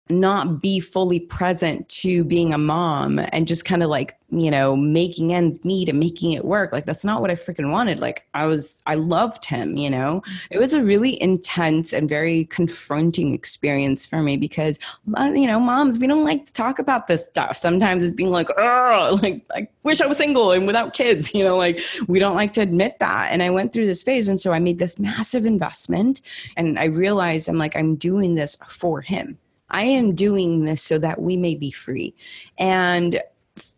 not 0.08 0.60
be 0.60 0.80
fully 0.80 1.20
present 1.20 1.88
to 1.88 2.24
being 2.24 2.52
a 2.52 2.58
mom 2.58 3.18
and 3.18 3.46
just 3.46 3.64
kind 3.64 3.82
of 3.82 3.88
like 3.88 4.16
you 4.30 4.50
know 4.50 4.74
making 4.74 5.32
ends 5.32 5.64
meet 5.64 5.88
and 5.88 5.98
making 5.98 6.32
it 6.32 6.44
work. 6.44 6.72
Like 6.72 6.86
that's 6.86 7.04
not 7.04 7.20
what 7.20 7.30
i 7.30 7.34
freaking 7.34 7.70
wanted. 7.70 8.00
Like 8.00 8.26
i 8.34 8.44
was 8.46 8.80
i 8.86 8.94
loved 8.94 9.44
him 9.44 9.76
you 9.76 9.88
know? 9.88 10.22
It 10.50 10.58
was 10.58 10.74
a 10.74 10.82
really 10.82 11.20
intense 11.22 11.92
and 11.92 12.08
very 12.08 12.46
confronting 12.46 13.32
experience 13.32 14.04
for 14.04 14.22
me 14.22 14.36
because 14.36 14.78
uh, 15.16 15.30
you 15.34 15.46
know 15.46 15.60
moms 15.60 15.98
we 15.98 16.06
don't 16.06 16.24
like 16.24 16.46
to 16.46 16.52
talk 16.52 16.78
about 16.78 17.06
this 17.06 17.24
stuff. 17.26 17.56
Sometimes 17.56 18.02
it's 18.02 18.14
being 18.14 18.30
like 18.30 18.48
oh 18.58 19.18
like 19.22 19.44
i 19.54 19.68
wish 19.84 20.00
i 20.00 20.06
was 20.06 20.18
single 20.18 20.52
and 20.52 20.66
without 20.66 20.94
kids 20.94 21.34
you 21.34 21.44
know 21.44 21.56
like 21.56 21.80
we 22.08 22.18
don't 22.18 22.36
like 22.36 22.52
to 22.54 22.60
admit 22.60 22.96
that. 22.98 23.30
And 23.30 23.42
i 23.42 23.50
went 23.50 23.72
through 23.72 23.86
this 23.86 24.02
phase 24.02 24.28
and 24.28 24.40
so 24.40 24.52
i 24.52 24.58
made 24.58 24.78
this 24.78 24.98
massive 24.98 25.46
investment 25.46 26.22
and 26.56 26.78
i 26.78 26.84
realized 26.84 27.48
i'm 27.48 27.58
like 27.58 27.76
i'm 27.76 27.94
doing 27.96 28.34
this 28.34 28.58
for 28.66 29.00
him 29.00 29.38
I 29.72 29.84
am 29.84 30.14
doing 30.14 30.64
this 30.64 30.82
so 30.82 30.98
that 30.98 31.20
we 31.20 31.36
may 31.36 31.54
be 31.54 31.70
free. 31.70 32.14
And 32.58 33.20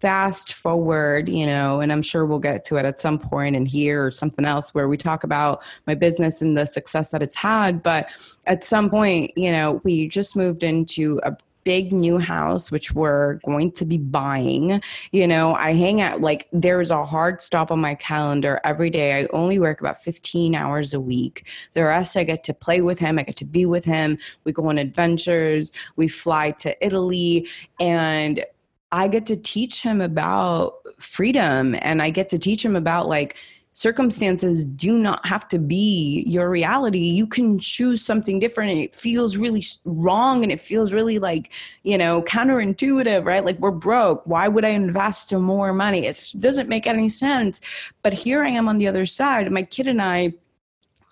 fast 0.01 0.53
forward, 0.53 1.29
you 1.29 1.47
know, 1.47 1.81
and 1.81 1.91
I'm 1.91 2.03
sure 2.03 2.27
we'll 2.27 2.39
get 2.39 2.65
to 2.67 2.77
it 2.77 2.85
at 2.85 3.01
some 3.01 3.19
point 3.19 3.57
in 3.57 3.67
here 3.67 4.05
or 4.07 4.11
something 4.11 4.45
else 4.45 4.75
where 4.75 4.89
we 4.89 4.97
talk 4.97 5.25
about 5.25 5.63
my 5.87 5.95
business 5.95 6.43
and 6.43 6.57
the 6.57 6.67
success 6.67 7.11
that 7.11 7.23
it's 7.23 7.35
had. 7.35 7.83
But 7.83 8.07
at 8.47 8.65
some 8.65 8.91
point, 8.91 9.33
you 9.37 9.51
know, 9.51 9.81
we 9.85 10.07
just 10.07 10.37
moved 10.37 10.63
into 10.63 11.21
a 11.25 11.37
big 11.65 11.93
new 11.93 12.19
house, 12.19 12.71
which 12.71 12.93
we're 12.93 13.35
going 13.45 13.73
to 13.73 13.85
be 13.85 13.99
buying. 13.99 14.81
You 15.13 15.27
know, 15.27 15.55
I 15.55 15.75
hang 15.75 16.01
out, 16.01 16.21
like, 16.21 16.47
there's 16.53 16.91
a 16.91 17.05
hard 17.05 17.41
stop 17.41 17.71
on 17.71 17.81
my 17.81 17.95
calendar 17.95 18.61
every 18.65 18.91
day. 18.91 19.21
I 19.21 19.27
only 19.33 19.59
work 19.59 19.81
about 19.81 20.03
15 20.05 20.55
hours 20.55 20.95
a 20.95 21.01
week. 21.01 21.47
The 21.73 21.85
rest, 21.85 22.17
I 22.17 22.25
get 22.25 22.45
to 22.45 22.55
play 22.55 22.81
with 22.81 22.99
him, 22.99 23.19
I 23.19 23.23
get 23.23 23.37
to 23.37 23.45
be 23.45 23.67
with 23.67 23.85
him. 23.85 24.19
We 24.45 24.53
go 24.53 24.69
on 24.69 24.79
adventures, 24.79 25.73
we 25.97 26.09
fly 26.09 26.53
to 26.53 26.85
Italy, 26.85 27.49
and 27.81 28.45
I 28.93 29.09
get 29.09 29.27
to 29.27 29.37
teach 29.37 29.83
him 29.83 30.01
about 30.01 30.77
freedom 31.01 31.75
and 31.81 32.01
I 32.01 32.11
get 32.11 32.31
to 32.31 32.39
teach 32.39 32.65
him 32.65 32.77
about 32.77 33.09
like, 33.09 33.37
circumstances 33.75 34.65
do 34.65 34.97
not 34.97 35.27
have 35.27 35.49
to 35.49 35.59
be 35.59 36.23
your 36.29 36.49
reality. 36.49 37.01
You 37.01 37.27
can 37.27 37.59
choose 37.59 38.05
something 38.05 38.39
different 38.39 38.71
and 38.71 38.81
it 38.81 38.95
feels 38.95 39.37
really 39.37 39.65
wrong 39.85 40.45
and 40.45 40.53
it 40.53 40.61
feels 40.61 40.93
really 40.93 41.19
like, 41.19 41.51
you 41.83 41.99
know, 41.99 42.23
counterintuitive, 42.23 43.25
right? 43.25 43.45
Like 43.45 43.59
we're 43.59 43.73
broke. 43.73 44.23
Why 44.27 44.47
would 44.47 44.65
I 44.65 44.69
invest 44.69 45.33
more 45.33 45.73
money? 45.73 46.07
It 46.07 46.35
doesn't 46.39 46.69
make 46.69 46.87
any 46.87 47.09
sense. 47.09 47.61
But 48.03 48.15
here 48.15 48.45
I 48.45 48.51
am 48.51 48.69
on 48.69 48.79
the 48.79 48.87
other 48.87 49.07
side. 49.07 49.51
My 49.51 49.65
kid 49.65 49.89
and 49.89 50.01
I 50.01 50.35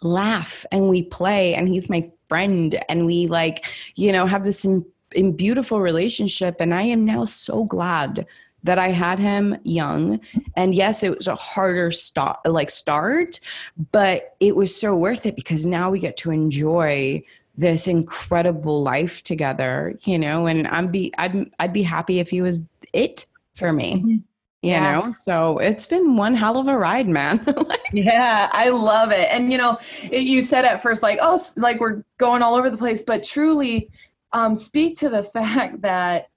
laugh 0.03 0.64
and 0.70 0.88
we 0.88 1.03
play 1.03 1.57
and 1.57 1.68
he's 1.68 1.88
my 1.88 2.09
friend 2.29 2.81
and 2.88 3.07
we 3.07 3.27
like, 3.27 3.66
you 3.96 4.12
know, 4.12 4.25
have 4.25 4.44
this 4.44 4.64
in, 4.64 4.87
in 5.11 5.33
beautiful 5.33 5.81
relationship. 5.81 6.61
And 6.61 6.72
I 6.72 6.83
am 6.83 7.05
now 7.05 7.25
so 7.25 7.64
glad 7.64 8.25
that 8.64 8.79
I 8.79 8.90
had 8.90 9.18
him 9.18 9.57
young. 9.64 10.20
And 10.57 10.75
yes, 10.75 11.03
it 11.03 11.16
was 11.16 11.29
a 11.29 11.35
harder 11.35 11.90
start 11.90 12.38
like 12.44 12.70
start, 12.70 13.40
but 13.90 14.37
it 14.40 14.57
was 14.57 14.75
so 14.75 14.94
worth 14.94 15.27
it 15.27 15.37
because 15.37 15.66
now 15.66 15.90
we 15.90 15.98
get 15.98 16.16
to 16.18 16.31
enjoy 16.31 17.22
this 17.57 17.87
incredible 17.87 18.83
life 18.83 19.22
together, 19.25 19.98
you 20.03 20.18
know, 20.18 20.46
and 20.46 20.66
I'm 20.68 20.90
be 20.90 21.12
I'd 21.18 21.51
I'd 21.59 21.72
be 21.72 21.83
happy 21.83 22.18
if 22.18 22.31
he 22.31 22.40
was 22.40 22.62
it 22.92 23.27
for 23.55 23.72
me. 23.72 23.96
Mm-hmm. 23.96 24.16
You 24.64 24.70
yeah. 24.70 25.01
know, 25.01 25.11
so 25.11 25.59
it's 25.59 25.87
been 25.87 26.16
one 26.16 26.37
hell 26.37 26.57
of 26.57 26.68
a 26.68 26.79
ride, 26.79 27.09
man. 27.09 27.44
yeah, 27.92 28.48
I 28.53 28.68
love 28.68 29.11
it. 29.11 29.29
And 29.29 29.51
you 29.51 29.59
know, 29.59 29.77
it, 30.05 30.22
you 30.22 30.40
said 30.40 30.64
at 30.64 30.81
first 30.81 31.03
like, 31.03 31.18
oh, 31.20 31.44
like 31.57 31.81
we're 31.81 32.05
going 32.18 32.42
all 32.42 32.55
over 32.55 32.70
the 32.70 32.77
place, 32.77 33.03
but 33.03 33.25
truly 33.25 33.90
um, 34.33 34.55
speak 34.55 34.96
to 34.98 35.09
the 35.09 35.25
fact 35.35 35.83
that 35.83 36.29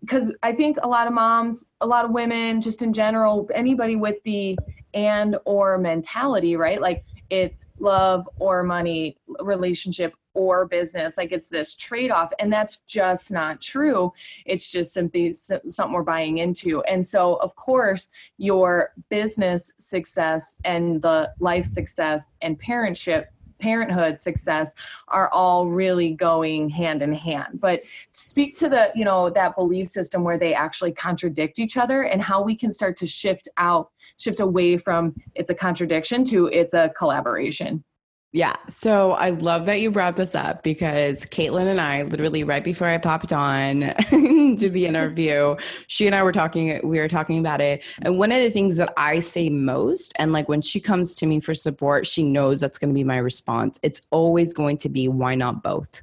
because 0.00 0.32
I 0.42 0.52
think 0.52 0.78
a 0.82 0.88
lot 0.88 1.06
of 1.06 1.12
moms, 1.12 1.66
a 1.80 1.86
lot 1.86 2.04
of 2.04 2.10
women, 2.10 2.60
just 2.60 2.82
in 2.82 2.92
general, 2.92 3.48
anybody 3.54 3.96
with 3.96 4.22
the 4.24 4.56
and 4.94 5.36
or 5.44 5.78
mentality, 5.78 6.56
right? 6.56 6.80
Like 6.80 7.04
it's 7.28 7.66
love 7.78 8.28
or 8.38 8.62
money, 8.62 9.18
relationship 9.40 10.14
or 10.34 10.66
business. 10.66 11.16
Like 11.16 11.32
it's 11.32 11.48
this 11.48 11.74
trade 11.74 12.10
off, 12.10 12.32
and 12.38 12.52
that's 12.52 12.78
just 12.86 13.30
not 13.30 13.60
true. 13.60 14.12
It's 14.44 14.70
just 14.70 14.92
simply 14.92 15.32
something 15.32 15.92
we're 15.92 16.02
buying 16.02 16.38
into. 16.38 16.82
And 16.82 17.04
so, 17.04 17.34
of 17.36 17.54
course, 17.56 18.08
your 18.38 18.92
business 19.08 19.72
success 19.78 20.58
and 20.64 21.02
the 21.02 21.32
life 21.40 21.64
success 21.64 22.22
and 22.42 22.60
parentship 22.60 23.26
parenthood 23.58 24.20
success 24.20 24.72
are 25.08 25.28
all 25.30 25.66
really 25.68 26.12
going 26.12 26.68
hand 26.68 27.02
in 27.02 27.12
hand. 27.12 27.60
But 27.60 27.82
speak 28.12 28.56
to 28.56 28.68
the 28.68 28.90
you 28.94 29.04
know 29.04 29.30
that 29.30 29.56
belief 29.56 29.88
system 29.88 30.24
where 30.24 30.38
they 30.38 30.54
actually 30.54 30.92
contradict 30.92 31.58
each 31.58 31.76
other 31.76 32.02
and 32.02 32.20
how 32.20 32.42
we 32.42 32.56
can 32.56 32.70
start 32.70 32.96
to 32.98 33.06
shift 33.06 33.48
out 33.56 33.90
shift 34.18 34.40
away 34.40 34.76
from 34.76 35.14
it's 35.34 35.50
a 35.50 35.54
contradiction 35.54 36.24
to 36.24 36.46
it's 36.48 36.74
a 36.74 36.92
collaboration 36.96 37.82
yeah. 38.32 38.56
So 38.68 39.12
I 39.12 39.30
love 39.30 39.64
that 39.66 39.80
you 39.80 39.90
brought 39.90 40.16
this 40.16 40.34
up 40.34 40.62
because 40.62 41.20
Caitlin 41.20 41.70
and 41.70 41.80
I, 41.80 42.02
literally 42.02 42.44
right 42.44 42.62
before 42.62 42.88
I 42.88 42.98
popped 42.98 43.32
on 43.32 43.80
to 44.10 44.68
the 44.68 44.86
interview, 44.86 45.56
she 45.86 46.06
and 46.06 46.14
I 46.14 46.22
were 46.22 46.32
talking, 46.32 46.80
we 46.84 46.98
were 46.98 47.08
talking 47.08 47.38
about 47.38 47.60
it. 47.60 47.82
And 48.02 48.18
one 48.18 48.32
of 48.32 48.42
the 48.42 48.50
things 48.50 48.76
that 48.76 48.92
I 48.96 49.20
say 49.20 49.48
most, 49.48 50.12
and 50.16 50.32
like 50.32 50.48
when 50.48 50.60
she 50.60 50.80
comes 50.80 51.14
to 51.16 51.26
me 51.26 51.40
for 51.40 51.54
support, 51.54 52.06
she 52.06 52.22
knows 52.22 52.60
that's 52.60 52.78
going 52.78 52.90
to 52.90 52.94
be 52.94 53.04
my 53.04 53.18
response. 53.18 53.78
It's 53.82 54.02
always 54.10 54.52
going 54.52 54.78
to 54.78 54.88
be, 54.88 55.08
why 55.08 55.34
not 55.34 55.62
both? 55.62 56.02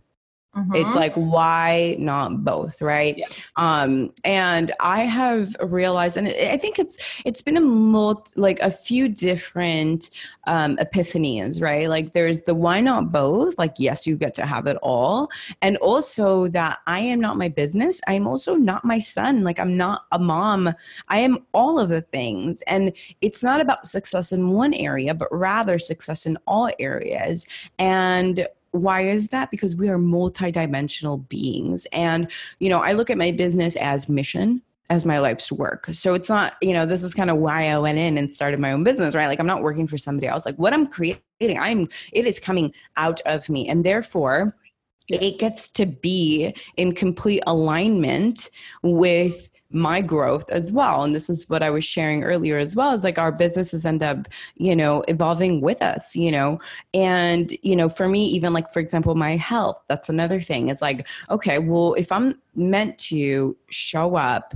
Mm-hmm. 0.55 0.75
It's 0.75 0.95
like 0.95 1.15
why 1.15 1.95
not 1.97 2.43
both, 2.43 2.79
right? 2.79 3.17
Yeah. 3.17 3.25
Um, 3.55 4.13
and 4.23 4.71
I 4.79 5.01
have 5.01 5.55
realized, 5.59 6.15
and 6.15 6.27
I 6.27 6.57
think 6.57 6.77
it's 6.77 6.97
it's 7.25 7.41
been 7.41 7.57
a 7.57 7.61
multi, 7.61 8.31
like 8.35 8.59
a 8.59 8.69
few 8.69 9.09
different 9.09 10.11
um, 10.45 10.77
epiphanies, 10.77 11.59
right? 11.59 11.89
Like 11.89 12.13
there's 12.13 12.41
the 12.41 12.53
why 12.53 12.81
not 12.81 13.11
both, 13.11 13.57
like 13.57 13.73
yes, 13.79 14.05
you 14.05 14.15
get 14.15 14.35
to 14.35 14.45
have 14.45 14.67
it 14.67 14.77
all, 14.83 15.27
and 15.63 15.75
also 15.77 16.47
that 16.49 16.79
I 16.85 16.99
am 16.99 17.19
not 17.19 17.35
my 17.37 17.49
business. 17.49 17.99
I 18.07 18.13
am 18.13 18.27
also 18.27 18.53
not 18.53 18.85
my 18.85 18.99
son. 18.99 19.43
Like 19.43 19.59
I'm 19.59 19.75
not 19.75 20.05
a 20.11 20.19
mom. 20.19 20.71
I 21.07 21.17
am 21.17 21.39
all 21.53 21.79
of 21.79 21.89
the 21.89 22.01
things, 22.01 22.61
and 22.67 22.93
it's 23.21 23.41
not 23.41 23.59
about 23.59 23.87
success 23.87 24.31
in 24.31 24.51
one 24.51 24.75
area, 24.75 25.15
but 25.15 25.29
rather 25.31 25.79
success 25.79 26.27
in 26.27 26.37
all 26.45 26.69
areas. 26.77 27.47
And 27.79 28.47
why 28.73 29.07
is 29.07 29.27
that? 29.27 29.51
Because 29.51 29.75
we 29.75 29.87
are 29.87 29.99
multidimensional 29.99 31.27
beings. 31.29 31.85
And 31.91 32.27
you 32.59 32.69
know 32.69 32.79
i 32.79 32.91
look 32.91 33.09
at 33.09 33.17
my 33.17 33.31
business 33.31 33.75
as 33.77 34.09
mission 34.09 34.61
as 34.89 35.05
my 35.05 35.17
life's 35.17 35.51
work. 35.51 35.87
So 35.91 36.13
it's 36.13 36.27
not 36.27 36.55
you 36.61 36.73
know 36.73 36.85
this 36.85 37.03
is 37.03 37.13
kind 37.13 37.29
of 37.29 37.37
why 37.37 37.69
i 37.69 37.77
went 37.77 37.99
in 37.99 38.17
and 38.17 38.33
started 38.33 38.59
my 38.59 38.71
own 38.71 38.83
business 38.83 39.15
right? 39.15 39.27
Like 39.27 39.39
i'm 39.39 39.47
not 39.47 39.61
working 39.63 39.87
for 39.87 39.97
somebody 39.97 40.27
else. 40.27 40.45
Like 40.45 40.57
what 40.57 40.73
i'm 40.73 40.87
creating 40.87 41.21
i'm 41.39 41.87
it 42.11 42.27
is 42.27 42.39
coming 42.39 42.73
out 42.97 43.21
of 43.25 43.47
me. 43.47 43.69
And 43.69 43.85
therefore 43.85 44.55
it 45.07 45.37
gets 45.37 45.67
to 45.69 45.85
be 45.85 46.55
in 46.77 46.95
complete 46.95 47.43
alignment 47.45 48.49
with 48.81 49.49
my 49.73 50.01
growth 50.01 50.49
as 50.49 50.71
well. 50.71 51.03
And 51.03 51.13
this 51.13 51.29
is 51.29 51.49
what 51.49 51.63
i 51.63 51.69
was 51.69 51.83
sharing 51.83 52.23
earlier 52.23 52.57
as 52.57 52.75
well 52.75 52.93
is 52.93 53.03
like 53.03 53.17
our 53.17 53.31
businesses 53.31 53.85
end 53.85 54.03
up 54.03 54.27
you 54.55 54.75
know 54.75 55.03
evolving 55.07 55.61
with 55.61 55.81
us 55.81 56.15
you 56.15 56.31
know? 56.31 56.59
And 56.93 57.57
you 57.63 57.75
know 57.75 57.89
for 57.89 58.07
me 58.07 58.25
even 58.25 58.53
like 58.53 58.69
for 58.71 58.79
example 58.79 59.15
my 59.15 59.35
health 59.35 59.81
that's 59.87 60.09
another 60.09 60.39
thing. 60.39 60.69
It's 60.69 60.81
like 60.81 61.07
okay 61.29 61.59
well 61.59 61.93
if 61.95 62.11
i'm 62.11 62.39
meant 62.55 62.97
to 62.99 63.57
show 63.69 64.15
up 64.15 64.53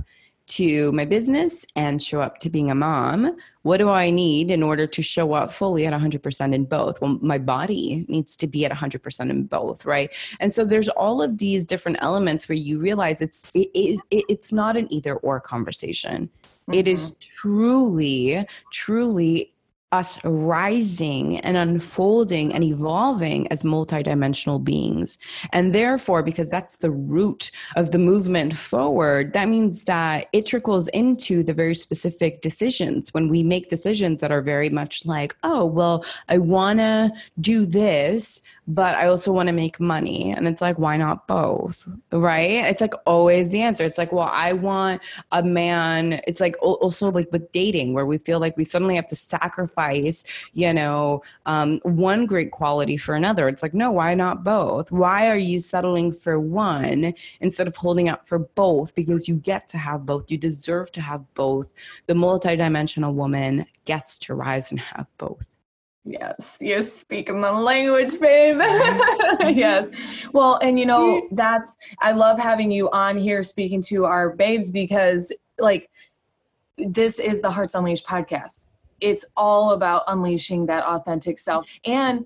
to 0.48 0.90
my 0.92 1.04
business 1.04 1.64
and 1.76 2.02
show 2.02 2.20
up 2.20 2.38
to 2.38 2.50
being 2.50 2.70
a 2.70 2.74
mom 2.74 3.36
what 3.62 3.76
do 3.76 3.88
i 3.88 4.10
need 4.10 4.50
in 4.50 4.62
order 4.62 4.86
to 4.86 5.02
show 5.02 5.32
up 5.34 5.52
fully 5.52 5.86
at 5.86 5.92
100% 5.92 6.54
in 6.54 6.64
both 6.64 7.00
well 7.00 7.18
my 7.20 7.38
body 7.38 8.04
needs 8.08 8.36
to 8.36 8.46
be 8.46 8.64
at 8.64 8.72
100% 8.72 9.30
in 9.30 9.44
both 9.44 9.84
right 9.84 10.10
and 10.40 10.52
so 10.52 10.64
there's 10.64 10.88
all 10.88 11.22
of 11.22 11.38
these 11.38 11.66
different 11.66 11.98
elements 12.00 12.48
where 12.48 12.56
you 12.56 12.78
realize 12.78 13.20
it's 13.20 13.44
it, 13.54 13.68
it, 13.74 14.24
it's 14.28 14.52
not 14.52 14.76
an 14.76 14.90
either 14.92 15.16
or 15.16 15.40
conversation 15.40 16.28
mm-hmm. 16.28 16.74
it 16.74 16.88
is 16.88 17.10
mm-hmm. 17.10 17.34
truly 17.36 18.46
truly 18.72 19.52
us 19.92 20.22
rising 20.24 21.38
and 21.40 21.56
unfolding 21.56 22.52
and 22.52 22.62
evolving 22.62 23.50
as 23.50 23.62
multidimensional 23.62 24.62
beings. 24.62 25.18
And 25.52 25.74
therefore, 25.74 26.22
because 26.22 26.50
that's 26.50 26.76
the 26.76 26.90
root 26.90 27.50
of 27.76 27.90
the 27.90 27.98
movement 27.98 28.54
forward, 28.54 29.32
that 29.32 29.48
means 29.48 29.84
that 29.84 30.28
it 30.32 30.44
trickles 30.46 30.88
into 30.88 31.42
the 31.42 31.54
very 31.54 31.74
specific 31.74 32.42
decisions 32.42 33.14
when 33.14 33.28
we 33.28 33.42
make 33.42 33.70
decisions 33.70 34.20
that 34.20 34.30
are 34.30 34.42
very 34.42 34.68
much 34.68 35.06
like, 35.06 35.34
oh, 35.42 35.64
well, 35.64 36.04
I 36.28 36.38
want 36.38 36.80
to 36.80 37.10
do 37.40 37.64
this, 37.64 38.42
but 38.68 38.94
I 38.96 39.08
also 39.08 39.32
want 39.32 39.46
to 39.46 39.52
make 39.54 39.80
money. 39.80 40.30
And 40.30 40.46
it's 40.46 40.60
like, 40.60 40.78
why 40.78 40.98
not 40.98 41.26
both? 41.26 41.88
Right? 42.12 42.66
It's 42.66 42.82
like 42.82 42.92
always 43.06 43.50
the 43.50 43.62
answer. 43.62 43.82
It's 43.82 43.96
like, 43.96 44.12
well, 44.12 44.28
I 44.30 44.52
want 44.52 45.00
a 45.32 45.42
man. 45.42 46.20
It's 46.26 46.40
like 46.40 46.54
also 46.60 47.10
like 47.10 47.32
with 47.32 47.50
dating, 47.52 47.94
where 47.94 48.04
we 48.04 48.18
feel 48.18 48.40
like 48.40 48.58
we 48.58 48.66
suddenly 48.66 48.94
have 48.96 49.06
to 49.06 49.16
sacrifice, 49.16 50.22
you 50.52 50.70
know, 50.74 51.22
um, 51.46 51.80
one 51.82 52.26
great 52.26 52.50
quality 52.50 52.98
for 52.98 53.14
another. 53.14 53.48
It's 53.48 53.62
like, 53.62 53.72
no, 53.72 53.90
why 53.90 54.14
not 54.14 54.44
both? 54.44 54.92
Why 54.92 55.28
are 55.28 55.38
you 55.38 55.60
settling 55.60 56.12
for 56.12 56.38
one 56.38 57.14
instead 57.40 57.68
of 57.68 57.74
holding 57.74 58.10
out 58.10 58.28
for 58.28 58.38
both? 58.38 58.94
Because 58.94 59.26
you 59.26 59.36
get 59.36 59.70
to 59.70 59.78
have 59.78 60.04
both. 60.04 60.30
You 60.30 60.36
deserve 60.36 60.92
to 60.92 61.00
have 61.00 61.24
both. 61.32 61.72
The 62.06 62.14
multidimensional 62.14 63.14
woman 63.14 63.64
gets 63.86 64.18
to 64.18 64.34
rise 64.34 64.70
and 64.70 64.80
have 64.80 65.06
both. 65.16 65.46
Yes, 66.08 66.56
you 66.58 66.82
speak 66.82 67.28
my 67.32 67.50
language, 67.50 68.18
babe. 68.18 68.58
Mm-hmm. 69.38 69.58
yes. 69.58 69.88
Well, 70.32 70.56
and 70.62 70.78
you 70.78 70.86
know, 70.86 71.20
mm-hmm. 71.20 71.34
that's, 71.34 71.76
I 72.00 72.12
love 72.12 72.38
having 72.38 72.70
you 72.70 72.90
on 72.90 73.18
here 73.18 73.42
speaking 73.42 73.82
to 73.82 74.04
our 74.04 74.30
babes 74.30 74.70
because, 74.70 75.32
like, 75.58 75.90
this 76.78 77.18
is 77.18 77.40
the 77.40 77.50
Hearts 77.50 77.74
Unleashed 77.74 78.06
podcast. 78.06 78.66
It's 79.00 79.24
all 79.36 79.72
about 79.72 80.04
unleashing 80.08 80.66
that 80.66 80.82
authentic 80.84 81.38
self 81.38 81.66
and 81.84 82.24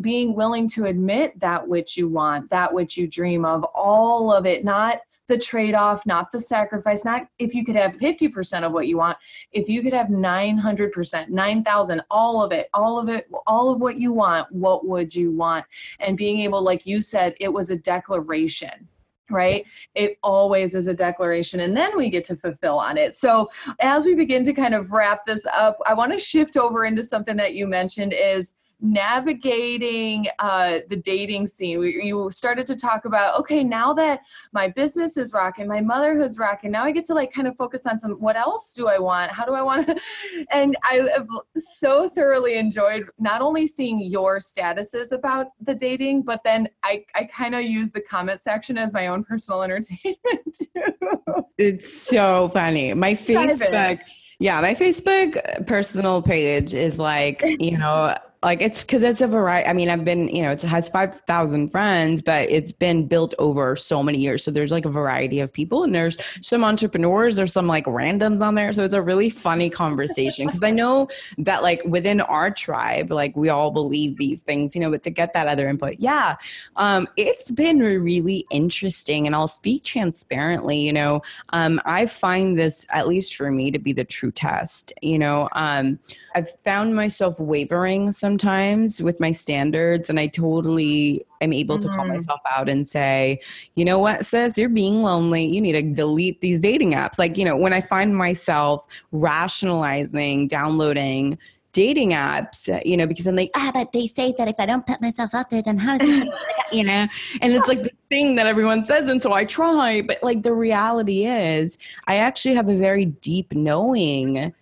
being 0.00 0.34
willing 0.34 0.68
to 0.70 0.86
admit 0.86 1.38
that 1.40 1.66
which 1.66 1.96
you 1.96 2.08
want, 2.08 2.48
that 2.50 2.72
which 2.72 2.96
you 2.96 3.06
dream 3.06 3.44
of, 3.44 3.64
all 3.74 4.32
of 4.32 4.46
it, 4.46 4.64
not 4.64 5.00
the 5.28 5.38
trade 5.38 5.74
off, 5.74 6.04
not 6.06 6.30
the 6.30 6.40
sacrifice, 6.40 7.04
not 7.04 7.26
if 7.38 7.54
you 7.54 7.64
could 7.64 7.76
have 7.76 7.92
50% 7.92 8.62
of 8.62 8.72
what 8.72 8.86
you 8.86 8.98
want, 8.98 9.16
if 9.52 9.68
you 9.68 9.82
could 9.82 9.92
have 9.94 10.08
900%, 10.08 11.28
9,000, 11.28 12.02
all 12.10 12.42
of 12.42 12.52
it, 12.52 12.68
all 12.74 12.98
of 12.98 13.08
it, 13.08 13.28
all 13.46 13.70
of 13.70 13.80
what 13.80 13.96
you 13.98 14.12
want, 14.12 14.50
what 14.52 14.86
would 14.86 15.14
you 15.14 15.32
want? 15.32 15.64
And 16.00 16.16
being 16.16 16.40
able, 16.40 16.62
like 16.62 16.86
you 16.86 17.00
said, 17.00 17.34
it 17.40 17.48
was 17.52 17.70
a 17.70 17.76
declaration. 17.76 18.88
right? 19.30 19.64
It 19.94 20.18
always 20.22 20.74
is 20.74 20.86
a 20.86 20.94
declaration, 20.94 21.60
and 21.60 21.76
then 21.76 21.96
we 21.96 22.10
get 22.10 22.24
to 22.26 22.36
fulfill 22.36 22.78
on 22.78 22.98
it. 22.98 23.14
So, 23.14 23.50
as 23.80 24.04
we 24.04 24.14
begin 24.14 24.44
to 24.44 24.52
kind 24.52 24.74
of 24.74 24.90
wrap 24.90 25.24
this 25.26 25.46
up, 25.46 25.78
I 25.86 25.94
want 25.94 26.12
to 26.12 26.18
shift 26.18 26.56
over 26.56 26.84
into 26.84 27.02
something 27.02 27.36
that 27.36 27.54
you 27.54 27.66
mentioned 27.66 28.12
is 28.12 28.52
navigating 28.80 30.26
uh, 30.38 30.80
the 30.88 30.96
dating 30.96 31.46
scene. 31.46 31.78
We, 31.78 32.02
you 32.02 32.30
started 32.30 32.66
to 32.68 32.76
talk 32.76 33.04
about, 33.04 33.38
okay, 33.40 33.64
now 33.64 33.94
that 33.94 34.20
my 34.52 34.68
business 34.68 35.16
is 35.16 35.32
rocking, 35.32 35.66
my 35.66 35.80
motherhood's 35.80 36.38
rocking, 36.38 36.70
now 36.70 36.84
I 36.84 36.90
get 36.90 37.04
to 37.06 37.14
like 37.14 37.32
kind 37.32 37.48
of 37.48 37.56
focus 37.56 37.86
on 37.86 37.98
some, 37.98 38.12
what 38.12 38.36
else 38.36 38.72
do 38.74 38.88
I 38.88 38.98
want? 38.98 39.30
How 39.32 39.44
do 39.44 39.54
I 39.54 39.62
want 39.62 39.86
to? 39.86 39.96
And 40.50 40.76
I 40.84 41.08
have 41.14 41.28
so 41.58 42.08
thoroughly 42.08 42.54
enjoyed 42.54 43.08
not 43.18 43.40
only 43.40 43.66
seeing 43.66 43.98
your 43.98 44.38
statuses 44.38 45.12
about 45.12 45.48
the 45.60 45.74
dating, 45.74 46.22
but 46.22 46.40
then 46.44 46.68
I, 46.82 47.04
I 47.14 47.24
kind 47.24 47.54
of 47.54 47.64
use 47.64 47.90
the 47.90 48.00
comment 48.00 48.42
section 48.42 48.78
as 48.78 48.92
my 48.92 49.08
own 49.08 49.24
personal 49.24 49.62
entertainment 49.62 50.16
too. 50.54 51.44
It's 51.58 52.02
so 52.02 52.50
funny. 52.52 52.94
My 52.94 53.14
Facebook. 53.14 54.00
Yeah, 54.40 54.60
my 54.60 54.74
Facebook 54.74 55.66
personal 55.66 56.20
page 56.20 56.74
is 56.74 56.98
like, 56.98 57.42
you 57.42 57.78
know, 57.78 58.16
like 58.44 58.60
it's 58.60 58.82
because 58.82 59.02
it's 59.02 59.20
a 59.20 59.26
variety 59.26 59.68
i 59.68 59.72
mean 59.72 59.88
i've 59.88 60.04
been 60.04 60.28
you 60.28 60.42
know 60.42 60.50
it 60.52 60.62
has 60.62 60.88
5000 60.88 61.70
friends 61.70 62.22
but 62.22 62.48
it's 62.50 62.72
been 62.72 63.06
built 63.06 63.34
over 63.38 63.76
so 63.76 64.02
many 64.02 64.18
years. 64.18 64.44
So 64.44 64.50
there's 64.50 64.72
like 64.72 64.84
a 64.84 64.90
variety 64.90 65.40
of 65.40 65.52
people 65.52 65.84
and 65.84 65.94
there's 65.94 66.16
some 66.42 66.64
entrepreneurs 66.64 67.36
there's 67.36 67.52
some 67.52 67.66
like 67.66 67.84
randoms 67.86 68.40
on 68.40 68.54
there. 68.54 68.72
So 68.72 68.84
it's 68.84 68.94
a 68.94 69.02
really 69.02 69.30
funny 69.30 69.70
conversation 69.70 70.46
because 70.46 70.62
i 70.62 70.70
know 70.82 71.08
that 71.38 71.62
like 71.62 71.82
within 71.84 72.20
our 72.20 72.50
tribe 72.50 73.10
like 73.10 73.36
we 73.36 73.48
all 73.48 73.70
believe 73.70 74.16
these 74.16 74.42
things 74.42 74.74
you 74.74 74.80
know 74.80 74.90
but 74.90 75.02
to 75.02 75.10
get 75.10 75.32
that 75.32 75.46
other 75.46 75.68
input 75.68 75.94
yeah 75.98 76.36
um 76.76 77.06
it's 77.16 77.50
been 77.50 77.78
really 77.78 78.46
interesting 78.50 79.26
and 79.26 79.34
i'll 79.34 79.48
speak 79.48 79.84
transparently 79.84 80.78
you 80.78 80.92
know 80.92 81.22
um 81.50 81.80
i 81.84 82.06
find 82.06 82.58
this 82.58 82.86
at 82.90 83.06
least 83.06 83.36
for 83.36 83.50
me 83.50 83.70
to 83.70 83.78
be 83.78 83.92
the 83.92 84.04
true 84.04 84.32
test 84.32 84.92
you 85.02 85.18
know 85.18 85.48
um 85.52 85.98
i've 86.34 86.50
found 86.64 86.94
myself 86.94 87.38
wavering 87.38 88.10
some 88.12 88.33
sometimes 88.34 89.00
with 89.00 89.20
my 89.20 89.30
standards 89.30 90.10
and 90.10 90.18
I 90.18 90.26
totally 90.26 91.24
am 91.40 91.52
able 91.52 91.78
to 91.78 91.86
mm-hmm. 91.86 91.96
call 91.96 92.08
myself 92.08 92.40
out 92.50 92.68
and 92.68 92.88
say, 92.88 93.38
you 93.76 93.84
know 93.84 94.00
what, 94.00 94.26
sis, 94.26 94.58
you're 94.58 94.68
being 94.68 95.02
lonely. 95.02 95.46
You 95.46 95.60
need 95.60 95.72
to 95.72 95.82
delete 95.82 96.40
these 96.40 96.58
dating 96.58 96.94
apps. 96.94 97.16
Like, 97.16 97.38
you 97.38 97.44
know, 97.44 97.56
when 97.56 97.72
I 97.72 97.80
find 97.80 98.16
myself 98.16 98.86
rationalizing, 99.12 100.48
downloading 100.48 101.38
dating 101.72 102.10
apps, 102.10 102.68
you 102.84 102.96
know, 102.96 103.06
because 103.06 103.28
I'm 103.28 103.36
like, 103.36 103.52
ah, 103.54 103.70
but 103.72 103.92
they 103.92 104.08
say 104.08 104.34
that 104.36 104.48
if 104.48 104.56
I 104.58 104.66
don't 104.66 104.84
put 104.84 105.00
myself 105.00 105.32
out 105.32 105.48
there, 105.50 105.62
then 105.62 105.78
how, 105.78 105.96
you 106.72 106.82
know, 106.82 107.06
and 107.40 107.52
it's 107.52 107.68
like 107.68 107.84
the 107.84 107.90
thing 108.08 108.34
that 108.34 108.46
everyone 108.48 108.84
says. 108.84 109.08
And 109.08 109.22
so 109.22 109.32
I 109.32 109.44
try, 109.44 110.00
but 110.00 110.20
like 110.24 110.42
the 110.42 110.52
reality 110.52 111.26
is, 111.26 111.78
I 112.08 112.16
actually 112.16 112.56
have 112.56 112.68
a 112.68 112.76
very 112.76 113.04
deep 113.04 113.52
knowing 113.52 114.52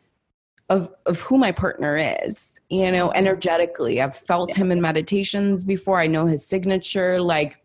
of, 0.68 0.90
of 1.06 1.20
who 1.22 1.38
my 1.38 1.52
partner 1.52 1.96
is 2.22 2.51
you 2.72 2.90
know, 2.90 3.12
energetically. 3.12 4.00
I've 4.00 4.16
felt 4.16 4.48
yeah. 4.48 4.56
him 4.56 4.72
in 4.72 4.80
meditations 4.80 5.62
before. 5.62 6.00
I 6.00 6.06
know 6.06 6.26
his 6.26 6.46
signature. 6.46 7.20
Like, 7.20 7.61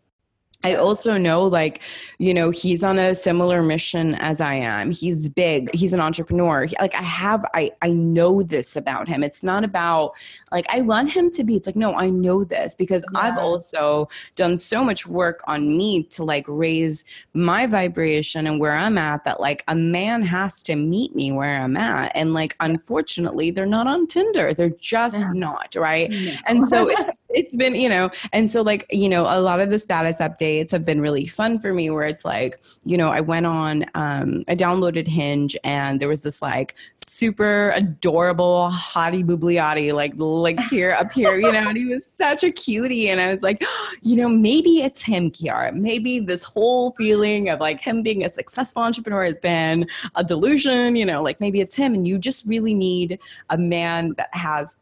I 0.64 0.74
also 0.74 1.16
know, 1.16 1.44
like, 1.44 1.82
you 2.18 2.34
know, 2.34 2.50
he's 2.50 2.82
on 2.82 2.98
a 2.98 3.14
similar 3.14 3.62
mission 3.62 4.16
as 4.16 4.40
I 4.40 4.54
am. 4.54 4.90
He's 4.90 5.28
big. 5.28 5.72
He's 5.72 5.92
an 5.92 6.00
entrepreneur. 6.00 6.66
Like, 6.80 6.96
I 6.96 7.02
have, 7.02 7.44
I, 7.54 7.70
I 7.80 7.90
know 7.90 8.42
this 8.42 8.74
about 8.74 9.06
him. 9.06 9.22
It's 9.22 9.44
not 9.44 9.62
about, 9.62 10.14
like, 10.50 10.66
I 10.68 10.80
want 10.80 11.12
him 11.12 11.30
to 11.30 11.44
be. 11.44 11.54
It's 11.54 11.68
like, 11.68 11.76
no, 11.76 11.94
I 11.94 12.10
know 12.10 12.42
this 12.42 12.74
because 12.74 13.04
yeah. 13.12 13.20
I've 13.20 13.38
also 13.38 14.08
done 14.34 14.58
so 14.58 14.82
much 14.82 15.06
work 15.06 15.42
on 15.46 15.76
me 15.76 16.02
to, 16.04 16.24
like, 16.24 16.44
raise 16.48 17.04
my 17.34 17.64
vibration 17.68 18.48
and 18.48 18.58
where 18.58 18.74
I'm 18.74 18.98
at 18.98 19.22
that, 19.22 19.38
like, 19.38 19.62
a 19.68 19.76
man 19.76 20.22
has 20.22 20.60
to 20.64 20.74
meet 20.74 21.14
me 21.14 21.30
where 21.30 21.62
I'm 21.62 21.76
at. 21.76 22.10
And, 22.16 22.34
like, 22.34 22.56
unfortunately, 22.58 23.52
they're 23.52 23.64
not 23.64 23.86
on 23.86 24.08
Tinder. 24.08 24.52
They're 24.54 24.70
just 24.70 25.24
not, 25.34 25.76
right? 25.76 26.10
No. 26.10 26.32
And 26.46 26.68
so 26.68 26.88
it's, 26.90 27.20
it's 27.28 27.54
been, 27.54 27.76
you 27.76 27.88
know, 27.88 28.10
and 28.32 28.50
so, 28.50 28.62
like, 28.62 28.86
you 28.90 29.08
know, 29.08 29.22
a 29.22 29.38
lot 29.40 29.60
of 29.60 29.70
the 29.70 29.78
status 29.78 30.16
updates 30.16 30.47
dates 30.48 30.72
have 30.72 30.84
been 30.84 31.00
really 31.00 31.26
fun 31.26 31.58
for 31.58 31.72
me 31.72 31.90
where 31.90 32.06
it's 32.06 32.24
like, 32.24 32.60
you 32.84 32.96
know, 32.96 33.10
I 33.10 33.20
went 33.20 33.46
on, 33.46 33.84
um, 33.94 34.44
I 34.48 34.54
downloaded 34.54 35.06
Hinge 35.06 35.56
and 35.62 36.00
there 36.00 36.08
was 36.08 36.22
this 36.22 36.40
like 36.40 36.74
super 36.96 37.70
adorable 37.82 38.72
hottie 38.72 39.24
boobliati, 39.24 39.92
like, 39.92 40.12
like 40.16 40.60
here, 40.70 40.92
up 40.92 41.12
here, 41.12 41.36
you 41.36 41.52
know, 41.52 41.68
and 41.68 41.76
he 41.76 41.84
was 41.84 42.04
such 42.16 42.44
a 42.44 42.50
cutie. 42.50 43.10
And 43.10 43.20
I 43.20 43.32
was 43.32 43.42
like, 43.42 43.58
oh, 43.62 43.92
you 44.02 44.16
know, 44.16 44.28
maybe 44.28 44.82
it's 44.82 45.02
him, 45.02 45.30
Kiara. 45.30 45.74
Maybe 45.74 46.18
this 46.18 46.42
whole 46.42 46.92
feeling 46.92 47.50
of 47.50 47.60
like 47.60 47.80
him 47.80 48.02
being 48.02 48.24
a 48.24 48.30
successful 48.30 48.82
entrepreneur 48.82 49.24
has 49.24 49.36
been 49.42 49.86
a 50.14 50.24
delusion, 50.24 50.96
you 50.96 51.04
know, 51.04 51.22
like 51.22 51.40
maybe 51.40 51.60
it's 51.60 51.76
him. 51.76 51.94
And 51.94 52.08
you 52.08 52.18
just 52.18 52.46
really 52.46 52.74
need 52.74 53.18
a 53.50 53.58
man 53.58 54.14
that 54.16 54.30
has 54.32 54.76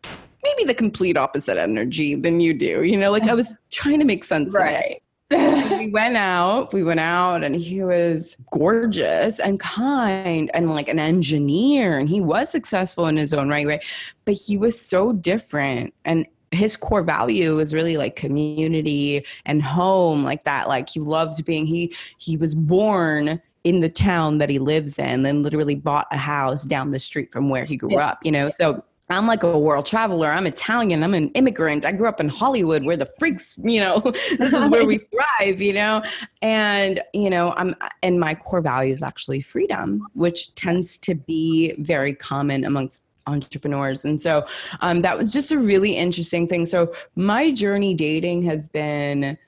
maybe 0.47 0.65
the 0.65 0.75
complete 0.75 1.17
opposite 1.17 1.59
energy 1.59 2.15
than 2.15 2.41
you 2.41 2.55
do. 2.55 2.85
You 2.85 2.97
know, 2.97 3.11
like 3.11 3.25
I 3.25 3.35
was 3.35 3.49
trying 3.71 3.99
to 3.99 4.05
make 4.05 4.25
sense 4.25 4.55
right. 4.55 5.03
We 5.31 5.91
went 5.91 6.17
out, 6.17 6.73
we 6.73 6.85
went 6.85 7.01
out 7.01 7.43
and 7.43 7.57
he 7.57 7.83
was 7.83 8.37
gorgeous 8.53 9.41
and 9.41 9.59
kind 9.59 10.51
and 10.55 10.71
like 10.71 10.89
an 10.89 11.01
engineer 11.01 11.99
and 11.99 12.09
he 12.09 12.21
was 12.21 12.49
successful 12.49 13.07
in 13.07 13.17
his 13.17 13.35
own 13.35 13.49
right 13.49 13.67
way, 13.67 13.81
but 14.25 14.35
he 14.35 14.57
was 14.57 14.81
so 14.81 15.13
different 15.13 15.93
and 16.05 16.27
his 16.53 16.77
core 16.77 17.03
value 17.03 17.57
was 17.57 17.75
really 17.75 17.97
like 17.97 18.15
community 18.15 19.25
and 19.47 19.63
home 19.63 20.23
like 20.23 20.45
that 20.45 20.69
like 20.69 20.89
he 20.89 21.01
loved 21.01 21.45
being 21.45 21.67
he 21.67 21.93
he 22.19 22.37
was 22.37 22.55
born 22.55 23.43
in 23.65 23.81
the 23.81 23.89
town 23.89 24.39
that 24.39 24.49
he 24.49 24.61
lives 24.61 24.97
in 25.01 25.27
and 25.27 25.43
literally 25.43 25.75
bought 25.75 26.07
a 26.13 26.17
house 26.17 26.63
down 26.63 26.93
the 26.93 27.01
street 27.01 27.33
from 27.33 27.49
where 27.49 27.65
he 27.65 27.77
grew 27.77 27.97
up 27.97 28.21
you 28.23 28.31
know? 28.31 28.49
So 28.49 28.83
I'm 29.09 29.27
like 29.27 29.45
a 29.45 29.59
world 29.59 29.87
traveler. 29.87 30.31
I'm 30.31 30.47
Italian. 30.47 31.05
I'm 31.05 31.15
an 31.15 31.29
immigrant. 31.31 31.87
I 31.87 31.93
grew 31.93 32.09
up 32.09 32.21
in 32.21 32.29
Hollywood 32.29 32.85
where 32.85 32.97
the 32.97 33.09
freaks, 33.19 33.57
you 33.63 33.79
know, 33.79 34.01
this 34.39 34.53
is 34.53 34.69
where 34.69 34.85
we 34.85 34.99
thrive, 35.39 35.61
you 35.61 35.73
know. 35.73 36.03
And, 36.43 37.01
you 37.13 37.31
know, 37.31 37.53
I'm 37.57 37.77
and 38.03 38.19
my 38.19 38.35
core 38.35 38.61
value 38.61 38.93
is 38.93 39.03
actually 39.03 39.43
freedom, 39.43 40.03
which 40.15 40.55
tends 40.57 40.99
to 40.99 41.15
be 41.15 41.75
very 41.79 42.15
common 42.15 42.65
amongst 42.65 43.03
entrepreneurs. 43.29 44.05
And 44.05 44.21
so 44.21 44.47
um, 44.81 45.03
that 45.03 45.17
was 45.17 45.33
just 45.33 45.53
a 45.53 45.59
really 45.59 45.97
interesting 45.97 46.49
thing. 46.49 46.67
So 46.67 46.93
my 47.15 47.51
journey 47.53 47.95
dating 47.95 48.43
has 48.45 48.69
been 48.69 49.39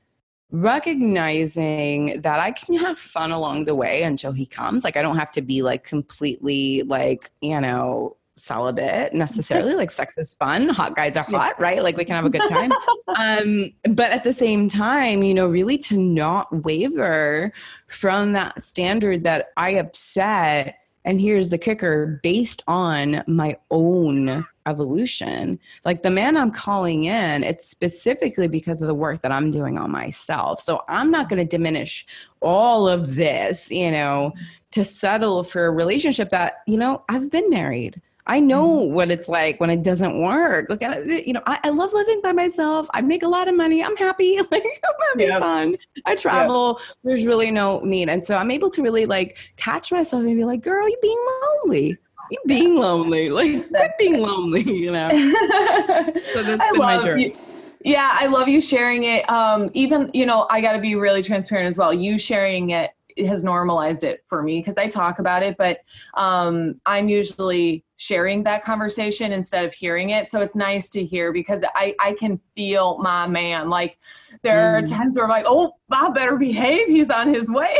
recognizing 0.50 2.20
that 2.22 2.40
I 2.40 2.52
can 2.52 2.74
have 2.76 2.98
fun 2.98 3.32
along 3.32 3.64
the 3.64 3.74
way 3.74 4.02
until 4.02 4.32
he 4.32 4.46
comes. 4.46 4.82
Like 4.82 4.96
I 4.96 5.02
don't 5.02 5.18
have 5.18 5.30
to 5.32 5.42
be 5.42 5.62
like 5.62 5.84
completely 5.84 6.82
like, 6.84 7.30
you 7.40 7.60
know, 7.60 8.16
celibate 8.38 9.12
necessarily 9.12 9.74
like 9.74 9.90
sex 9.90 10.16
is 10.16 10.34
fun 10.34 10.68
hot 10.68 10.94
guys 10.94 11.16
are 11.16 11.24
hot 11.24 11.58
right? 11.60 11.82
Like 11.82 11.96
we 11.96 12.04
can 12.04 12.16
have 12.16 12.24
a 12.24 12.30
good 12.30 12.48
time. 12.48 12.72
Um 13.16 13.72
but 13.94 14.10
at 14.12 14.24
the 14.24 14.32
same 14.32 14.68
time 14.68 15.22
you 15.22 15.34
know 15.34 15.46
really 15.46 15.78
to 15.78 15.96
not 15.96 16.64
waver 16.64 17.52
from 17.88 18.32
that 18.32 18.64
standard 18.64 19.24
that 19.24 19.48
i 19.56 19.72
have 19.72 19.90
set 19.94 20.76
and 21.04 21.20
here's 21.20 21.48
the 21.48 21.58
kicker 21.58 22.20
based 22.22 22.62
on 22.66 23.22
my 23.26 23.56
own 23.70 24.46
evolution. 24.66 25.58
Like 25.84 26.02
the 26.02 26.10
man 26.10 26.36
i'm 26.36 26.50
calling 26.50 27.04
in 27.04 27.42
it's 27.42 27.68
specifically 27.68 28.46
because 28.46 28.82
of 28.82 28.88
the 28.88 28.94
work 28.94 29.22
that 29.22 29.32
i'm 29.32 29.50
doing 29.50 29.78
on 29.78 29.90
myself. 29.90 30.60
So 30.60 30.82
i'm 30.88 31.10
not 31.10 31.28
going 31.28 31.38
to 31.38 31.48
diminish 31.48 32.06
all 32.40 32.86
of 32.86 33.14
this 33.14 33.70
you 33.70 33.90
know 33.90 34.32
to 34.70 34.84
settle 34.84 35.42
for 35.42 35.66
a 35.66 35.70
relationship 35.70 36.30
that 36.30 36.58
you 36.66 36.76
know 36.76 37.02
i've 37.08 37.30
been 37.30 37.48
married 37.50 38.00
I 38.28 38.40
know 38.40 38.80
mm-hmm. 38.80 38.94
what 38.94 39.10
it's 39.10 39.26
like 39.26 39.58
when 39.58 39.70
it 39.70 39.82
doesn't 39.82 40.20
work. 40.20 40.68
Look 40.68 40.82
at 40.82 40.98
it. 41.06 41.26
You 41.26 41.32
know, 41.32 41.42
I, 41.46 41.58
I 41.64 41.68
love 41.70 41.94
living 41.94 42.20
by 42.22 42.32
myself. 42.32 42.86
I 42.92 43.00
make 43.00 43.22
a 43.22 43.28
lot 43.28 43.48
of 43.48 43.56
money. 43.56 43.82
I'm 43.82 43.96
happy. 43.96 44.38
Like 44.50 44.64
I'm 44.64 44.94
having 45.10 45.28
yeah. 45.28 45.38
fun. 45.38 45.76
I 46.06 46.14
travel. 46.14 46.78
Yeah. 46.78 46.94
There's 47.04 47.26
really 47.26 47.50
no 47.50 47.80
need. 47.80 48.08
And 48.08 48.24
so 48.24 48.34
I'm 48.34 48.50
able 48.50 48.70
to 48.70 48.82
really 48.82 49.04
like 49.04 49.36
catch 49.56 49.92
myself 49.92 50.22
and 50.22 50.36
be 50.36 50.44
like, 50.44 50.62
girl, 50.62 50.88
you're 50.88 50.98
being 51.02 51.26
lonely. 51.42 51.98
You're 52.30 52.42
being 52.46 52.76
lonely. 52.76 53.28
Like 53.28 53.68
quit 53.68 53.92
being 53.98 54.18
lonely, 54.20 54.62
you 54.62 54.90
know. 54.92 55.08
so 56.32 56.42
that's 56.42 56.62
I 56.62 56.70
been 56.70 56.78
my 56.78 57.02
journey. 57.02 57.24
You. 57.26 57.38
Yeah, 57.84 58.16
I 58.18 58.26
love 58.26 58.48
you 58.48 58.60
sharing 58.60 59.04
it. 59.04 59.28
Um, 59.30 59.70
even, 59.74 60.10
you 60.14 60.26
know, 60.26 60.46
I 60.50 60.60
got 60.60 60.72
to 60.72 60.80
be 60.80 60.94
really 60.94 61.22
transparent 61.22 61.68
as 61.68 61.76
well. 61.76 61.92
You 61.92 62.18
sharing 62.18 62.70
it 62.70 62.90
has 63.18 63.44
normalized 63.44 64.04
it 64.04 64.24
for 64.28 64.42
me 64.42 64.60
because 64.60 64.78
I 64.78 64.88
talk 64.88 65.18
about 65.18 65.42
it, 65.42 65.56
but 65.56 65.80
um, 66.14 66.80
I'm 66.86 67.08
usually 67.08 67.84
sharing 67.98 68.44
that 68.44 68.64
conversation 68.64 69.32
instead 69.32 69.64
of 69.64 69.74
hearing 69.74 70.10
it. 70.10 70.30
So 70.30 70.40
it's 70.40 70.54
nice 70.54 70.88
to 70.90 71.04
hear 71.04 71.32
because 71.32 71.62
I, 71.74 71.96
I 71.98 72.14
can 72.14 72.40
feel 72.54 72.96
my 72.98 73.26
man. 73.26 73.68
Like 73.68 73.98
there 74.42 74.56
mm. 74.56 74.82
are 74.82 74.86
times 74.86 75.16
where 75.16 75.24
I'm 75.24 75.30
like, 75.30 75.46
oh, 75.48 75.72
I 75.90 76.08
better 76.10 76.36
behave. 76.36 76.86
He's 76.86 77.10
on 77.10 77.34
his 77.34 77.50
way. 77.50 77.76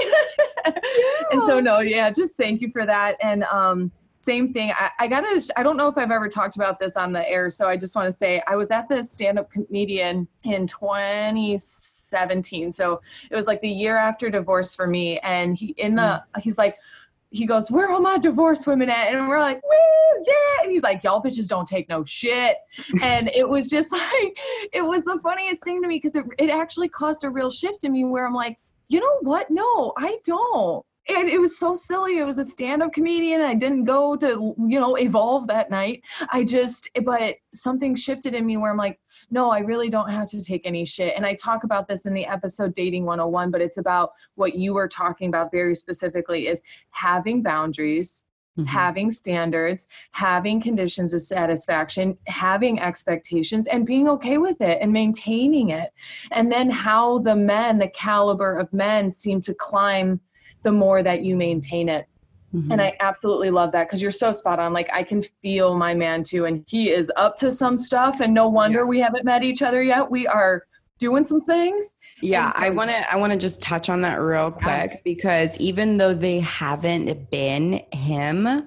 yeah. 0.67 0.73
And 1.31 1.43
so 1.43 1.61
no, 1.61 1.81
yeah, 1.81 2.11
just 2.11 2.37
thank 2.37 2.61
you 2.61 2.71
for 2.73 2.85
that. 2.85 3.17
And 3.23 3.45
um, 3.45 3.93
same 4.23 4.53
thing. 4.53 4.73
I, 4.73 4.91
I 4.99 5.07
gotta, 5.07 5.41
I 5.57 5.63
don't 5.63 5.77
know 5.77 5.87
if 5.87 5.97
I've 5.97 6.11
ever 6.11 6.29
talked 6.29 6.57
about 6.57 6.81
this 6.81 6.97
on 6.97 7.13
the 7.13 7.29
air. 7.29 7.49
So 7.49 7.69
I 7.69 7.77
just 7.77 7.95
want 7.95 8.11
to 8.11 8.17
say 8.17 8.43
I 8.49 8.57
was 8.57 8.73
at 8.73 8.89
the 8.89 9.05
stand-up 9.05 9.53
comedian 9.53 10.27
in 10.45 10.67
2017. 10.67 12.73
So 12.73 13.01
it 13.31 13.37
was 13.37 13.47
like 13.47 13.61
the 13.61 13.69
year 13.69 13.97
after 13.97 14.31
divorce 14.31 14.75
for 14.75 14.89
me. 14.89 15.21
And 15.21 15.57
he 15.57 15.75
in 15.77 15.95
the 15.95 16.25
mm. 16.35 16.41
he's 16.41 16.59
like, 16.59 16.77
he 17.31 17.47
goes, 17.47 17.71
Where 17.71 17.91
are 17.91 18.01
my 18.01 18.19
divorced 18.19 18.67
women 18.67 18.89
at? 18.89 19.13
And 19.13 19.29
we're 19.29 19.41
like, 19.41 19.61
Woo, 19.63 20.25
yeah. 20.27 20.63
And 20.63 20.73
he's 20.73 20.83
like, 20.83 21.05
Y'all 21.05 21.23
bitches 21.23 21.49
don't 21.49 21.69
take 21.69 21.89
no 21.89 22.05
shit. 22.05 22.57
and 23.03 23.29
it 23.35 23.49
was 23.49 23.69
just 23.69 23.93
like, 23.93 24.37
it 24.73 24.83
was 24.83 25.03
the 25.03 25.19
funniest 25.23 25.63
thing 25.63 25.83
to 25.83 25.89
me 25.89 25.97
because 25.97 26.17
it, 26.17 26.25
it 26.39 26.51
actually 26.51 26.89
caused 26.89 27.25
a 27.25 27.31
real 27.31 27.51
shift 27.51 27.85
in 27.85 27.93
me 27.93 28.05
where 28.05 28.27
I'm 28.27 28.35
like, 28.35 28.59
You 28.89 29.01
know 29.01 29.19
what? 29.23 29.51
No, 29.51 29.93
I 29.97 30.19
don't. 30.25 30.85
And 31.09 31.31
it 31.31 31.41
was 31.41 31.59
so 31.59 31.75
silly. 31.75 32.19
It 32.19 32.25
was 32.25 32.39
a 32.39 32.45
stand 32.45 32.83
up 32.83 32.93
comedian. 32.93 33.41
I 33.41 33.55
didn't 33.55 33.85
go 33.85 34.15
to, 34.17 34.55
you 34.59 34.79
know, 34.79 34.97
evolve 34.97 35.47
that 35.47 35.71
night. 35.71 36.03
I 36.31 36.45
just, 36.45 36.91
but 37.03 37.37
something 37.55 37.97
shifted 37.97 38.35
in 38.35 38.45
me 38.45 38.59
where 38.59 38.71
I'm 38.71 38.77
like, 38.77 39.01
no, 39.31 39.51
I 39.51 39.59
really 39.59 39.91
don't 39.91 40.11
have 40.11 40.29
to 40.29 40.43
take 40.43 40.63
any 40.65 40.85
shit. 40.85 41.15
And 41.17 41.27
I 41.27 41.35
talk 41.35 41.65
about 41.65 41.87
this 41.87 42.07
in 42.07 42.15
the 42.15 42.27
episode 42.27 42.75
Dating 42.75 43.05
101, 43.05 43.51
but 43.51 43.61
it's 43.61 43.77
about 43.77 44.13
what 44.37 44.55
you 44.55 44.75
were 44.75 44.89
talking 44.89 45.29
about 45.29 45.51
very 45.51 45.75
specifically 45.75 46.49
is 46.49 46.63
having 46.91 47.43
boundaries, 47.43 48.25
mm-hmm. 48.59 48.67
having 48.67 49.11
standards, 49.11 49.89
having 50.13 50.61
conditions 50.61 51.13
of 51.13 51.23
satisfaction, 51.23 52.17
having 52.27 52.81
expectations, 52.81 53.67
and 53.67 53.87
being 53.87 54.09
okay 54.09 54.39
with 54.39 54.61
it 54.61 54.79
and 54.81 54.93
maintaining 54.93 55.71
it. 55.71 55.93
And 56.33 56.51
then 56.51 56.71
how 56.71 57.19
the 57.19 57.37
men, 57.37 57.79
the 57.79 57.89
caliber 57.89 58.59
of 58.59 58.73
men 58.73 59.11
seem 59.11 59.41
to 59.43 59.55
climb 59.55 60.21
the 60.63 60.73
more 60.73 61.03
that 61.03 61.23
you 61.23 61.37
maintain 61.37 61.89
it. 61.89 62.09
Mm-hmm. 62.55 62.73
And 62.73 62.81
I 62.81 62.97
absolutely 63.01 63.51
love 63.51 63.73
that 63.73 63.87
because 63.87 64.01
you're 64.01 64.11
so 64.11 64.33
spot 64.33 64.59
on. 64.59 64.73
Like 64.73 64.89
I 64.93 65.03
can 65.03 65.23
feel 65.43 65.75
my 65.75 65.95
man 65.95 66.25
too, 66.25 66.47
and 66.47 66.65
he 66.67 66.91
is 66.91 67.13
up 67.17 67.37
to 67.37 67.51
some 67.51 67.77
stuff. 67.77 68.21
And 68.21 68.33
no 68.33 68.49
wonder 68.49 68.81
yeah. 68.81 68.85
we 68.85 69.01
haven't 69.01 69.25
met 69.25 69.43
each 69.43 69.63
other 69.63 69.83
yet. 69.83 70.11
We 70.11 70.27
are 70.27 70.65
doing 70.99 71.25
some 71.25 71.43
things. 71.43 71.95
Yeah, 72.21 72.53
so, 72.53 72.59
I 72.59 72.71
want 72.71 72.91
to 72.91 73.13
I 73.13 73.17
want 73.17 73.33
to 73.33 73.39
just 73.39 73.61
touch 73.61 73.89
on 73.89 74.01
that 74.01 74.17
real 74.17 74.51
quick 74.51 74.65
yeah. 74.65 74.97
because 75.05 75.57
even 75.59 75.97
though 75.99 76.15
they 76.15 76.41
haven't 76.41 77.31
been 77.31 77.85
him, 77.93 78.67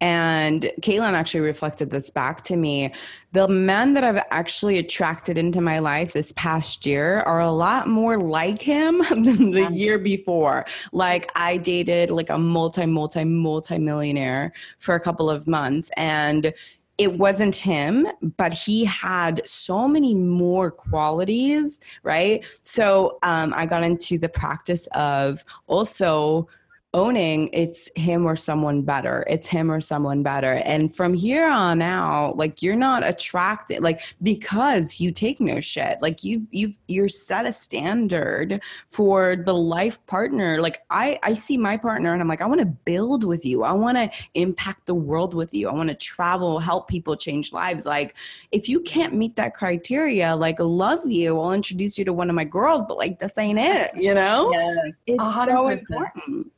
and 0.00 0.70
Caitlin 0.80 1.12
actually 1.12 1.40
reflected 1.40 1.90
this 1.90 2.10
back 2.10 2.42
to 2.44 2.56
me. 2.56 2.92
The 3.32 3.46
men 3.46 3.92
that 3.94 4.02
I've 4.02 4.24
actually 4.30 4.78
attracted 4.78 5.36
into 5.36 5.60
my 5.60 5.78
life 5.78 6.12
this 6.12 6.32
past 6.36 6.86
year 6.86 7.20
are 7.20 7.40
a 7.40 7.50
lot 7.50 7.88
more 7.88 8.18
like 8.18 8.62
him 8.62 8.98
than 9.10 9.50
the 9.50 9.68
year 9.70 9.98
before. 9.98 10.64
Like 10.92 11.30
I 11.34 11.58
dated 11.58 12.10
like 12.10 12.30
a 12.30 12.38
multi, 12.38 12.86
multi, 12.86 13.24
multi 13.24 13.78
millionaire 13.78 14.52
for 14.78 14.94
a 14.94 15.00
couple 15.00 15.28
of 15.28 15.46
months 15.46 15.90
and 15.96 16.52
it 17.00 17.16
wasn't 17.16 17.56
him, 17.56 18.06
but 18.36 18.52
he 18.52 18.84
had 18.84 19.40
so 19.46 19.88
many 19.88 20.14
more 20.14 20.70
qualities, 20.70 21.80
right? 22.02 22.44
So 22.64 23.18
um, 23.22 23.54
I 23.56 23.64
got 23.64 23.82
into 23.82 24.18
the 24.18 24.28
practice 24.28 24.86
of 24.92 25.42
also 25.66 26.46
owning 26.92 27.48
it's 27.52 27.88
him 27.94 28.26
or 28.26 28.34
someone 28.34 28.82
better. 28.82 29.24
It's 29.28 29.46
him 29.46 29.70
or 29.70 29.80
someone 29.80 30.24
better. 30.24 30.54
And 30.54 30.94
from 30.94 31.14
here 31.14 31.46
on 31.46 31.82
out 31.82 32.36
like 32.36 32.62
you're 32.62 32.74
not 32.74 33.06
attracted 33.06 33.80
like 33.80 34.00
because 34.22 34.98
you 34.98 35.12
take 35.12 35.40
no 35.40 35.60
shit. 35.60 35.98
Like 36.02 36.24
you 36.24 36.46
you 36.50 36.74
you're 36.88 37.08
set 37.08 37.46
a 37.46 37.52
standard 37.52 38.60
for 38.90 39.36
the 39.36 39.54
life 39.54 40.04
partner. 40.06 40.60
Like 40.60 40.82
i 40.90 41.18
i 41.22 41.32
see 41.32 41.56
my 41.56 41.76
partner 41.76 42.12
and 42.12 42.20
i'm 42.20 42.28
like 42.28 42.40
i 42.40 42.46
want 42.46 42.60
to 42.60 42.66
build 42.66 43.22
with 43.22 43.44
you. 43.44 43.62
I 43.62 43.72
want 43.72 43.96
to 43.96 44.10
impact 44.34 44.86
the 44.86 44.94
world 44.94 45.32
with 45.32 45.54
you. 45.54 45.68
I 45.68 45.72
want 45.72 45.90
to 45.90 45.94
travel 45.94 46.58
help 46.58 46.88
people 46.88 47.16
change 47.16 47.52
lives. 47.52 47.86
Like 47.86 48.16
if 48.50 48.68
you 48.68 48.80
can't 48.80 49.14
meet 49.14 49.36
that 49.36 49.54
criteria 49.54 50.34
like 50.34 50.58
love 50.58 51.08
you 51.08 51.38
i'll 51.38 51.52
introduce 51.52 51.98
you 51.98 52.04
to 52.04 52.12
one 52.12 52.28
of 52.28 52.36
my 52.36 52.44
girls 52.44 52.84
but 52.88 52.96
like 52.96 53.18
this 53.20 53.32
ain't 53.38 53.58
it 53.58 53.94
you 53.94 54.14
know? 54.14 54.50
Yes, 54.52 54.76
it's 55.06 55.22
100%. 55.22 55.44
so 55.44 55.68
important 55.68 56.52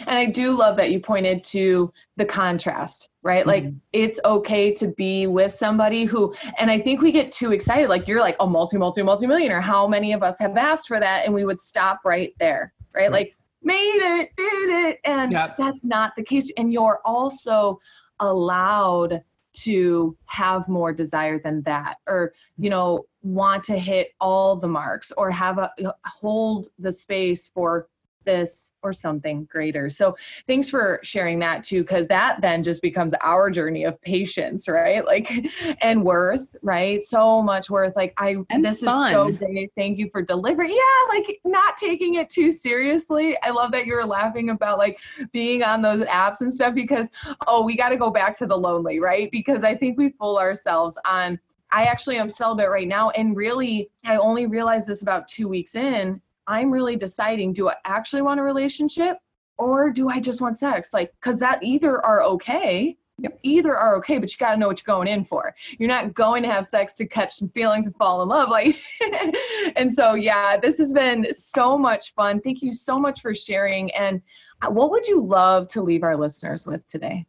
and 0.00 0.10
I 0.10 0.26
do 0.26 0.56
love 0.56 0.76
that 0.76 0.90
you 0.90 1.00
pointed 1.00 1.44
to 1.44 1.92
the 2.16 2.24
contrast, 2.24 3.08
right? 3.22 3.44
Mm-hmm. 3.44 3.66
Like 3.66 3.74
it's 3.92 4.20
okay 4.24 4.72
to 4.74 4.88
be 4.88 5.26
with 5.26 5.54
somebody 5.54 6.04
who, 6.04 6.34
and 6.58 6.70
I 6.70 6.80
think 6.80 7.00
we 7.00 7.12
get 7.12 7.32
too 7.32 7.52
excited. 7.52 7.88
Like 7.88 8.08
you're 8.08 8.20
like 8.20 8.36
a 8.40 8.46
multi, 8.46 8.78
multi, 8.78 9.02
multi 9.02 9.26
millionaire. 9.26 9.60
How 9.60 9.86
many 9.86 10.12
of 10.12 10.22
us 10.22 10.38
have 10.38 10.56
asked 10.56 10.88
for 10.88 11.00
that? 11.00 11.24
And 11.24 11.34
we 11.34 11.44
would 11.44 11.60
stop 11.60 12.00
right 12.04 12.32
there, 12.38 12.72
right? 12.94 13.02
right. 13.02 13.12
Like 13.12 13.36
made 13.62 13.98
it, 14.00 14.30
did 14.36 14.86
it. 14.86 15.00
And 15.04 15.32
that's 15.58 15.84
not 15.84 16.14
the 16.16 16.22
case. 16.22 16.50
And 16.56 16.72
you're 16.72 17.00
also 17.04 17.80
allowed 18.20 19.22
to 19.54 20.16
have 20.26 20.68
more 20.68 20.92
desire 20.92 21.38
than 21.38 21.62
that 21.62 21.96
or 22.06 22.32
you 22.58 22.70
know 22.70 23.04
want 23.22 23.64
to 23.64 23.78
hit 23.78 24.08
all 24.20 24.56
the 24.56 24.68
marks 24.68 25.10
or 25.16 25.30
have 25.30 25.58
a 25.58 25.72
hold 26.04 26.68
the 26.78 26.92
space 26.92 27.48
for 27.48 27.88
this 28.28 28.74
or 28.82 28.92
something 28.92 29.44
greater. 29.50 29.88
So 29.88 30.14
thanks 30.46 30.68
for 30.68 31.00
sharing 31.02 31.38
that 31.38 31.64
too, 31.64 31.80
because 31.80 32.06
that 32.08 32.42
then 32.42 32.62
just 32.62 32.82
becomes 32.82 33.14
our 33.22 33.48
journey 33.48 33.84
of 33.84 33.98
patience, 34.02 34.68
right? 34.68 35.02
Like 35.02 35.32
and 35.80 36.04
worth, 36.04 36.54
right? 36.62 37.02
So 37.02 37.42
much 37.42 37.70
worth. 37.70 37.96
Like 37.96 38.12
I 38.18 38.36
and 38.50 38.62
this 38.62 38.80
fun. 38.80 39.10
is 39.10 39.16
so 39.16 39.30
great. 39.32 39.72
Thank 39.76 39.98
you 39.98 40.10
for 40.10 40.20
delivering. 40.20 40.70
Yeah, 40.70 41.16
like 41.16 41.40
not 41.46 41.78
taking 41.78 42.16
it 42.16 42.28
too 42.28 42.52
seriously. 42.52 43.34
I 43.42 43.48
love 43.48 43.72
that 43.72 43.86
you 43.86 43.94
were 43.94 44.04
laughing 44.04 44.50
about 44.50 44.76
like 44.76 44.98
being 45.32 45.62
on 45.62 45.80
those 45.80 46.02
apps 46.02 46.42
and 46.42 46.52
stuff 46.52 46.74
because 46.74 47.08
oh, 47.46 47.64
we 47.64 47.78
got 47.78 47.88
to 47.88 47.96
go 47.96 48.10
back 48.10 48.36
to 48.38 48.46
the 48.46 48.56
lonely, 48.56 49.00
right? 49.00 49.30
Because 49.32 49.64
I 49.64 49.74
think 49.74 49.96
we 49.96 50.10
fool 50.10 50.36
ourselves 50.36 50.98
on 51.06 51.40
I 51.70 51.84
actually 51.84 52.18
am 52.18 52.30
celibate 52.30 52.70
right 52.70 52.88
now 52.88 53.10
and 53.10 53.36
really 53.36 53.90
I 54.04 54.16
only 54.16 54.46
realized 54.46 54.86
this 54.86 55.02
about 55.02 55.28
2 55.28 55.48
weeks 55.48 55.74
in 55.74 56.20
I'm 56.48 56.70
really 56.70 56.96
deciding 56.96 57.52
do 57.52 57.68
I 57.68 57.74
actually 57.84 58.22
want 58.22 58.40
a 58.40 58.42
relationship 58.42 59.18
or 59.58 59.90
do 59.90 60.08
I 60.08 60.18
just 60.18 60.40
want 60.40 60.58
sex? 60.58 60.92
Like, 60.92 61.12
because 61.20 61.38
that 61.40 61.62
either 61.62 62.04
are 62.04 62.22
okay. 62.24 62.96
Yep. 63.20 63.40
Either 63.42 63.76
are 63.76 63.96
okay, 63.96 64.18
but 64.18 64.30
you 64.32 64.38
got 64.38 64.52
to 64.52 64.56
know 64.56 64.68
what 64.68 64.78
you're 64.78 64.94
going 64.94 65.08
in 65.08 65.24
for. 65.24 65.52
You're 65.78 65.88
not 65.88 66.14
going 66.14 66.42
to 66.44 66.48
have 66.48 66.64
sex 66.64 66.94
to 66.94 67.06
catch 67.06 67.34
some 67.34 67.48
feelings 67.48 67.86
and 67.86 67.96
fall 67.96 68.22
in 68.22 68.28
love. 68.28 68.48
Like, 68.48 68.80
and 69.76 69.92
so, 69.92 70.14
yeah, 70.14 70.56
this 70.56 70.78
has 70.78 70.92
been 70.92 71.26
so 71.32 71.76
much 71.76 72.14
fun. 72.14 72.40
Thank 72.40 72.62
you 72.62 72.72
so 72.72 72.98
much 72.98 73.20
for 73.20 73.34
sharing. 73.34 73.90
And 73.90 74.22
uh, 74.62 74.70
what 74.70 74.92
would 74.92 75.06
you 75.06 75.20
love 75.20 75.66
to 75.68 75.82
leave 75.82 76.04
our 76.04 76.16
listeners 76.16 76.64
with 76.64 76.86
today? 76.86 77.26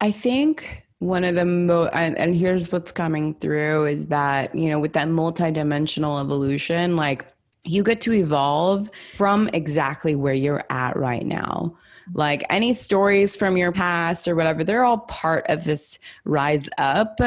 I 0.00 0.10
think 0.10 0.84
one 0.98 1.22
of 1.22 1.36
the 1.36 1.44
most 1.44 1.90
and, 1.92 2.18
and, 2.18 2.34
here's 2.34 2.72
what's 2.72 2.90
coming 2.90 3.34
through 3.34 3.86
is 3.86 4.06
that 4.08 4.52
you 4.52 4.68
know 4.68 4.80
with 4.80 4.92
that 4.94 5.06
multidimensional 5.06 6.20
evolution 6.20 6.96
like 6.96 7.24
you 7.64 7.82
get 7.82 8.00
to 8.02 8.12
evolve 8.12 8.90
from 9.16 9.48
exactly 9.52 10.14
where 10.14 10.34
you're 10.34 10.64
at 10.70 10.96
right 10.96 11.26
now. 11.26 11.76
Like 12.14 12.44
any 12.48 12.72
stories 12.72 13.36
from 13.36 13.56
your 13.56 13.72
past 13.72 14.26
or 14.26 14.34
whatever, 14.34 14.64
they're 14.64 14.84
all 14.84 14.98
part 14.98 15.44
of 15.48 15.64
this 15.64 15.98
rise 16.24 16.68
up 16.78 17.20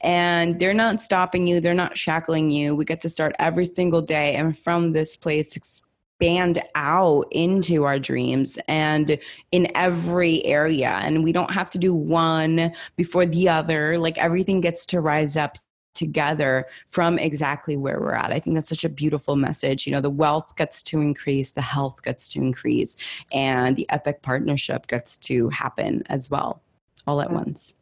and 0.00 0.58
they're 0.60 0.74
not 0.74 1.02
stopping 1.02 1.46
you, 1.46 1.60
they're 1.60 1.74
not 1.74 1.98
shackling 1.98 2.50
you. 2.50 2.74
We 2.74 2.84
get 2.84 3.00
to 3.02 3.08
start 3.08 3.34
every 3.38 3.64
single 3.64 4.02
day 4.02 4.36
and 4.36 4.56
from 4.56 4.92
this 4.92 5.16
place 5.16 5.56
expand 5.56 6.60
out 6.74 7.26
into 7.30 7.84
our 7.84 7.98
dreams 7.98 8.58
and 8.68 9.18
in 9.52 9.70
every 9.76 10.44
area. 10.44 11.00
And 11.02 11.22
we 11.22 11.32
don't 11.32 11.52
have 11.52 11.70
to 11.70 11.78
do 11.78 11.94
one 11.94 12.72
before 12.96 13.26
the 13.26 13.48
other. 13.48 13.98
Like 13.98 14.18
everything 14.18 14.60
gets 14.60 14.86
to 14.86 15.00
rise 15.00 15.36
up 15.36 15.58
together 15.98 16.66
from 16.86 17.18
exactly 17.18 17.76
where 17.76 18.00
we're 18.00 18.14
at. 18.14 18.32
I 18.32 18.38
think 18.38 18.54
that's 18.54 18.68
such 18.68 18.84
a 18.84 18.88
beautiful 18.88 19.36
message. 19.36 19.86
You 19.86 19.92
know, 19.92 20.00
the 20.00 20.08
wealth 20.08 20.54
gets 20.56 20.80
to 20.82 21.00
increase, 21.00 21.50
the 21.50 21.60
health 21.60 22.02
gets 22.02 22.28
to 22.28 22.38
increase, 22.38 22.96
and 23.32 23.76
the 23.76 23.86
epic 23.90 24.22
partnership 24.22 24.86
gets 24.86 25.18
to 25.18 25.48
happen 25.50 26.04
as 26.06 26.30
well, 26.30 26.62
all 27.06 27.20
at 27.20 27.26
mm-hmm. 27.26 27.36
once. 27.36 27.74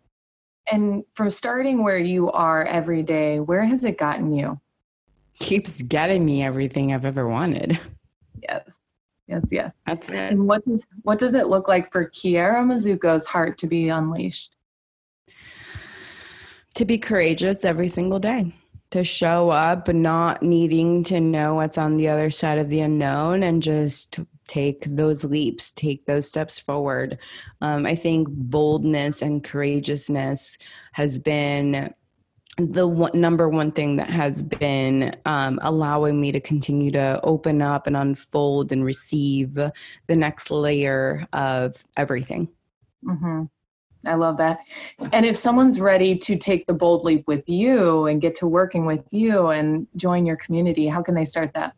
And 0.72 1.04
from 1.14 1.30
starting 1.30 1.84
where 1.84 1.98
you 1.98 2.32
are 2.32 2.64
every 2.64 3.02
day, 3.02 3.38
where 3.38 3.64
has 3.64 3.84
it 3.84 3.98
gotten 3.98 4.32
you? 4.32 4.58
Keeps 5.38 5.82
getting 5.82 6.24
me 6.24 6.42
everything 6.42 6.92
I've 6.92 7.04
ever 7.04 7.28
wanted. 7.28 7.78
Yes. 8.42 8.78
Yes, 9.28 9.44
yes. 9.50 9.72
That's 9.86 10.08
it. 10.08 10.14
And 10.14 10.46
what 10.46 10.62
does 10.64 10.82
what 11.02 11.18
does 11.18 11.34
it 11.34 11.48
look 11.48 11.68
like 11.68 11.92
for 11.92 12.08
Kiara 12.10 12.64
Mizuko's 12.64 13.24
heart 13.24 13.58
to 13.58 13.66
be 13.66 13.88
unleashed? 13.88 14.55
To 16.76 16.84
be 16.84 16.98
courageous 16.98 17.64
every 17.64 17.88
single 17.88 18.18
day 18.18 18.54
to 18.90 19.02
show 19.02 19.50
up 19.50 19.88
not 19.88 20.42
needing 20.42 21.02
to 21.02 21.20
know 21.20 21.54
what's 21.54 21.78
on 21.78 21.96
the 21.96 22.08
other 22.08 22.30
side 22.30 22.58
of 22.58 22.68
the 22.68 22.80
unknown 22.80 23.42
and 23.42 23.62
just 23.62 24.20
take 24.46 24.86
those 24.88 25.24
leaps 25.24 25.72
take 25.72 26.04
those 26.06 26.28
steps 26.28 26.58
forward 26.58 27.18
um, 27.62 27.84
i 27.84 27.96
think 27.96 28.28
boldness 28.30 29.22
and 29.22 29.42
courageousness 29.42 30.56
has 30.92 31.18
been 31.18 31.92
the 32.58 32.86
one, 32.86 33.10
number 33.14 33.48
one 33.48 33.70
thing 33.72 33.96
that 33.96 34.08
has 34.08 34.42
been 34.42 35.14
um, 35.26 35.58
allowing 35.62 36.18
me 36.18 36.32
to 36.32 36.40
continue 36.40 36.90
to 36.90 37.20
open 37.22 37.60
up 37.60 37.86
and 37.86 37.96
unfold 37.96 38.72
and 38.72 38.82
receive 38.84 39.54
the 39.54 39.72
next 40.08 40.50
layer 40.50 41.26
of 41.32 41.74
everything 41.96 42.48
mm-hmm. 43.04 43.44
I 44.06 44.14
love 44.14 44.36
that. 44.38 44.58
And 45.12 45.26
if 45.26 45.36
someone's 45.36 45.80
ready 45.80 46.16
to 46.18 46.36
take 46.36 46.66
the 46.66 46.72
bold 46.72 47.04
leap 47.04 47.26
with 47.26 47.48
you 47.48 48.06
and 48.06 48.20
get 48.20 48.34
to 48.36 48.46
working 48.46 48.86
with 48.86 49.04
you 49.10 49.48
and 49.48 49.86
join 49.96 50.26
your 50.26 50.36
community, 50.36 50.86
how 50.86 51.02
can 51.02 51.14
they 51.14 51.24
start 51.24 51.52
that? 51.54 51.74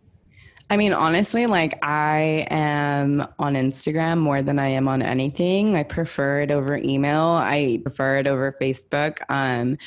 I 0.71 0.77
mean, 0.77 0.93
honestly, 0.93 1.47
like 1.47 1.79
I 1.83 2.47
am 2.51 3.27
on 3.39 3.55
Instagram 3.55 4.19
more 4.19 4.43
than 4.43 4.59
I 4.59 4.69
am 4.69 4.87
on 4.87 5.01
anything. 5.01 5.77
I 5.77 5.83
prefer 5.83 6.43
it 6.43 6.51
over 6.51 6.77
email. 6.77 7.23
I 7.23 7.81
prefer 7.83 8.19
it 8.19 8.27
over 8.27 8.55
Facebook. 8.61 9.19
Um, 9.31 9.79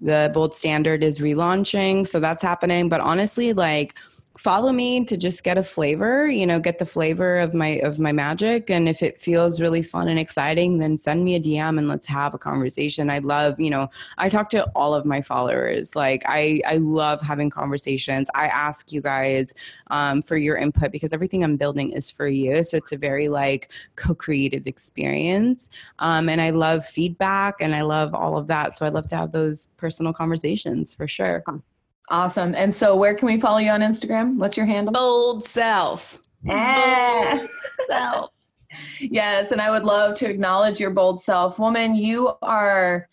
the 0.00 0.30
Bold 0.32 0.54
Standard 0.54 1.04
is 1.04 1.20
relaunching, 1.20 2.08
so 2.08 2.18
that's 2.18 2.42
happening. 2.42 2.88
But 2.88 3.02
honestly, 3.02 3.52
like 3.52 3.94
follow 4.38 4.72
me 4.72 5.04
to 5.04 5.16
just 5.16 5.44
get 5.44 5.58
a 5.58 5.62
flavor 5.62 6.26
you 6.26 6.46
know 6.46 6.58
get 6.58 6.78
the 6.78 6.86
flavor 6.86 7.38
of 7.38 7.52
my 7.52 7.78
of 7.80 7.98
my 7.98 8.12
magic. 8.12 8.70
And 8.70 8.88
if 8.88 9.02
it 9.02 9.20
feels 9.20 9.60
really 9.60 9.82
fun 9.82 10.08
and 10.08 10.18
exciting 10.18 10.78
then 10.78 10.96
send 10.96 11.24
me 11.24 11.34
a 11.34 11.40
dm 11.40 11.78
and 11.78 11.88
let's 11.88 12.06
have 12.06 12.34
a 12.34 12.38
conversation. 12.38 13.10
I 13.10 13.18
love 13.18 13.60
you 13.60 13.70
know 13.70 13.88
i 14.18 14.28
talk 14.28 14.48
to 14.50 14.64
all 14.74 14.94
of 14.94 15.04
my 15.04 15.20
followers. 15.20 15.94
Like 15.94 16.22
i 16.26 16.60
i 16.66 16.76
love 16.76 17.20
having 17.20 17.50
conversations. 17.50 18.28
I 18.34 18.46
ask 18.48 18.90
you 18.92 19.02
guys 19.02 19.52
um, 19.90 20.22
for 20.22 20.36
your 20.36 20.56
input 20.56 20.92
because 20.92 21.12
everything 21.12 21.44
i'm 21.44 21.56
building 21.56 21.92
is 21.92 22.10
for 22.10 22.28
you. 22.28 22.62
So 22.62 22.78
it's 22.78 22.92
a 22.92 22.96
very 22.96 23.28
like 23.28 23.70
co-creative 23.96 24.66
experience. 24.66 25.68
Um, 25.98 26.28
and 26.28 26.40
i 26.40 26.50
love 26.50 26.86
feedback 26.86 27.56
and 27.60 27.74
i 27.74 27.82
love 27.82 28.14
all 28.14 28.38
of 28.38 28.46
that. 28.46 28.76
So 28.76 28.86
i 28.86 28.88
love 28.88 29.08
to 29.08 29.16
have 29.16 29.32
those 29.32 29.68
personal 29.76 30.12
conversations 30.12 30.94
for 30.94 31.06
sure 31.06 31.42
Awesome. 32.08 32.54
And 32.54 32.74
so, 32.74 32.96
where 32.96 33.14
can 33.14 33.26
we 33.26 33.40
follow 33.40 33.58
you 33.58 33.70
on 33.70 33.80
Instagram? 33.80 34.36
What's 34.36 34.56
your 34.56 34.66
handle? 34.66 34.92
Bold 34.92 35.48
self. 35.48 36.18
Ah. 36.48 37.38
Bold 37.38 37.50
self. 37.88 38.30
yes, 39.00 39.52
and 39.52 39.60
I 39.60 39.70
would 39.70 39.84
love 39.84 40.16
to 40.16 40.28
acknowledge 40.28 40.80
your 40.80 40.90
bold 40.90 41.20
self, 41.20 41.58
woman. 41.58 41.94
You 41.94 42.32
are 42.42 43.08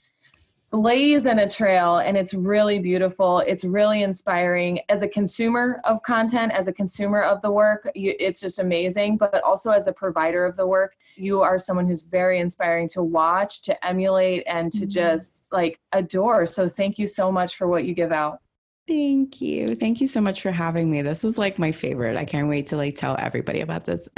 blazing 0.72 1.40
a 1.40 1.50
trail, 1.50 1.98
and 1.98 2.16
it's 2.16 2.34
really 2.34 2.80
beautiful. 2.80 3.40
It's 3.40 3.64
really 3.64 4.04
inspiring 4.04 4.80
as 4.90 5.02
a 5.02 5.08
consumer 5.08 5.82
of 5.84 6.02
content, 6.04 6.52
as 6.52 6.68
a 6.68 6.74
consumer 6.74 7.22
of 7.22 7.42
the 7.42 7.52
work. 7.52 7.90
You, 7.96 8.16
it's 8.20 8.40
just 8.40 8.60
amazing. 8.60 9.18
But 9.18 9.42
also 9.44 9.72
as 9.72 9.88
a 9.88 9.94
provider 9.94 10.46
of 10.46 10.56
the 10.56 10.68
work, 10.68 10.96
you 11.16 11.42
are 11.42 11.60
someone 11.60 11.88
who's 11.88 12.04
very 12.04 12.40
inspiring 12.40 12.88
to 12.90 13.04
watch, 13.04 13.62
to 13.64 13.86
emulate, 13.86 14.44
and 14.48 14.72
to 14.74 14.80
mm-hmm. 14.80 14.90
just 14.90 15.52
like 15.52 15.80
adore. 15.94 16.46
So, 16.46 16.70
thank 16.70 17.00
you 17.00 17.08
so 17.08 17.32
much 17.32 17.56
for 17.56 17.68
what 17.68 17.86
you 17.86 17.94
give 17.94 18.12
out. 18.12 18.42
Thank 18.90 19.40
you. 19.40 19.76
Thank 19.76 20.02
you 20.02 20.08
so 20.08 20.20
much 20.20 20.42
for 20.42 20.52
having 20.52 20.90
me. 20.90 21.04
This 21.04 21.24
was 21.24 21.38
like 21.38 21.60
my 21.60 21.72
favorite. 21.72 22.18
I 22.18 22.26
can't 22.26 22.50
wait 22.50 22.68
to 22.70 22.76
like 22.76 22.96
tell 22.96 23.16
everybody 23.20 23.62
about 23.62 23.86
this. 23.86 24.08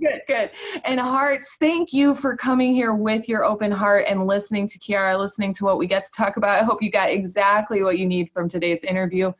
good, 0.00 0.22
good. 0.26 0.50
And 0.86 0.98
hearts, 0.98 1.54
thank 1.60 1.92
you 1.92 2.14
for 2.14 2.34
coming 2.34 2.72
here 2.72 2.94
with 2.94 3.28
your 3.28 3.44
open 3.44 3.70
heart 3.70 4.06
and 4.08 4.26
listening 4.26 4.66
to 4.68 4.78
Kiara, 4.78 5.18
listening 5.18 5.52
to 5.52 5.66
what 5.66 5.76
we 5.76 5.86
get 5.86 6.02
to 6.04 6.10
talk 6.12 6.38
about. 6.38 6.58
I 6.58 6.64
hope 6.64 6.82
you 6.82 6.90
got 6.90 7.10
exactly 7.10 7.82
what 7.82 7.98
you 7.98 8.06
need 8.06 8.30
from 8.32 8.48
today's 8.48 8.82
interview. 8.84 9.34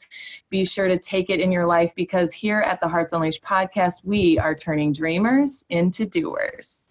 Be 0.51 0.63
sure 0.63 0.89
to 0.89 0.99
take 0.99 1.31
it 1.31 1.41
in 1.41 1.51
your 1.51 1.65
life 1.65 1.93
because 1.97 2.31
here 2.31 2.61
at 2.61 2.83
the 2.83 2.89
Hearts 2.89 3.15
Unleashed 3.15 3.43
podcast, 3.43 4.05
we 4.05 4.39
are 4.39 4.55
turning 4.55 4.93
dreamers 4.93 5.65
into 5.71 6.05
doers. 6.05 6.91